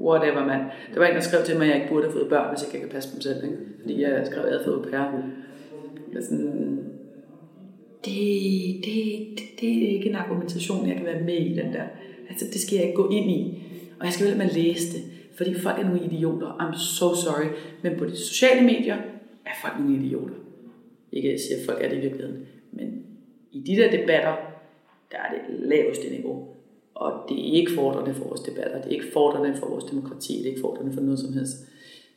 whatever 0.00 0.46
man. 0.46 0.60
Der 0.94 1.00
var 1.00 1.06
en, 1.06 1.14
der 1.14 1.20
skrev 1.20 1.44
til 1.44 1.56
mig, 1.56 1.64
at 1.64 1.68
jeg 1.68 1.76
ikke 1.76 1.88
burde 1.88 2.04
have 2.04 2.12
fået 2.12 2.28
børn, 2.28 2.48
hvis 2.54 2.66
jeg 2.66 2.74
ikke 2.74 2.86
kan 2.86 2.94
passe 2.94 3.12
dem 3.12 3.20
selv. 3.20 3.44
Ikke? 3.44 3.56
Fordi 3.80 4.02
jeg 4.02 4.26
skrev, 4.26 4.44
at 4.44 4.50
jeg 4.50 4.58
havde 4.58 4.64
fået 4.64 4.88
pære. 4.90 5.22
Sådan, 6.20 6.84
det, 8.04 8.84
det, 8.84 8.94
det, 9.38 9.60
det 9.60 9.84
er 9.84 9.88
ikke 9.88 10.08
en 10.08 10.14
argumentation, 10.14 10.88
jeg 10.88 10.96
kan 10.96 11.06
være 11.06 11.22
med 11.22 11.34
i 11.34 11.54
den 11.54 11.72
der. 11.72 11.84
Altså, 12.30 12.46
det 12.52 12.60
skal 12.60 12.76
jeg 12.76 12.84
ikke 12.84 12.96
gå 12.96 13.08
ind 13.08 13.30
i. 13.30 13.62
Og 14.00 14.04
jeg 14.04 14.12
skal 14.12 14.26
vel 14.26 14.38
med 14.38 14.50
læse 14.50 14.92
det. 14.92 15.02
Fordi 15.36 15.54
folk 15.54 15.78
er 15.78 15.84
nogle 15.84 16.04
idioter. 16.04 16.48
I'm 16.48 16.78
so 16.78 17.14
sorry. 17.14 17.46
Men 17.82 17.98
på 17.98 18.04
de 18.04 18.16
sociale 18.16 18.66
medier 18.66 18.96
er 19.46 19.50
folk 19.62 19.74
nogle 19.78 19.96
idioter. 19.96 20.34
Ikke 21.12 21.28
at 21.28 21.32
jeg 21.32 21.40
siger, 21.40 21.60
at 21.60 21.66
folk 21.66 21.84
er 21.84 21.88
det 21.88 21.96
i 21.96 22.00
virkeligheden. 22.00 22.46
Men 22.72 23.02
i 23.52 23.60
de 23.60 23.76
der 23.76 23.90
debatter, 23.90 24.36
der 25.12 25.18
er 25.18 25.32
det 25.32 25.68
laveste 25.68 26.10
niveau. 26.10 26.48
Og 27.00 27.12
det 27.28 27.38
er 27.38 27.52
ikke 27.52 27.72
fordrende 27.74 28.14
for 28.14 28.24
vores 28.24 28.40
debatter, 28.40 28.76
det 28.82 28.86
er 28.86 28.90
ikke 28.90 29.12
fordrende 29.12 29.56
for 29.56 29.68
vores 29.68 29.84
demokrati, 29.84 30.32
det 30.38 30.42
er 30.42 30.48
ikke 30.48 30.60
fordrende 30.60 30.92
for 30.92 31.00
noget 31.00 31.18
som 31.18 31.32
helst. 31.32 31.56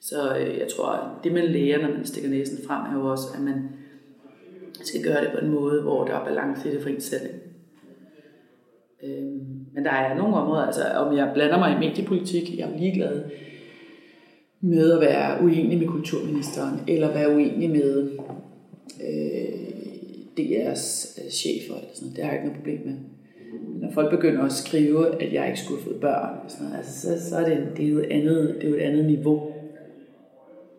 Så 0.01 0.37
øh, 0.37 0.57
jeg 0.57 0.67
tror, 0.75 0.87
at 0.87 1.23
det 1.23 1.33
man 1.33 1.45
lærer, 1.45 1.81
når 1.81 1.95
man 1.95 2.05
stikker 2.05 2.29
næsen 2.29 2.57
frem, 2.67 2.81
er 2.81 2.99
jo 2.99 3.11
også, 3.11 3.27
at 3.35 3.41
man 3.41 3.69
skal 4.81 5.03
gøre 5.03 5.23
det 5.23 5.31
på 5.31 5.45
en 5.45 5.51
måde, 5.51 5.81
hvor 5.81 6.05
der 6.05 6.13
er 6.13 6.25
balance 6.25 6.69
i 6.69 6.73
det 6.73 6.81
for 6.81 6.89
en 6.89 7.01
selv. 7.01 7.29
Øh, 9.03 9.23
men 9.73 9.83
der 9.83 9.91
er 9.91 10.17
nogle 10.17 10.35
områder, 10.35 10.65
altså 10.65 10.83
om 10.83 11.17
jeg 11.17 11.31
blander 11.33 11.59
mig 11.59 11.75
i 11.75 11.87
mediepolitik, 11.87 12.57
jeg 12.57 12.69
er 12.69 12.77
ligeglad 12.77 13.23
med 14.61 14.91
at 14.91 15.01
være 15.01 15.43
uenig 15.43 15.77
med 15.77 15.87
kulturministeren, 15.87 16.79
eller 16.87 17.13
være 17.13 17.35
uenig 17.35 17.69
med 17.69 18.11
øh, 19.09 19.53
DR's 20.39 21.21
øh, 21.23 21.31
chefer, 21.31 21.75
eller 21.75 21.89
sådan 21.93 22.05
noget. 22.05 22.15
det 22.15 22.23
har 22.23 22.31
jeg 22.31 22.33
ikke 22.33 22.47
noget 22.47 22.59
problem 22.59 22.81
med 22.85 23.12
når 23.81 23.91
folk 23.91 24.09
begynder 24.09 24.43
at 24.43 24.51
skrive, 24.51 25.23
at 25.23 25.33
jeg 25.33 25.47
ikke 25.47 25.59
skulle 25.59 25.81
have 25.81 25.89
fået 25.91 26.01
børn, 26.01 26.49
sådan 26.49 26.65
noget, 26.65 26.77
altså, 26.77 27.01
så, 27.01 27.29
så 27.29 27.35
er 27.35 27.49
det, 27.49 27.67
det, 27.77 27.85
er 27.85 27.89
jo 27.89 27.97
et 27.97 28.11
andet, 28.11 28.55
det 28.61 28.63
er 28.63 28.69
jo 28.69 28.75
et 28.75 28.81
andet 28.81 29.05
niveau. 29.05 29.51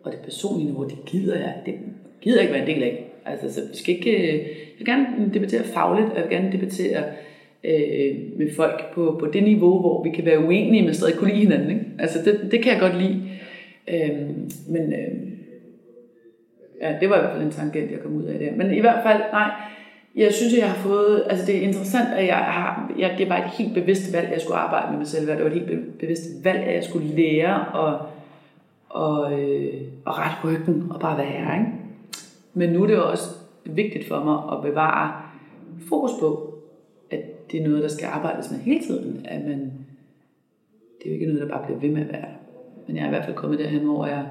Og 0.03 0.11
det 0.11 0.19
personlige 0.23 0.65
niveau, 0.65 0.83
det 0.83 1.05
gider 1.05 1.35
jeg, 1.35 1.53
det 1.65 1.73
gider 2.21 2.37
jeg 2.37 2.43
ikke 2.43 2.53
være 2.53 2.69
en 2.69 2.75
del 2.75 2.83
af. 2.83 3.11
Altså, 3.25 3.53
så 3.53 3.61
vi 3.71 3.77
skal 3.77 3.95
ikke, 3.95 4.11
øh, 4.11 4.39
jeg 4.39 4.77
vil 4.77 4.85
gerne 4.85 5.33
debattere 5.33 5.63
fagligt, 5.63 6.09
og 6.09 6.15
jeg 6.15 6.23
vil 6.23 6.37
gerne 6.37 6.51
debattere 6.51 7.03
øh, 7.63 8.15
med 8.37 8.53
folk 8.55 8.93
på, 8.93 9.17
på 9.19 9.25
det 9.25 9.43
niveau, 9.43 9.79
hvor 9.79 10.03
vi 10.03 10.09
kan 10.09 10.25
være 10.25 10.39
uenige, 10.39 10.83
men 10.83 10.93
stadig 10.93 11.15
kunne 11.15 11.29
lide 11.29 11.41
hinanden. 11.41 11.69
Ikke? 11.69 11.85
Altså, 11.99 12.19
det, 12.25 12.51
det 12.51 12.63
kan 12.63 12.71
jeg 12.71 12.81
godt 12.81 12.97
lide. 13.01 13.21
Øh, 13.87 14.19
men 14.69 14.93
øh, 14.93 15.35
ja, 16.81 16.95
det 16.99 17.09
var 17.09 17.17
i 17.17 17.19
hvert 17.19 17.31
fald 17.31 17.43
en 17.43 17.51
tangent, 17.51 17.91
jeg 17.91 17.99
kom 17.99 18.15
ud 18.15 18.23
af 18.23 18.39
der. 18.39 18.55
Men 18.55 18.73
i 18.73 18.79
hvert 18.79 19.03
fald, 19.03 19.21
nej, 19.31 19.51
jeg 20.15 20.33
synes, 20.33 20.53
at 20.53 20.59
jeg 20.59 20.69
har 20.69 20.77
fået, 20.77 21.23
altså 21.29 21.45
det 21.45 21.57
er 21.57 21.61
interessant, 21.61 22.13
at 22.13 22.27
jeg 22.27 22.35
har, 22.37 22.91
jeg, 22.99 23.15
det 23.17 23.29
var 23.29 23.37
et 23.37 23.49
helt 23.49 23.73
bevidst 23.73 24.13
valg, 24.13 24.25
at 24.25 24.33
jeg 24.33 24.41
skulle 24.41 24.57
arbejde 24.57 24.89
med 24.89 24.97
mig 24.97 25.07
selv. 25.07 25.27
Det 25.27 25.39
var 25.39 25.45
et 25.45 25.53
helt 25.53 25.99
bevidst 25.99 26.23
valg, 26.43 26.59
at 26.59 26.75
jeg 26.75 26.83
skulle 26.83 27.07
lære 27.07 27.67
og, 27.67 27.99
og, 28.89 29.41
øh, 29.41 29.81
og 30.05 30.17
rette 30.17 30.37
ryggen 30.43 30.87
og 30.89 30.99
bare 30.99 31.17
være. 31.17 31.59
Ikke? 31.59 31.71
Men 32.53 32.69
nu 32.69 32.83
er 32.83 32.87
det 32.87 33.03
også 33.03 33.29
vigtigt 33.65 34.07
for 34.07 34.23
mig 34.23 34.57
at 34.57 34.71
bevare 34.71 35.21
fokus 35.89 36.11
på, 36.19 36.53
at 37.11 37.51
det 37.51 37.61
er 37.61 37.67
noget, 37.67 37.83
der 37.83 37.89
skal 37.89 38.07
arbejdes 38.07 38.51
med 38.51 38.59
hele 38.59 38.85
tiden. 38.85 39.25
At 39.25 39.41
man, 39.41 39.59
det 40.99 41.05
er 41.05 41.09
jo 41.09 41.13
ikke 41.13 41.25
noget, 41.25 41.41
der 41.41 41.47
bare 41.47 41.65
bliver 41.65 41.79
ved 41.79 41.89
med 41.89 42.01
at 42.01 42.13
være. 42.13 42.27
Men 42.87 42.95
jeg 42.95 43.03
er 43.03 43.07
i 43.07 43.09
hvert 43.09 43.25
fald 43.25 43.35
kommet 43.35 43.59
derhen, 43.59 43.83
hvor 43.83 44.05
jeg 44.05 44.25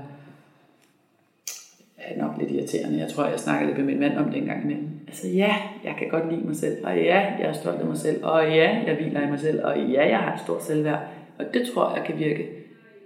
er 2.08 2.22
nok 2.24 2.34
lidt 2.38 2.50
irriterende. 2.50 2.98
Jeg 2.98 3.08
tror, 3.08 3.26
jeg 3.26 3.38
snakker 3.38 3.66
lidt 3.66 3.78
med 3.78 3.86
min 3.86 4.00
mand 4.00 4.18
om 4.18 4.30
det 4.30 4.38
en 4.38 4.46
gang 4.46 4.64
imellem. 4.64 4.88
Altså 5.08 5.28
ja, 5.28 5.52
jeg 5.84 5.94
kan 5.98 6.08
godt 6.08 6.32
lide 6.32 6.46
mig 6.46 6.56
selv, 6.56 6.76
og 6.84 6.96
ja, 6.96 7.20
jeg 7.40 7.48
er 7.48 7.52
stolt 7.52 7.80
af 7.80 7.86
mig 7.86 7.96
selv, 7.96 8.24
og 8.24 8.38
ja, 8.44 8.68
jeg 8.86 8.94
hviler 8.94 9.26
i 9.26 9.30
mig 9.30 9.40
selv, 9.40 9.64
og 9.64 9.72
ja, 9.78 10.02
jeg 10.08 10.18
har 10.18 10.34
et 10.34 10.40
stort 10.40 10.62
selvværd. 10.62 11.00
Og 11.38 11.44
det 11.54 11.62
tror 11.68 11.96
jeg 11.96 12.04
kan 12.06 12.18
virke 12.18 12.42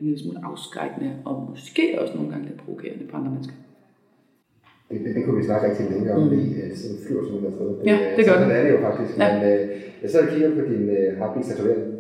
en 0.01 0.07
lille 0.07 0.19
smule 0.23 0.39
afskrækkende, 0.45 1.11
og 1.25 1.47
måske 1.51 1.85
også 2.01 2.15
nogle 2.15 2.31
gange 2.31 2.47
lidt 2.47 2.61
provokerende 2.65 3.07
på 3.11 3.17
andre 3.17 3.31
mennesker. 3.31 3.55
Det, 4.91 5.01
det, 5.05 5.15
det 5.15 5.25
kunne 5.25 5.39
vi 5.41 5.45
snakke 5.45 5.69
rigtig 5.69 5.87
længe 5.91 6.13
om, 6.15 6.23
mm. 6.23 6.31
det 6.31 6.79
sådan 6.79 6.97
flyver 7.07 7.25
som 7.25 7.41
der 7.45 7.59
fået. 7.59 7.77
Ja, 7.91 7.97
det 8.17 8.23
gør 8.27 8.37
det. 8.41 8.57
er 8.59 8.63
det 8.65 8.73
jo 8.77 8.81
faktisk, 8.89 9.19
ja. 9.19 9.27
men 9.29 9.37
øh, 9.51 9.61
jeg 10.03 10.11
sidder 10.11 10.27
og 10.27 10.33
kigger 10.33 10.51
på 10.59 10.63
din 10.73 10.85
øh, 10.97 11.09
heartbeat 11.19 11.47
tatovering. 11.47 11.83
Ja. 11.83 11.98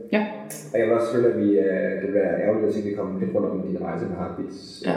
Og 0.72 0.76
jeg 0.78 0.84
vil 0.86 0.96
også 0.96 1.08
selvfølgelig, 1.08 1.34
at 1.34 1.40
vi, 1.42 1.48
øh, 1.64 1.92
det 2.02 2.10
være 2.18 2.32
ærgerligt 2.44 2.66
at 2.68 2.72
sige, 2.74 2.84
at 2.84 2.90
vi 2.90 2.96
kommer 2.98 3.12
lidt 3.20 3.34
rundt 3.34 3.48
om 3.54 3.60
din 3.66 3.84
rejse 3.86 4.04
med 4.10 4.16
heartbeats. 4.20 4.58
Ja. 4.86 4.94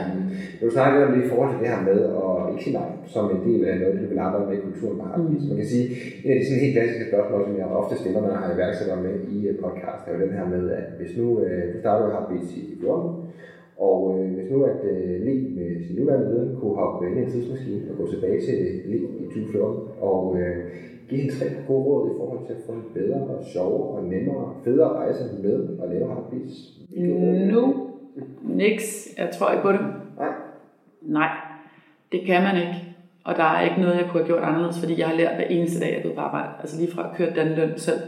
Jeg 0.58 0.64
vil 0.66 0.76
snakke 0.76 0.92
lidt 0.92 1.06
om 1.08 1.12
det 1.14 1.24
i 1.24 1.30
forhold 1.32 1.50
til 1.50 1.60
det 1.62 1.68
her 1.72 1.82
med 1.90 1.98
at 2.22 2.32
ikke 2.52 2.64
sige 2.64 2.76
nej, 2.80 2.90
som 3.14 3.24
en 3.34 3.42
del 3.48 3.60
af 3.68 3.74
noget, 3.80 4.00
du 4.00 4.06
vil 4.12 4.24
arbejde 4.26 4.46
med 4.48 4.56
i 4.58 4.66
kulturen 4.66 4.96
på 5.00 5.04
heartbeats. 5.08 5.44
Mm. 5.44 5.50
Man 5.50 5.58
kan 5.60 5.68
sige, 5.74 5.86
en 6.24 6.30
af 6.32 6.36
de 6.38 6.44
sådan 6.46 6.62
helt 6.64 6.74
klassiske 6.76 7.08
spørgsmål, 7.10 7.40
som 7.44 7.56
jeg 7.60 7.78
ofte 7.80 7.94
stiller, 8.00 8.20
når 8.20 8.32
jeg 8.34 8.42
har 8.42 8.54
iværksættere 8.54 9.00
med 9.06 9.14
i 9.34 9.36
øh, 9.48 9.54
podcast, 9.62 10.02
er 10.04 10.12
jo 10.14 10.22
den 10.24 10.36
her 10.38 10.46
med, 10.54 10.62
at 10.80 10.86
hvis 10.98 11.12
nu 11.20 11.26
øh, 11.44 11.64
du 11.72 11.76
starter 11.82 12.02
med 12.04 12.14
heartbeats 12.14 12.50
i 12.58 12.62
14, 12.80 13.10
og 13.88 13.98
øh, 14.18 14.28
hvis 14.36 14.48
nu 14.52 14.58
at 14.72 14.80
øh, 14.92 15.14
Lee 15.26 15.44
med 15.58 15.68
sin 15.86 15.96
nuværende 15.98 16.26
viden 16.30 16.56
kunne 16.58 16.76
hoppe 16.80 17.06
ind 17.06 17.18
i 17.18 17.22
en 17.22 17.30
tidsmaskine 17.32 17.82
og 17.90 17.94
gå 18.00 18.04
tilbage 18.12 18.40
til 18.46 18.56
Lee 18.90 19.08
i 19.22 19.24
2014 19.24 19.80
og 20.00 20.36
øh, 20.40 20.56
give 21.12 21.22
hende 21.22 21.38
tre 21.38 21.46
gode 21.66 21.84
råd 21.84 22.10
i 22.10 22.14
forhold 22.18 22.46
til 22.46 22.52
at 22.52 22.62
få 22.66 22.72
en 22.72 22.84
bedre 22.94 23.20
og 23.20 23.44
sjovere 23.52 23.88
og 23.98 24.04
nemmere, 24.04 24.54
federe 24.64 24.92
rejse 24.92 25.24
med 25.42 25.68
at 25.82 25.88
lave 25.90 26.06
heartbeats. 26.06 26.54
Nu, 27.52 27.90
niks. 28.42 29.08
Jeg 29.18 29.30
tror 29.30 29.50
ikke 29.50 29.62
på 29.62 29.72
det. 29.72 29.80
Nej. 30.18 30.32
Nej, 31.02 31.30
det 32.12 32.20
kan 32.26 32.42
man 32.42 32.56
ikke. 32.56 32.76
Og 33.24 33.36
der 33.36 33.44
er 33.44 33.62
ikke 33.64 33.80
noget, 33.80 33.94
jeg 33.94 34.04
kunne 34.10 34.20
have 34.20 34.26
gjort 34.26 34.42
anderledes, 34.42 34.78
fordi 34.78 35.00
jeg 35.00 35.08
har 35.08 35.16
lært 35.16 35.34
hver 35.36 35.44
eneste 35.44 35.80
dag, 35.80 35.92
jeg 35.92 36.10
er 36.10 36.14
på 36.14 36.20
arbejde. 36.20 36.48
Altså 36.60 36.80
lige 36.80 36.92
fra 36.92 37.10
at 37.10 37.16
køre 37.16 37.34
den 37.34 37.56
løn 37.56 37.78
selv, 37.78 38.00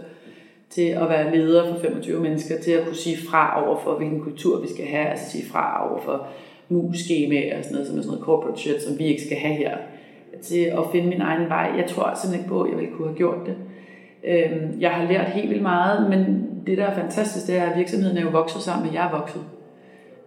til 0.70 0.88
at 0.88 1.08
være 1.08 1.36
leder 1.36 1.74
for 1.74 1.80
25 1.80 2.20
mennesker, 2.20 2.58
til 2.58 2.72
at 2.72 2.84
kunne 2.84 2.96
sige 2.96 3.16
fra 3.28 3.66
over 3.66 3.78
for, 3.78 3.96
hvilken 3.96 4.20
kultur 4.20 4.60
vi 4.60 4.68
skal 4.68 4.86
have, 4.86 5.06
altså 5.06 5.30
sige 5.30 5.50
fra 5.52 5.90
over 5.90 6.00
for 6.00 6.26
mus 6.68 6.96
og 6.96 7.64
sådan 7.64 7.72
noget, 7.72 7.86
som 7.86 7.98
er 7.98 8.02
sådan 8.02 8.06
noget 8.06 8.22
corporate 8.22 8.60
shit, 8.60 8.82
som 8.82 8.98
vi 8.98 9.04
ikke 9.04 9.22
skal 9.22 9.36
have 9.36 9.54
her 9.54 9.76
til 10.44 10.64
at 10.64 10.84
finde 10.92 11.08
min 11.08 11.20
egen 11.20 11.48
vej. 11.48 11.72
Jeg 11.76 11.86
tror 11.88 12.12
simpelthen 12.14 12.40
ikke 12.40 12.48
på, 12.48 12.62
at 12.62 12.70
jeg 12.70 12.78
ville 12.78 12.94
kunne 12.94 13.08
have 13.08 13.16
gjort 13.16 13.38
det. 13.46 13.54
Øhm, 14.24 14.80
jeg 14.80 14.90
har 14.90 15.08
lært 15.12 15.26
helt 15.26 15.50
vildt 15.50 15.62
meget, 15.62 16.10
men 16.10 16.50
det, 16.66 16.78
der 16.78 16.84
er 16.84 16.94
fantastisk, 16.94 17.46
det 17.46 17.56
er, 17.56 17.64
at 17.70 17.78
virksomheden 17.78 18.16
er 18.16 18.22
jo 18.22 18.28
vokset 18.28 18.62
sammen, 18.62 18.86
med, 18.86 18.94
jeg 18.94 19.06
er 19.06 19.18
vokset. 19.18 19.42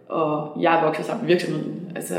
Og 0.08 0.62
jeg 0.62 0.78
er 0.78 0.84
vokset 0.84 1.04
sammen 1.04 1.26
med 1.26 1.34
virksomheden. 1.34 1.92
Altså, 1.96 2.14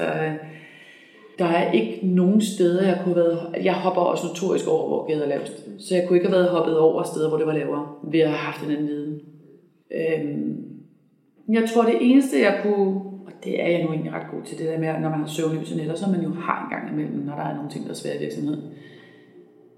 der 1.39 1.45
er 1.45 1.71
ikke 1.71 1.99
nogen 2.03 2.41
steder, 2.41 2.87
jeg 2.87 2.99
kunne 3.03 3.15
have 3.15 3.25
været... 3.25 3.39
Jeg 3.63 3.73
hopper 3.73 4.01
også 4.01 4.27
notorisk 4.27 4.67
over, 4.67 4.87
hvor 4.87 5.07
gaden 5.07 5.23
er 5.23 5.27
lavest. 5.27 5.65
Så 5.79 5.95
jeg 5.95 6.07
kunne 6.07 6.17
ikke 6.17 6.29
have 6.29 6.39
været 6.39 6.49
hoppet 6.49 6.79
over 6.79 7.03
steder, 7.03 7.29
hvor 7.29 7.37
det 7.37 7.47
var 7.47 7.53
lavere, 7.53 7.87
ved 8.03 8.19
at 8.19 8.29
have 8.29 8.37
haft 8.37 8.65
en 8.65 8.71
anden 8.71 8.87
viden. 8.87 9.19
Øhm, 9.91 10.65
jeg 11.49 11.69
tror, 11.73 11.83
det 11.83 11.97
eneste, 12.01 12.41
jeg 12.41 12.59
kunne... 12.63 13.01
Og 13.29 13.43
det 13.43 13.63
er 13.63 13.67
jeg 13.67 13.83
nu 13.83 13.89
egentlig 13.89 14.13
ret 14.13 14.31
god 14.31 14.41
til, 14.45 14.57
det 14.57 14.67
der 14.67 14.79
med, 14.79 14.87
at 14.87 15.01
når 15.01 15.09
man 15.09 15.19
har 15.19 15.27
søvnløse 15.27 15.77
nætter, 15.77 15.95
så 15.95 16.09
man 16.09 16.21
jo 16.21 16.29
har 16.29 16.63
en 16.63 16.69
gang 16.69 16.93
imellem, 16.93 17.25
når 17.25 17.35
der 17.35 17.43
er 17.43 17.55
nogle 17.55 17.69
ting, 17.69 17.85
der 17.85 17.91
er 17.91 17.95
svære 17.95 18.15
i 18.15 18.19
virksomheden. 18.19 18.61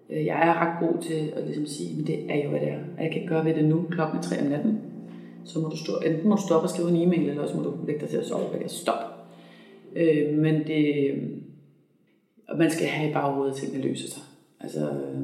Øh, 0.10 0.26
jeg 0.26 0.48
er 0.48 0.54
ret 0.62 0.80
god 0.80 1.02
til 1.02 1.34
at 1.36 1.44
ligesom 1.46 1.66
sige, 1.66 2.02
at 2.02 2.08
det 2.08 2.32
er 2.32 2.44
jo, 2.44 2.50
hvad 2.50 2.60
det 2.60 2.70
er. 2.70 2.80
Og 2.98 3.04
jeg 3.04 3.12
kan 3.12 3.28
gøre 3.28 3.46
ved 3.46 3.54
det 3.54 3.66
nu, 3.66 3.86
klokken 3.92 4.18
er 4.18 4.22
3 4.22 4.42
om 4.42 4.48
natten. 4.48 4.82
Så 5.46 5.60
må 5.60 5.70
du 5.70 5.78
stå, 5.78 5.92
enten 6.06 6.30
må 6.30 6.36
du 6.36 6.42
stoppe 6.42 6.66
og 6.66 6.70
skrive 6.70 6.90
en 6.90 7.08
e-mail, 7.08 7.30
eller 7.30 7.42
også 7.42 7.58
må 7.58 7.64
du 7.64 7.74
lægge 7.88 8.02
dig 8.02 8.10
til 8.10 8.18
at 8.18 8.26
sove, 8.26 8.46
og 8.46 8.62
jeg 8.62 8.70
stop. 8.70 9.04
Øh, 9.96 10.38
men 10.38 10.68
det, 10.68 11.12
og 12.48 12.58
man 12.58 12.72
skal 12.72 12.88
have 12.88 13.10
i 13.10 13.14
baghovedet, 13.14 13.52
at 13.52 13.58
tingene 13.58 13.84
løser 13.84 14.10
sig. 14.10 14.22
Altså, 14.60 14.90
øh, 14.90 15.22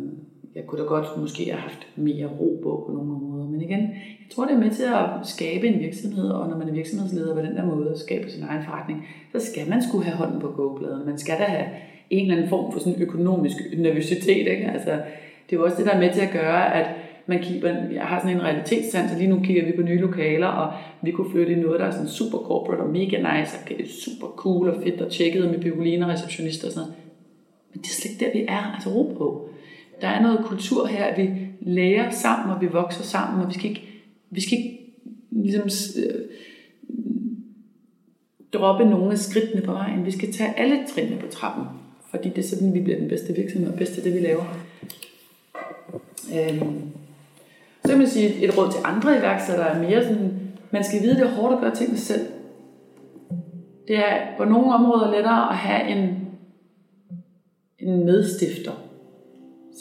jeg 0.55 0.65
kunne 0.65 0.82
da 0.82 0.88
godt 0.88 1.21
måske 1.21 1.45
have 1.45 1.61
haft 1.61 1.88
mere 1.95 2.28
ro 2.28 2.59
på 2.63 2.84
på 2.88 2.93
nogle 2.93 3.11
områder. 3.11 3.37
Men 3.58 3.70
igen, 3.70 3.80
jeg 3.80 4.28
tror, 4.36 4.45
det 4.45 4.53
er 4.53 4.60
med 4.60 4.72
til 4.72 4.84
at 4.84 5.28
skabe 5.28 5.68
en 5.68 5.80
virksomhed, 5.80 6.30
og 6.30 6.49
når 6.49 6.58
man 6.58 6.70
er 6.70 6.74
virksomhedsleder 6.74 7.36
på 7.36 7.41
den 7.41 7.55
der 7.55 7.66
måde, 7.66 7.91
at 7.91 7.99
skabe 7.99 8.32
sin 8.32 8.43
egen 8.43 8.64
forretning, 8.66 9.08
så 9.32 9.51
skal 9.51 9.70
man 9.70 9.84
skulle 9.84 10.05
have 10.05 10.18
hånden 10.18 10.39
på 10.41 10.47
gåbladen. 10.47 11.05
Man 11.05 11.18
skal 11.18 11.39
da 11.39 11.43
have 11.43 11.66
en 12.10 12.22
eller 12.22 12.36
anden 12.36 12.49
form 12.49 12.72
for 12.72 12.80
sådan 12.80 13.01
økonomisk 13.01 13.58
nervøsitet. 13.78 14.47
Ikke? 14.47 14.72
Altså, 14.74 14.91
det 15.49 15.55
er 15.55 15.58
jo 15.58 15.64
også 15.64 15.78
det, 15.78 15.86
der 15.86 15.91
er 15.91 15.99
med 15.99 16.14
til 16.14 16.22
at 16.22 16.32
gøre, 16.32 16.76
at 16.76 16.88
man 17.28 17.39
kigger, 17.39 17.91
jeg 17.93 18.03
har 18.03 18.20
sådan 18.20 18.36
en 18.36 18.43
realitetssans, 18.43 19.12
og 19.12 19.18
lige 19.18 19.30
nu 19.30 19.39
kigger 19.43 19.66
vi 19.66 19.72
på 19.72 19.82
nye 19.82 19.99
lokaler, 19.99 20.47
og 20.47 20.74
vi 21.01 21.12
kunne 21.12 21.32
flytte 21.32 21.53
i 21.53 21.55
noget, 21.55 21.80
der 21.80 21.86
er 21.86 21.91
sådan 21.91 22.08
super 22.08 22.38
corporate 22.38 22.82
og 22.82 22.89
mega 22.89 23.18
nice, 23.18 23.58
og 23.58 23.88
super 23.88 24.28
cool 24.28 24.70
og 24.70 24.84
fedt 24.84 25.01
og 25.01 25.12
tjekket 25.12 25.49
med 25.51 25.60
violiner 25.60 26.05
og 26.05 26.12
receptionister 26.12 26.68
og 26.68 26.74
sådan 26.74 26.88
noget. 26.88 27.03
Men 27.74 27.82
det 27.82 27.88
er 27.88 27.93
slet 27.93 28.12
ikke 28.12 28.26
der, 28.26 28.32
vi 28.39 28.45
er, 28.47 28.74
altså 28.76 28.89
ro 28.89 29.16
på. 29.18 29.49
Der 30.02 30.08
er 30.08 30.22
noget 30.22 30.45
kultur 30.45 30.86
her, 30.86 31.06
at 31.06 31.18
vi 31.18 31.30
lærer 31.62 32.10
sammen, 32.10 32.56
og 32.56 32.62
vi 32.62 32.68
vokser 32.68 33.04
sammen, 33.04 33.41
og 33.41 33.50
vi 33.50 33.54
skal 33.54 33.70
ikke, 33.70 34.04
vi 34.30 34.41
skal 34.41 34.58
ikke 34.58 34.80
ligesom, 35.32 35.70
øh, 36.04 36.22
droppe 38.54 38.86
nogle 38.86 39.12
af 39.12 39.18
skridtene 39.18 39.62
på 39.62 39.72
vejen. 39.72 40.06
Vi 40.06 40.12
skal 40.12 40.34
tage 40.34 40.60
alle 40.60 40.80
trinene 40.93 41.22
på 41.22 41.28
trappen, 41.28 41.66
fordi 42.10 42.30
det 42.30 42.38
er 42.38 42.48
sådan, 42.48 42.74
vi 42.74 42.82
bliver 42.82 43.00
den 43.00 43.10
bedste 43.10 43.36
virksomhed, 43.36 43.72
og 43.72 43.78
bedste 43.78 44.04
det, 44.04 44.14
vi 44.14 44.20
laver. 44.20 44.45
Øhm. 46.34 46.82
Så 47.86 47.89
kan 47.89 47.98
man 47.98 48.08
sige, 48.08 48.43
et 48.43 48.58
råd 48.58 48.72
til 48.72 48.82
andre 48.84 49.18
iværksættere 49.18 49.70
er 49.70 49.80
mere 49.80 50.04
sådan, 50.04 50.39
man 50.72 50.84
skal 50.84 51.02
vide, 51.02 51.16
det 51.16 51.24
er 51.24 51.36
hårdt 51.36 51.54
at 51.54 51.62
gøre 51.62 51.76
tingene 51.76 52.00
selv. 52.00 52.28
Det 53.88 53.98
er 53.98 54.38
på 54.38 54.45
nogle 54.45 54.74
områder 54.74 55.12
lettere 55.12 55.50
at 55.50 55.58
have 55.58 55.89
en 55.89 56.28
en 57.80 58.06
medstifter. 58.06 58.72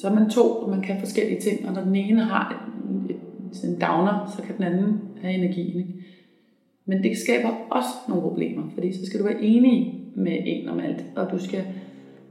Så 0.00 0.08
er 0.08 0.14
man 0.14 0.30
to, 0.30 0.50
og 0.50 0.70
man 0.70 0.82
kan 0.82 1.00
forskellige 1.00 1.40
ting, 1.40 1.68
og 1.68 1.74
når 1.74 1.80
den 1.80 1.96
ene 1.96 2.20
har 2.20 2.70
en, 2.88 3.10
et, 3.10 3.64
en 3.64 3.80
downer, 3.80 4.32
så 4.36 4.42
kan 4.42 4.56
den 4.56 4.64
anden 4.64 5.00
have 5.22 5.34
energien. 5.34 5.76
Ikke? 5.76 5.94
Men 6.86 7.02
det 7.02 7.18
skaber 7.18 7.48
også 7.70 7.88
nogle 8.08 8.22
problemer, 8.22 8.62
fordi 8.74 8.92
så 8.92 9.06
skal 9.06 9.20
du 9.20 9.24
være 9.24 9.42
enig 9.42 10.00
med 10.14 10.36
en 10.46 10.68
om 10.68 10.80
alt, 10.80 11.04
og 11.16 11.30
du 11.30 11.38
skal 11.38 11.64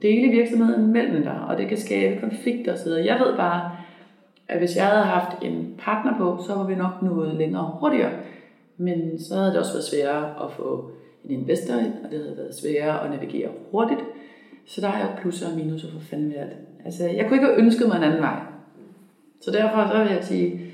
dele 0.01 0.31
virksomheden 0.31 0.93
mellem 0.93 1.23
dig, 1.23 1.39
og 1.47 1.57
det 1.57 1.67
kan 1.67 1.77
skabe 1.77 2.21
konflikter 2.21 2.73
osv. 2.73 2.89
Jeg 2.89 3.19
ved 3.25 3.37
bare, 3.37 3.71
at 4.47 4.59
hvis 4.59 4.75
jeg 4.75 4.85
havde 4.85 5.03
haft 5.03 5.43
en 5.43 5.75
partner 5.77 6.17
på, 6.17 6.43
så 6.47 6.55
var 6.55 6.67
vi 6.67 6.75
nok 6.75 7.01
nået 7.01 7.35
længere 7.35 7.77
hurtigere. 7.79 8.11
Men 8.77 9.19
så 9.19 9.35
havde 9.35 9.51
det 9.51 9.59
også 9.59 9.73
været 9.73 9.85
sværere 9.85 10.45
at 10.45 10.51
få 10.51 10.91
en 11.23 11.31
investor 11.31 11.73
ind, 11.73 11.93
og 12.03 12.11
det 12.11 12.19
havde 12.19 12.37
været 12.37 12.55
sværere 12.55 13.05
at 13.05 13.11
navigere 13.11 13.49
hurtigt. 13.71 14.01
Så 14.65 14.81
der 14.81 14.87
er 14.87 15.01
jo 15.05 15.21
plusser 15.21 15.49
og 15.49 15.57
minusser 15.57 15.91
for 15.91 15.99
fanden 15.99 16.29
ved 16.29 16.37
alt. 16.37 16.53
Altså, 16.85 17.03
jeg 17.03 17.25
kunne 17.25 17.35
ikke 17.35 17.47
have 17.47 17.59
ønsket 17.59 17.87
mig 17.87 17.97
en 17.97 18.03
anden 18.03 18.21
vej. 18.21 18.39
Så 19.41 19.51
derfor 19.51 19.87
så 19.87 20.03
vil 20.03 20.13
jeg 20.13 20.23
sige, 20.23 20.71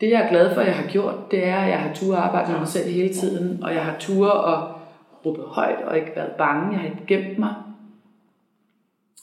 det 0.00 0.10
jeg 0.10 0.22
er 0.22 0.28
glad 0.28 0.54
for, 0.54 0.60
at 0.60 0.66
jeg 0.66 0.76
har 0.76 0.90
gjort, 0.90 1.14
det 1.30 1.44
er, 1.46 1.56
at 1.56 1.70
jeg 1.70 1.80
har 1.80 1.94
tur 1.94 2.16
at 2.16 2.22
arbejde 2.22 2.50
med 2.50 2.58
mig 2.58 2.68
selv 2.68 2.90
hele 2.90 3.14
tiden, 3.14 3.62
og 3.62 3.74
jeg 3.74 3.84
har 3.84 3.98
tur 3.98 4.30
at 4.30 4.74
råbe 5.26 5.42
højt 5.42 5.84
og 5.84 5.96
ikke 5.96 6.12
været 6.16 6.32
bange. 6.38 6.70
Jeg 6.70 6.80
har 6.80 6.86
ikke 6.86 7.06
gemt 7.06 7.38
mig. 7.38 7.54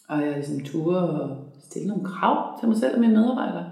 Og 0.07 0.17
jeg 0.17 0.27
har 0.27 0.35
ligesom 0.35 0.59
tur 0.65 0.99
at 0.99 1.29
stille 1.63 1.87
nogle 1.87 2.05
krav 2.05 2.59
til 2.59 2.67
mig 2.67 2.77
selv 2.77 2.93
og 2.95 2.99
mine 2.99 3.13
medarbejdere. 3.13 3.69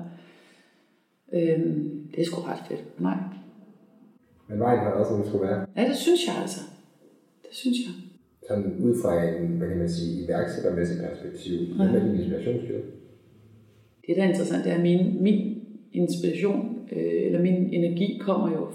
Øhm, 1.33 2.07
det 2.15 2.21
er 2.21 2.25
sgu 2.25 2.41
ret 2.41 2.63
fedt. 2.67 3.01
Nej. 3.01 3.17
Men 4.47 4.59
vejen 4.59 4.79
har 4.79 4.91
også, 4.91 5.11
som 5.11 5.25
skulle 5.25 5.47
være. 5.47 5.65
Ja, 5.75 5.87
det 5.87 5.95
synes 5.95 6.27
jeg 6.27 6.35
altså. 6.41 6.61
Det 7.41 7.55
synes 7.55 7.77
jeg 7.85 8.02
sådan 8.47 8.75
ud 8.79 8.95
fra 9.01 9.23
en, 9.23 9.47
hvad 9.47 9.67
kan 9.67 9.77
man 9.77 9.89
sige, 9.89 10.25
iværksættermæssig 10.25 10.97
perspektiv, 11.01 11.75
hvad 11.75 11.85
er 11.85 12.05
din 12.05 12.15
inspirationskilde? 12.15 12.81
Det, 14.07 14.15
der 14.15 14.23
er 14.23 14.27
interessant, 14.27 14.63
det 14.63 14.71
er, 14.71 14.75
at 14.75 14.81
min, 14.81 15.23
min 15.23 15.61
inspiration, 15.93 16.87
øh, 16.91 17.25
eller 17.25 17.41
min 17.41 17.73
energi 17.73 18.21
kommer 18.21 18.51
jo 18.51 18.67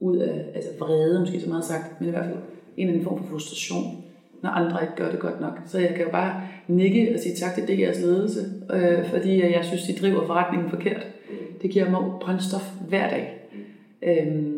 ud 0.00 0.16
af 0.16 0.44
altså 0.54 0.70
vrede, 0.78 1.20
måske 1.20 1.40
så 1.40 1.48
meget 1.48 1.64
sagt, 1.64 2.00
men 2.00 2.08
i 2.08 2.10
hvert 2.10 2.24
fald 2.24 2.36
en 2.36 2.42
eller 2.76 2.92
anden 2.92 3.04
form 3.04 3.18
for 3.18 3.26
frustration, 3.30 4.04
når 4.42 4.50
andre 4.50 4.82
ikke 4.82 4.96
gør 4.96 5.10
det 5.10 5.20
godt 5.20 5.40
nok. 5.40 5.60
Så 5.66 5.78
jeg 5.78 5.88
kan 5.88 6.04
jo 6.04 6.10
bare 6.10 6.42
nikke 6.68 7.14
og 7.14 7.20
sige 7.20 7.34
tak 7.34 7.54
til 7.54 7.62
DGR's 7.62 8.06
ledelse, 8.06 8.40
øh, 8.72 9.04
fordi 9.06 9.40
jeg 9.40 9.64
synes, 9.64 9.82
de 9.82 9.92
driver 9.92 10.26
forretningen 10.26 10.70
forkert. 10.70 11.06
Det 11.62 11.70
giver 11.70 11.90
mig 11.90 12.00
brændstof 12.20 12.72
hver 12.88 13.10
dag. 13.10 13.48
Øh, 14.02 14.50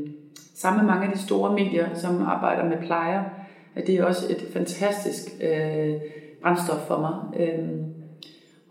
sammen 0.55 0.85
med 0.85 0.93
mange 0.95 1.07
af 1.07 1.13
de 1.13 1.19
store 1.19 1.53
medier, 1.53 1.95
som 1.95 2.23
arbejder 2.23 2.69
med 2.69 2.87
plejer, 2.87 3.42
det 3.87 3.95
er 3.95 4.05
også 4.05 4.27
et 4.31 4.41
fantastisk 4.53 5.43
øh, 5.43 5.95
brændstof 6.43 6.79
for 6.87 7.01
mig. 7.01 7.41
Øh, 7.41 7.69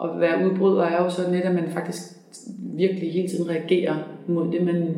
at 0.03 0.19
være 0.19 0.45
udbryder 0.45 0.83
er 0.83 1.03
jo 1.03 1.09
så 1.09 1.31
net, 1.31 1.41
at 1.41 1.55
man 1.55 1.71
faktisk 1.71 2.01
virkelig 2.59 3.13
hele 3.13 3.27
tiden 3.27 3.49
reagerer 3.49 3.95
mod 4.27 4.51
det, 4.51 4.65
man... 4.65 4.95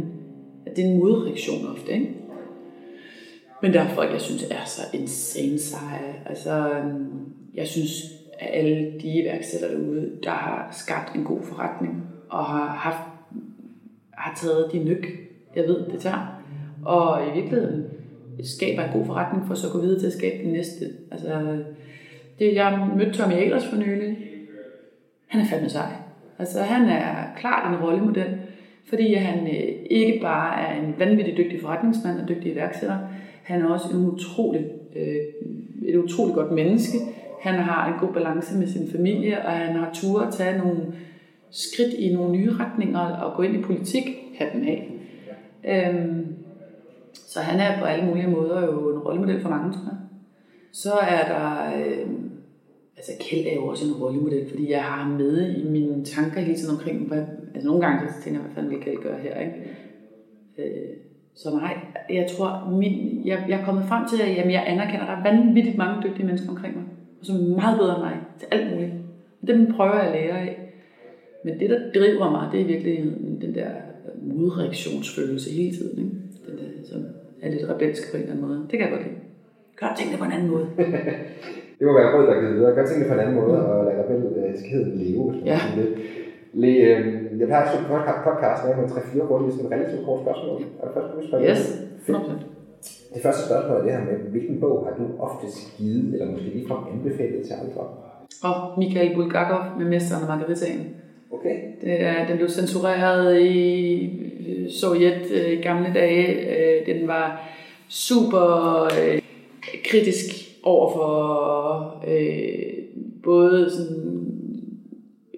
At 0.65 0.75
det 0.75 0.85
er 0.85 0.89
en 0.89 0.99
modreaktion 0.99 1.67
ofte, 1.67 1.91
ikke? 1.91 2.09
Men 3.61 3.73
der 3.73 3.81
er 3.81 3.87
folk, 3.87 4.11
jeg 4.11 4.21
synes 4.21 4.43
er 4.43 4.65
så 4.65 4.81
insane 4.93 5.59
seje. 5.59 6.15
Altså, 6.25 6.69
øhm, 6.73 7.33
jeg 7.53 7.67
synes, 7.67 7.91
at 8.39 8.49
alle 8.59 8.93
de 9.01 9.07
iværksættere 9.07 9.71
derude, 9.71 10.11
der 10.23 10.29
har 10.29 10.69
skabt 10.71 11.15
en 11.15 11.23
god 11.23 11.41
forretning, 11.41 12.03
og 12.29 12.45
har 12.45 12.67
haft 12.67 13.13
har 14.11 14.35
taget 14.35 14.69
de 14.71 14.79
nyk, 14.79 15.07
jeg 15.55 15.63
ved, 15.63 15.85
det 15.91 15.99
tager. 15.99 16.41
Og 16.85 17.27
i 17.27 17.33
virkeligheden 17.33 17.85
skaber 18.43 18.83
en 18.83 18.93
god 18.93 19.05
forretning, 19.05 19.47
for 19.47 19.53
så 19.53 19.67
at 19.67 19.73
gå 19.73 19.81
videre 19.81 19.99
til 19.99 20.07
at 20.07 20.13
skabe 20.13 20.43
den 20.43 20.53
næste. 20.53 20.85
Altså, 21.11 21.63
det, 22.39 22.55
jeg 22.55 22.89
mødte 22.97 23.11
Tommy 23.11 23.33
Ahlers 23.33 23.65
for 23.65 23.77
nylig. 23.77 24.17
Han 25.27 25.41
er 25.41 25.45
fandme 25.45 25.69
sej. 25.69 25.91
Altså, 26.39 26.61
han 26.61 26.89
er 26.89 27.35
klart 27.37 27.73
en 27.73 27.85
rollemodel, 27.85 28.37
fordi 28.89 29.13
han 29.13 29.47
øh, 29.47 29.73
ikke 29.89 30.19
bare 30.21 30.61
er 30.61 30.81
en 30.81 30.93
vanvittig 30.99 31.37
dygtig 31.37 31.61
forretningsmand 31.61 32.19
og 32.19 32.29
dygtig 32.29 32.51
iværksætter, 32.51 32.97
han 33.43 33.61
er 33.61 33.69
også 33.69 33.97
en 33.97 34.05
utrolig, 34.05 34.65
øh, 34.95 35.15
et 35.85 35.95
utroligt 35.95 36.35
godt 36.35 36.51
menneske. 36.51 36.97
Han 37.41 37.53
har 37.53 37.93
en 37.93 38.07
god 38.07 38.13
balance 38.13 38.57
med 38.57 38.67
sin 38.67 38.91
familie, 38.91 39.45
og 39.45 39.51
han 39.51 39.75
har 39.75 39.89
tur 39.93 40.21
at 40.21 40.33
tage 40.33 40.57
nogle 40.57 40.77
skridt 41.51 41.93
i 41.93 42.13
nogle 42.13 42.31
nye 42.31 42.51
retninger 42.51 42.99
og 42.99 43.37
gå 43.37 43.43
ind 43.43 43.55
i 43.55 43.61
politik, 43.61 44.03
hatten 44.37 44.67
af. 44.67 44.91
Øhm, 45.65 46.35
så 47.33 47.39
han 47.39 47.59
er 47.59 47.79
på 47.79 47.85
alle 47.85 48.05
mulige 48.05 48.27
måder 48.27 48.65
jo 48.65 48.95
en 48.95 48.99
rollemodel 48.99 49.41
for 49.41 49.49
mange, 49.49 49.73
tror 49.73 49.85
jeg. 49.85 49.97
Så 50.71 50.93
er 50.93 51.23
der... 51.33 51.77
Øh, 51.77 52.07
altså 52.97 53.11
Kjeld 53.19 53.47
er 53.47 53.55
jo 53.55 53.65
også 53.67 53.85
en 53.87 54.01
rollemodel, 54.01 54.49
fordi 54.49 54.71
jeg 54.71 54.83
har 54.83 55.03
ham 55.03 55.11
med 55.11 55.55
i 55.55 55.69
mine 55.69 56.05
tanker 56.05 56.41
hele 56.41 56.57
tiden 56.57 56.75
omkring, 56.75 57.07
hvad, 57.07 57.23
altså 57.53 57.67
nogle 57.67 57.85
gange 57.85 58.09
så 58.09 58.23
tænker 58.23 58.39
jeg, 58.39 58.45
hvad 58.45 58.55
fanden 58.55 58.71
vil 58.71 58.81
Kjeld 58.81 59.03
gøre 59.03 59.19
her, 59.19 59.39
ikke? 59.39 59.53
Øh, 60.57 60.95
så 61.35 61.49
nej, 61.49 61.77
jeg 62.09 62.27
tror, 62.37 62.77
min, 62.79 63.21
jeg, 63.25 63.45
jeg 63.49 63.59
er 63.61 63.65
kommet 63.65 63.85
frem 63.85 64.03
til, 64.09 64.21
at 64.21 64.35
jamen, 64.35 64.51
jeg 64.51 64.63
anerkender, 64.67 65.05
at 65.05 65.07
der 65.07 65.29
er 65.29 65.35
vanvittigt 65.35 65.77
mange 65.77 66.03
dygtige 66.03 66.25
mennesker 66.25 66.49
omkring 66.49 66.75
mig, 66.75 66.85
og 67.19 67.25
som 67.25 67.35
er 67.35 67.55
meget 67.55 67.79
bedre 67.79 67.95
end 67.95 68.03
mig 68.03 68.17
til 68.39 68.47
alt 68.51 68.73
muligt. 68.73 68.93
Og 69.41 69.47
dem 69.47 69.73
prøver 69.75 69.95
jeg 69.95 70.05
at 70.05 70.11
lære 70.11 70.39
af. 70.39 70.59
Men 71.45 71.59
det, 71.59 71.69
der 71.69 71.79
driver 71.95 72.31
mig, 72.31 72.49
det 72.51 72.61
er 72.61 72.65
virkelig 72.65 72.97
den 73.41 73.55
der 73.55 73.69
modreaktionsfølelse 74.21 75.51
hele 75.51 75.71
tiden. 75.77 75.99
Ikke? 75.99 76.15
Den 76.47 76.57
der, 76.57 76.87
som, 76.89 77.05
er 77.43 77.49
lidt 77.53 77.69
rebelsk 77.71 78.03
på 78.11 78.17
en 78.17 78.23
eller 78.23 78.33
anden 78.35 78.47
måde. 78.47 78.59
Det 78.69 78.75
kan 78.77 78.81
jeg 78.85 78.93
godt 78.95 79.05
lide. 79.07 79.19
Gør 79.79 79.91
tingene 79.97 80.17
på 80.21 80.25
en 80.27 80.33
anden 80.35 80.49
måde. 80.53 80.67
det 81.77 81.83
må 81.87 81.93
være 81.99 82.09
råd, 82.13 82.25
der 82.29 82.35
kan 82.41 82.49
videre. 82.55 82.75
Gør 82.75 82.85
tingene 82.85 83.07
på 83.09 83.15
en 83.15 83.23
anden 83.23 83.37
måde, 83.41 83.55
og 83.69 83.77
lad 83.85 83.93
rebelskheden 84.01 84.91
leve, 85.03 85.23
hvis 85.31 85.39
man 85.41 85.49
ja. 85.51 85.59
det. 85.79 85.87
Le, 86.61 86.71
øh, 86.89 86.99
jeg 87.39 87.47
plejer 87.47 87.63
at 87.65 87.69
slutte 87.71 87.87
podcast 88.27 88.59
med 88.65 88.75
med 88.81 88.89
tre-fire 88.93 89.23
hurtige, 89.29 89.51
sådan 89.55 89.71
relativt 89.71 90.05
kort 90.05 90.19
spørgsmål. 90.25 90.57
Er 90.81 90.85
det 90.87 90.93
først, 90.95 91.07
du? 91.31 91.37
Yes, 91.49 91.61
100%. 92.07 92.53
Det 93.13 93.21
første 93.25 93.41
spørgsmål 93.47 93.77
er 93.77 93.83
det 93.83 93.91
her 93.95 94.03
med, 94.09 94.15
hvilken 94.33 94.59
bog 94.63 94.75
har 94.87 94.93
du 94.99 95.05
oftest 95.27 95.57
givet, 95.77 96.13
eller 96.13 96.31
måske 96.31 96.49
ligefrem 96.55 96.81
anbefalet 96.93 97.41
til 97.47 97.53
andre? 97.61 97.83
Og 98.47 98.55
Michael 98.81 99.15
Bulgakov 99.15 99.61
med 99.79 99.85
Mesteren 99.93 100.23
og 100.23 100.29
Margaritaen. 100.33 100.81
Okay. 101.33 101.57
Det 101.81 102.01
er, 102.01 102.27
den 102.27 102.37
blev 102.37 102.49
censureret 102.49 103.41
i 103.41 104.09
Sovjet 104.79 105.31
øh, 105.31 105.53
i 105.53 105.55
gamle 105.55 105.93
dage. 105.93 106.27
Øh, 106.27 106.85
den 106.85 107.07
var 107.07 107.49
super 107.87 108.83
øh, 108.83 109.21
kritisk 109.85 110.25
over 110.63 110.93
for 110.93 112.03
både 113.23 113.71
sådan 113.71 114.23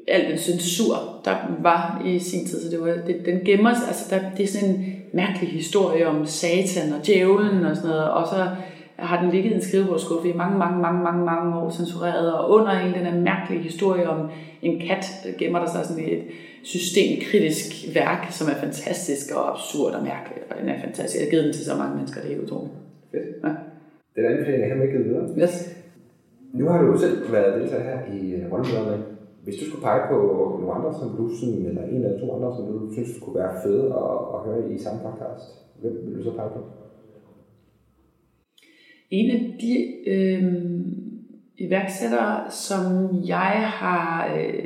al 0.08 0.32
den 0.32 0.38
censur, 0.38 0.96
der 1.26 1.36
var 1.62 2.02
i 2.06 2.20
sin 2.20 2.46
tid. 2.46 2.62
Så 2.62 2.72
det 2.72 2.82
var, 2.82 2.98
det, 3.08 3.26
den 3.26 3.40
gemmer 3.46 3.74
sig, 3.74 3.88
altså 3.88 4.06
der, 4.10 4.20
det 4.38 4.44
er 4.44 4.48
sådan 4.48 4.70
en 4.70 4.96
mærkelig 5.14 5.50
historie 5.50 6.08
om 6.08 6.26
satan 6.26 6.94
og 6.94 7.06
djævlen 7.06 7.66
og 7.66 7.76
sådan 7.76 7.90
noget, 7.90 8.12
og 8.12 8.28
så 8.28 8.48
har 8.98 9.22
den 9.22 9.32
ligget 9.32 9.52
i 9.52 9.56
en 9.56 9.62
skrivebordsskuffe 9.62 10.30
i 10.30 10.34
mange, 10.34 10.58
mange, 10.58 10.82
mange, 10.82 11.04
mange, 11.04 11.26
mange 11.26 11.56
år 11.60 11.70
censureret, 11.70 12.34
og 12.34 12.50
under 12.50 12.72
hele 12.74 12.96
den 12.96 13.06
her 13.06 13.20
mærkelige 13.22 13.62
historie 13.62 14.10
om 14.10 14.30
en 14.62 14.80
kat, 14.88 15.06
gemmer 15.40 15.60
der 15.60 15.68
sig 15.68 15.86
sådan 15.86 16.04
et 16.04 16.24
systemkritisk 16.64 17.96
værk, 17.96 18.22
som 18.30 18.48
er 18.54 18.58
fantastisk 18.66 19.36
og 19.36 19.52
absurd 19.52 19.94
og 19.94 20.04
mærkeligt, 20.04 20.44
og 20.50 20.56
den 20.60 20.70
er 20.70 20.80
fantastisk. 20.80 21.20
Jeg 21.20 21.26
har 21.26 21.32
givet 21.32 21.46
den 21.46 21.54
til 21.54 21.66
så 21.66 21.76
mange 21.82 21.96
mennesker, 21.96 22.22
det 22.22 22.32
er 22.34 22.44
utroligt. 22.46 22.76
Fedt. 23.12 23.28
Ja. 23.44 23.54
Den 24.16 24.26
anbefaling 24.32 24.64
er 24.64 24.68
hermed 24.68 24.88
givet 24.92 25.06
videre. 25.06 25.26
Yes. 25.44 25.56
Nu 26.54 26.64
har 26.70 26.82
du 26.82 26.86
jo 26.92 26.98
selv 26.98 27.32
været 27.32 27.62
deltager 27.62 27.84
her 27.90 28.00
i 28.18 28.20
øh, 28.38 28.52
Rollemøderne. 28.52 29.04
Hvis 29.44 29.56
du 29.60 29.66
skulle 29.66 29.86
pege 29.90 30.02
på 30.12 30.18
nogle 30.60 30.74
andre, 30.78 30.92
som 31.00 31.10
du 31.18 31.24
sådan, 31.40 31.66
eller 31.70 31.84
en 31.84 32.02
eller 32.06 32.20
to 32.20 32.28
andre, 32.36 32.50
som 32.58 32.66
du 32.72 32.94
synes 32.94 33.10
kunne 33.22 33.36
være 33.42 33.54
fede 33.64 33.86
at, 34.04 34.16
at 34.34 34.40
høre 34.46 34.62
i 34.74 34.78
samme 34.86 35.00
podcast, 35.06 35.46
hvem 35.82 35.94
vil 36.06 36.18
du 36.18 36.24
så 36.24 36.34
pege 36.40 36.50
på? 36.56 36.62
En 39.12 39.32
af 39.32 39.58
de 39.62 39.86
øh, 40.10 40.44
iværksættere, 41.58 42.52
som 42.52 42.84
jeg 43.28 43.64
har 43.66 44.36
øh, 44.38 44.64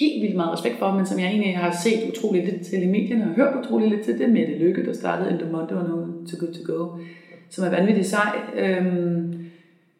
helt 0.00 0.22
vildt 0.22 0.36
meget 0.36 0.52
respekt 0.52 0.78
for, 0.78 0.92
men 0.92 1.06
som 1.06 1.18
jeg 1.20 1.28
egentlig 1.28 1.56
har 1.56 1.70
set 1.84 2.10
utrolig 2.10 2.44
lidt 2.44 2.66
til 2.66 2.82
i 2.82 2.86
medierne 2.86 3.24
og 3.24 3.34
hørt 3.34 3.64
utrolig 3.64 3.88
lidt 3.88 4.00
til, 4.00 4.18
det 4.18 4.26
er 4.26 4.32
Mette 4.32 4.58
Lykke, 4.58 4.86
der 4.86 4.92
startede 4.92 5.30
Endomondo 5.30 5.74
og 5.74 5.88
nu 5.88 5.96
To 6.26 6.36
Good 6.40 6.52
To 6.52 6.72
Go, 6.72 6.88
som 7.48 7.64
er 7.64 7.70
vanvittigt 7.70 8.06
sej. 8.06 8.38
Øhm, 8.56 9.34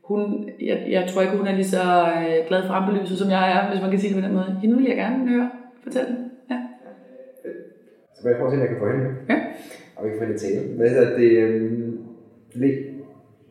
hun, 0.04 0.50
jeg, 0.60 0.86
jeg 0.90 1.08
tror 1.08 1.22
ikke, 1.22 1.36
hun 1.36 1.46
er 1.46 1.54
lige 1.54 1.68
så 1.68 1.82
øh, 2.18 2.48
glad 2.48 2.62
for 2.66 2.74
rampelyset, 2.74 3.18
som 3.18 3.30
jeg 3.30 3.52
er, 3.52 3.70
hvis 3.70 3.82
man 3.82 3.90
kan 3.90 4.00
sige 4.00 4.14
det 4.14 4.22
på 4.22 4.26
den 4.26 4.36
måde. 4.36 4.58
Hende 4.62 4.76
vil 4.76 4.86
jeg 4.86 4.96
gerne 4.96 5.28
høre. 5.28 5.50
Fortæl. 5.82 6.06
Ja. 6.50 6.58
Så 8.14 8.20
må 8.22 8.28
jeg 8.28 8.38
prøve 8.38 8.46
at 8.46 8.52
se, 8.52 8.56
om 8.56 8.60
jeg 8.60 8.68
kan 8.68 8.78
få 8.78 8.90
hende. 8.92 9.10
Ja. 9.28 9.38
Og 9.96 10.04
vi 10.04 10.10
kan 10.10 10.18
få 10.18 10.38
tale. 10.38 10.76
Hvad 10.76 10.88
hedder 10.88 11.18
det? 11.18 11.32
Le, 12.54 12.87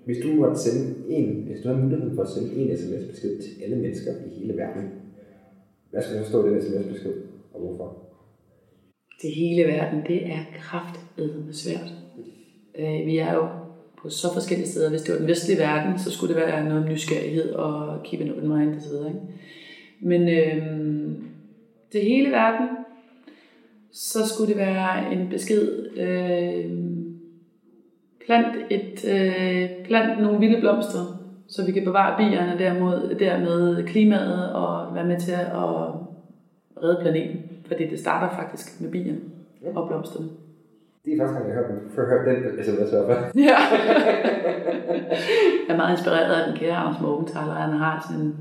hvis 0.07 0.17
du 0.23 0.27
måtte 0.27 0.59
sende 0.59 0.95
en, 1.09 1.43
hvis 1.47 1.61
du 1.63 1.67
havde 1.67 1.81
mulighed 1.83 2.15
for 2.15 2.23
at 2.23 2.29
sende 2.29 2.55
en 2.55 2.77
sms-besked 2.77 3.41
til 3.41 3.63
alle 3.63 3.75
mennesker 3.75 4.11
i 4.11 4.39
hele 4.39 4.57
verden, 4.57 4.83
hvad 5.91 6.01
skal 6.01 6.15
der 6.15 6.23
så 6.23 6.29
stå 6.29 6.45
i 6.45 6.49
den 6.49 6.61
sms-besked, 6.61 7.13
og 7.53 7.59
hvorfor? 7.59 8.03
Til 9.21 9.29
hele 9.29 9.63
verden, 9.63 9.99
det 10.07 10.27
er 10.27 10.39
kraftedeme 10.59 11.53
svært. 11.53 11.93
Øh, 12.79 13.05
vi 13.05 13.17
er 13.17 13.33
jo 13.33 13.47
på 14.01 14.09
så 14.09 14.33
forskellige 14.33 14.67
steder. 14.67 14.89
Hvis 14.89 15.01
det 15.01 15.13
var 15.13 15.19
den 15.19 15.27
vestlige 15.27 15.59
verden, 15.59 15.99
så 15.99 16.11
skulle 16.11 16.35
det 16.35 16.41
være 16.41 16.65
noget 16.65 16.83
om 16.83 16.89
nysgerrighed 16.89 17.51
og 17.51 18.03
keep 18.03 18.21
an 18.21 18.31
open 18.31 18.57
mind 18.57 18.75
osv. 18.75 18.93
Ikke? 19.07 19.19
Men 20.01 20.21
øh, 20.29 21.17
til 21.91 22.01
hele 22.01 22.31
verden, 22.31 22.67
så 23.91 24.27
skulle 24.27 24.49
det 24.49 24.57
være 24.57 25.13
en 25.13 25.29
besked. 25.29 25.97
Øh, 25.97 26.96
plant, 28.27 28.55
et, 28.69 29.05
øh, 29.13 29.85
plant 29.85 30.21
nogle 30.21 30.39
vilde 30.39 30.59
blomster, 30.59 31.03
så 31.47 31.65
vi 31.65 31.71
kan 31.71 31.83
bevare 31.83 32.17
bierne 32.17 32.59
dermed, 32.59 33.15
dermed 33.15 33.87
klimaet 33.87 34.53
og 34.53 34.95
være 34.95 35.05
med 35.05 35.19
til 35.19 35.31
at 35.31 35.77
redde 36.83 36.99
planeten. 37.01 37.39
Fordi 37.67 37.89
det 37.89 37.99
starter 37.99 38.35
faktisk 38.35 38.81
med 38.81 38.91
bierne 38.91 39.19
og 39.75 39.87
blomsterne. 39.87 40.27
Det 41.05 41.13
er 41.13 41.17
gang, 41.17 41.47
jeg 41.47 41.55
har 41.55 41.63
hørt 41.95 42.07
hørt 42.07 42.55
den 42.55 42.65
sms 42.65 42.91
i 42.91 43.05
hvert. 43.05 43.35
Ja. 43.35 43.57
jeg 45.67 45.73
er 45.73 45.77
meget 45.77 45.97
inspireret 45.97 46.41
af 46.41 46.47
den 46.47 46.57
kære 46.57 46.75
Anders 46.75 47.01
Morgenthaler. 47.01 47.53
Han 47.53 47.77
har 47.77 48.13
en 48.19 48.35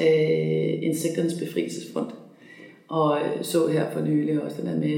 øh, 0.00 0.82
insekternes 0.82 1.34
befrielsesfront. 1.34 2.14
Og 2.88 3.18
øh, 3.18 3.42
så 3.44 3.66
her 3.66 3.90
for 3.90 4.00
nylig 4.00 4.42
også 4.42 4.62
den 4.62 4.70
der 4.70 4.78
med, 4.78 4.96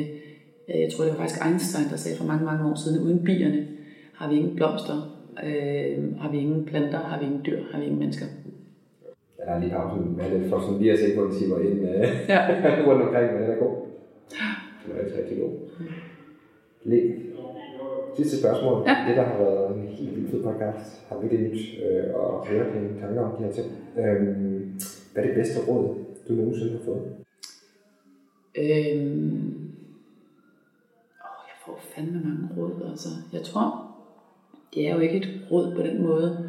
øh, 0.69 0.81
jeg 0.81 0.93
tror 0.93 1.05
det 1.05 1.13
var 1.13 1.19
faktisk 1.19 1.47
Einstein, 1.47 1.89
der 1.91 1.97
sagde 1.97 2.19
for 2.19 2.25
mange, 2.25 2.45
mange 2.45 2.71
år 2.71 2.75
siden, 2.75 3.03
uden 3.03 3.25
bierne 3.25 3.67
har 4.19 4.29
vi 4.29 4.37
ingen 4.37 4.57
blomster, 4.57 4.97
øh, 5.45 6.17
har 6.21 6.31
vi 6.31 6.39
ingen 6.39 6.65
planter, 6.65 6.99
har 6.99 7.19
vi 7.19 7.25
ingen 7.25 7.43
dyr, 7.47 7.61
har 7.71 7.79
vi 7.79 7.85
ingen 7.85 7.99
mennesker. 8.01 8.27
Ja, 9.39 9.45
der 9.45 9.51
er 9.51 9.61
lige 9.61 9.71
pausen 9.71 10.17
med 10.17 10.39
lidt 10.39 10.51
for 10.51 10.61
sådan 10.61 10.79
lige 10.79 10.93
at 10.93 10.99
se 10.99 11.17
på 11.17 11.25
den 11.25 11.33
timer 11.33 11.59
ind 11.59 11.81
øh, 11.81 12.09
Ja. 12.29 12.41
rundt 12.87 13.03
omkring, 13.03 13.33
men 13.33 13.43
den 13.43 13.51
er 13.51 13.57
god. 13.57 13.77
Den 14.87 14.97
er 14.97 15.01
rigtig, 15.05 15.19
rigtig 15.19 15.39
god. 15.39 15.53
Le. 16.85 17.15
Sidste 18.17 18.39
spørgsmål. 18.39 18.83
Ja. 18.87 18.97
Det, 19.09 19.17
der 19.17 19.23
har 19.23 19.39
været 19.39 19.77
en 19.77 19.89
helt 19.89 20.17
vildt 20.17 20.31
fed 20.31 20.43
podcast, 20.43 21.07
har 21.09 21.19
virkelig 21.19 21.51
nyt 21.51 21.61
øh, 21.87 22.05
at 22.05 22.49
høre 22.49 22.75
dine 22.75 23.01
tanker 23.01 23.23
om 23.23 23.37
de 23.37 23.45
her 23.45 23.53
ting. 23.53 23.67
Øhm, 23.99 24.81
hvad 25.13 25.23
er 25.23 25.27
det 25.27 25.37
bedste 25.37 25.61
råd, 25.69 25.95
du 26.29 26.33
nogensinde 26.33 26.73
har 26.73 26.85
fået? 26.85 27.03
Øhm, 28.59 29.71
åh, 31.25 31.41
jeg 31.51 31.57
får 31.67 31.81
fandme 31.95 32.21
mange 32.25 32.49
råd, 32.57 32.91
altså. 32.91 33.09
Jeg 33.33 33.43
tror, 33.43 33.86
det 34.75 34.89
er 34.89 34.95
jo 34.95 35.01
ikke 35.01 35.17
et 35.17 35.41
råd 35.51 35.75
på 35.75 35.83
den 35.83 36.03
måde. 36.03 36.49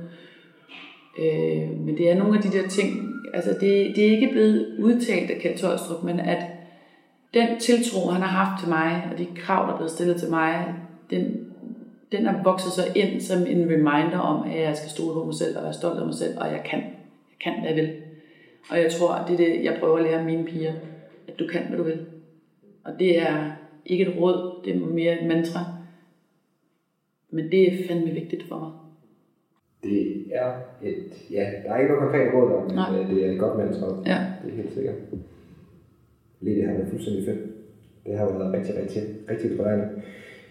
Øh, 1.20 1.80
men 1.80 1.98
det 1.98 2.12
er 2.12 2.18
nogle 2.18 2.38
af 2.38 2.44
de 2.44 2.58
der 2.58 2.68
ting, 2.68 3.14
altså 3.34 3.52
det, 3.52 3.96
det 3.96 4.08
er 4.08 4.12
ikke 4.12 4.30
blevet 4.32 4.76
udtalt 4.80 5.32
af 5.32 5.42
Kjeld 5.42 5.58
Tolstrup, 5.58 6.04
men 6.04 6.20
at 6.20 6.46
den 7.34 7.60
tiltro, 7.60 8.10
han 8.10 8.22
har 8.22 8.46
haft 8.46 8.62
til 8.62 8.70
mig, 8.70 9.08
og 9.12 9.18
de 9.18 9.28
krav, 9.36 9.66
der 9.66 9.74
er 9.74 9.78
blevet 9.78 9.92
stillet 9.92 10.18
til 10.18 10.30
mig, 10.30 10.74
den, 11.10 11.48
den 12.12 12.26
er 12.26 12.44
vokset 12.44 12.72
så 12.72 12.82
ind 12.96 13.22
som 13.22 13.42
en 13.48 13.70
reminder 13.72 14.20
om, 14.20 14.50
at 14.50 14.62
jeg 14.62 14.78
skal 14.78 14.90
stole 14.90 15.14
på 15.14 15.26
mig 15.26 15.36
selv 15.36 15.58
og 15.58 15.64
være 15.64 15.74
stolt 15.74 16.00
af 16.00 16.06
mig 16.06 16.16
selv, 16.16 16.38
og 16.38 16.48
jeg 16.48 16.62
kan. 16.66 16.80
Jeg 16.80 17.54
kan, 17.54 17.60
hvad 17.60 17.70
jeg 17.70 17.76
vil. 17.84 17.94
Og 18.70 18.78
jeg 18.78 18.92
tror, 18.92 19.26
det 19.28 19.34
er 19.34 19.38
det, 19.38 19.64
jeg 19.64 19.78
prøver 19.80 19.98
at 19.98 20.04
lære 20.04 20.24
mine 20.24 20.46
piger, 20.46 20.74
at 21.28 21.40
du 21.40 21.48
kan, 21.48 21.62
hvad 21.68 21.78
du 21.78 21.84
vil. 21.84 22.00
Og 22.84 23.00
det 23.00 23.22
er 23.22 23.52
ikke 23.86 24.06
et 24.06 24.16
råd, 24.22 24.62
det 24.66 24.76
er 24.76 24.80
mere 24.80 25.22
et 25.22 25.28
mantra. 25.28 25.60
Men 27.32 27.52
det 27.52 27.62
er 27.74 27.88
fandme 27.88 28.12
vigtigt 28.12 28.44
for 28.50 28.60
mig. 28.60 28.72
Det 29.84 30.26
er 30.32 30.52
et, 30.84 31.32
ja, 31.32 31.46
der 31.64 31.72
er 31.74 31.78
ikke 31.80 31.94
noget 31.94 32.04
konkret 32.04 32.34
råd 32.34 32.52
om, 32.54 32.66
men 32.66 32.76
Nej. 32.76 33.00
øh, 33.00 33.10
det 33.10 33.26
er 33.26 33.32
et 33.32 33.40
godt 33.40 33.58
mantra. 33.58 33.88
Ja. 34.06 34.20
Det 34.44 34.52
er 34.52 34.56
helt 34.56 34.74
sikkert. 34.74 34.96
Lige 36.42 36.56
det 36.58 36.66
har 36.68 36.74
været 36.74 36.90
fuldstændig 36.90 37.26
fedt. 37.26 37.40
Det 38.06 38.18
har 38.18 38.26
været 38.26 38.54
rigtig, 38.54 38.76
rigtig, 38.82 39.02
rigtig 39.30 39.50
inspirerende. 39.52 39.88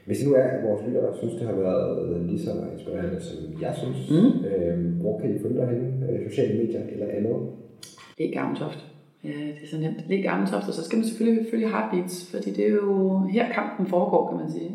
Hvis 0.06 0.18
det 0.18 0.28
nu 0.28 0.34
er, 0.34 0.42
at 0.42 0.64
vores 0.68 0.82
lyttere 0.86 1.16
synes, 1.18 1.34
det 1.34 1.46
har 1.46 1.54
været 1.54 2.26
lige 2.26 2.40
så 2.40 2.50
inspirerende, 2.74 3.20
som 3.20 3.36
jeg 3.62 3.74
synes, 3.76 4.10
Mm. 4.10 4.44
øh, 4.48 5.00
hvor 5.00 5.20
kan 5.20 5.34
I 5.34 5.38
finde 5.38 5.56
dig 5.60 5.68
henne? 5.68 6.06
Øh, 6.12 6.30
sociale 6.30 6.58
medier 6.64 6.82
eller 6.92 7.06
andet? 7.08 7.36
Læg 8.18 8.32
Gammeltoft. 8.32 8.86
Ja, 9.24 9.28
det 9.28 9.62
er 9.62 9.66
så 9.70 9.78
nemt. 9.80 10.08
Læg 10.08 10.22
Gammeltoft, 10.22 10.68
og 10.68 10.74
så 10.74 10.84
skal 10.84 10.96
man 10.98 11.06
selvfølgelig 11.06 11.46
følge 11.50 11.68
Heartbeats, 11.68 12.30
fordi 12.30 12.50
det 12.50 12.64
er 12.66 12.72
jo 12.72 13.18
her 13.32 13.52
kampen 13.52 13.86
foregår, 13.86 14.28
kan 14.28 14.38
man 14.38 14.50
sige. 14.50 14.70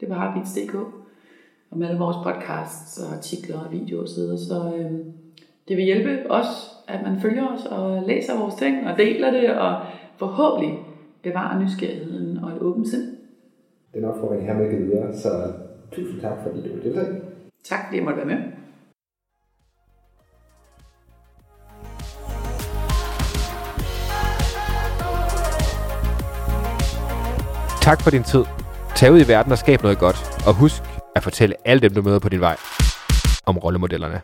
Det 0.00 0.06
er 0.08 0.10
på 0.14 0.18
heartbeats.dk. 0.20 0.76
Og 1.70 1.78
med 1.78 1.88
alle 1.88 1.98
vores 1.98 2.16
podcasts 2.24 2.98
og 2.98 3.16
artikler 3.16 3.58
og 3.58 3.72
videoer 3.72 4.02
osv. 4.02 4.08
Så, 4.08 4.46
så 4.48 4.72
øhm, 4.76 5.12
det 5.68 5.76
vil 5.76 5.84
hjælpe 5.84 6.30
os, 6.30 6.46
at 6.88 7.02
man 7.02 7.20
følger 7.20 7.46
os 7.46 7.66
og 7.66 8.02
læser 8.06 8.38
vores 8.40 8.54
ting 8.54 8.86
og 8.86 8.98
deler 8.98 9.30
det, 9.30 9.58
og 9.58 9.80
forhåbentlig 10.16 10.78
bevarer 11.22 11.60
nysgerrigheden 11.62 12.36
og 12.44 12.50
et 12.50 12.58
åbent 12.58 12.88
sind. 12.88 13.16
Den 13.94 14.04
opfordring 14.04 14.46
her 14.46 14.54
med 14.54 14.70
givet 14.70 14.86
videre, 14.86 15.16
så 15.16 15.52
tusind 15.92 16.20
tak, 16.20 16.38
fordi 16.42 16.68
du 16.68 16.74
vil 16.74 16.84
deltage. 16.84 17.20
Tak 17.64 17.78
fordi 17.86 17.96
jeg 17.96 18.04
måtte 18.04 18.16
være 18.16 18.26
med. 18.26 18.38
Tak 27.82 28.02
for 28.02 28.10
din 28.10 28.22
tid. 28.22 28.44
Tag 28.96 29.12
ud 29.12 29.20
i 29.20 29.28
verden 29.28 29.52
og 29.52 29.58
skab 29.58 29.82
noget 29.82 29.98
godt. 29.98 30.16
Og 30.46 30.54
husk 30.54 30.89
at 31.16 31.22
fortælle 31.22 31.54
alle 31.64 31.80
dem, 31.80 31.94
du 31.94 32.02
møder 32.02 32.18
på 32.18 32.28
din 32.28 32.40
vej, 32.40 32.56
om 33.46 33.58
rollemodellerne. 33.58 34.20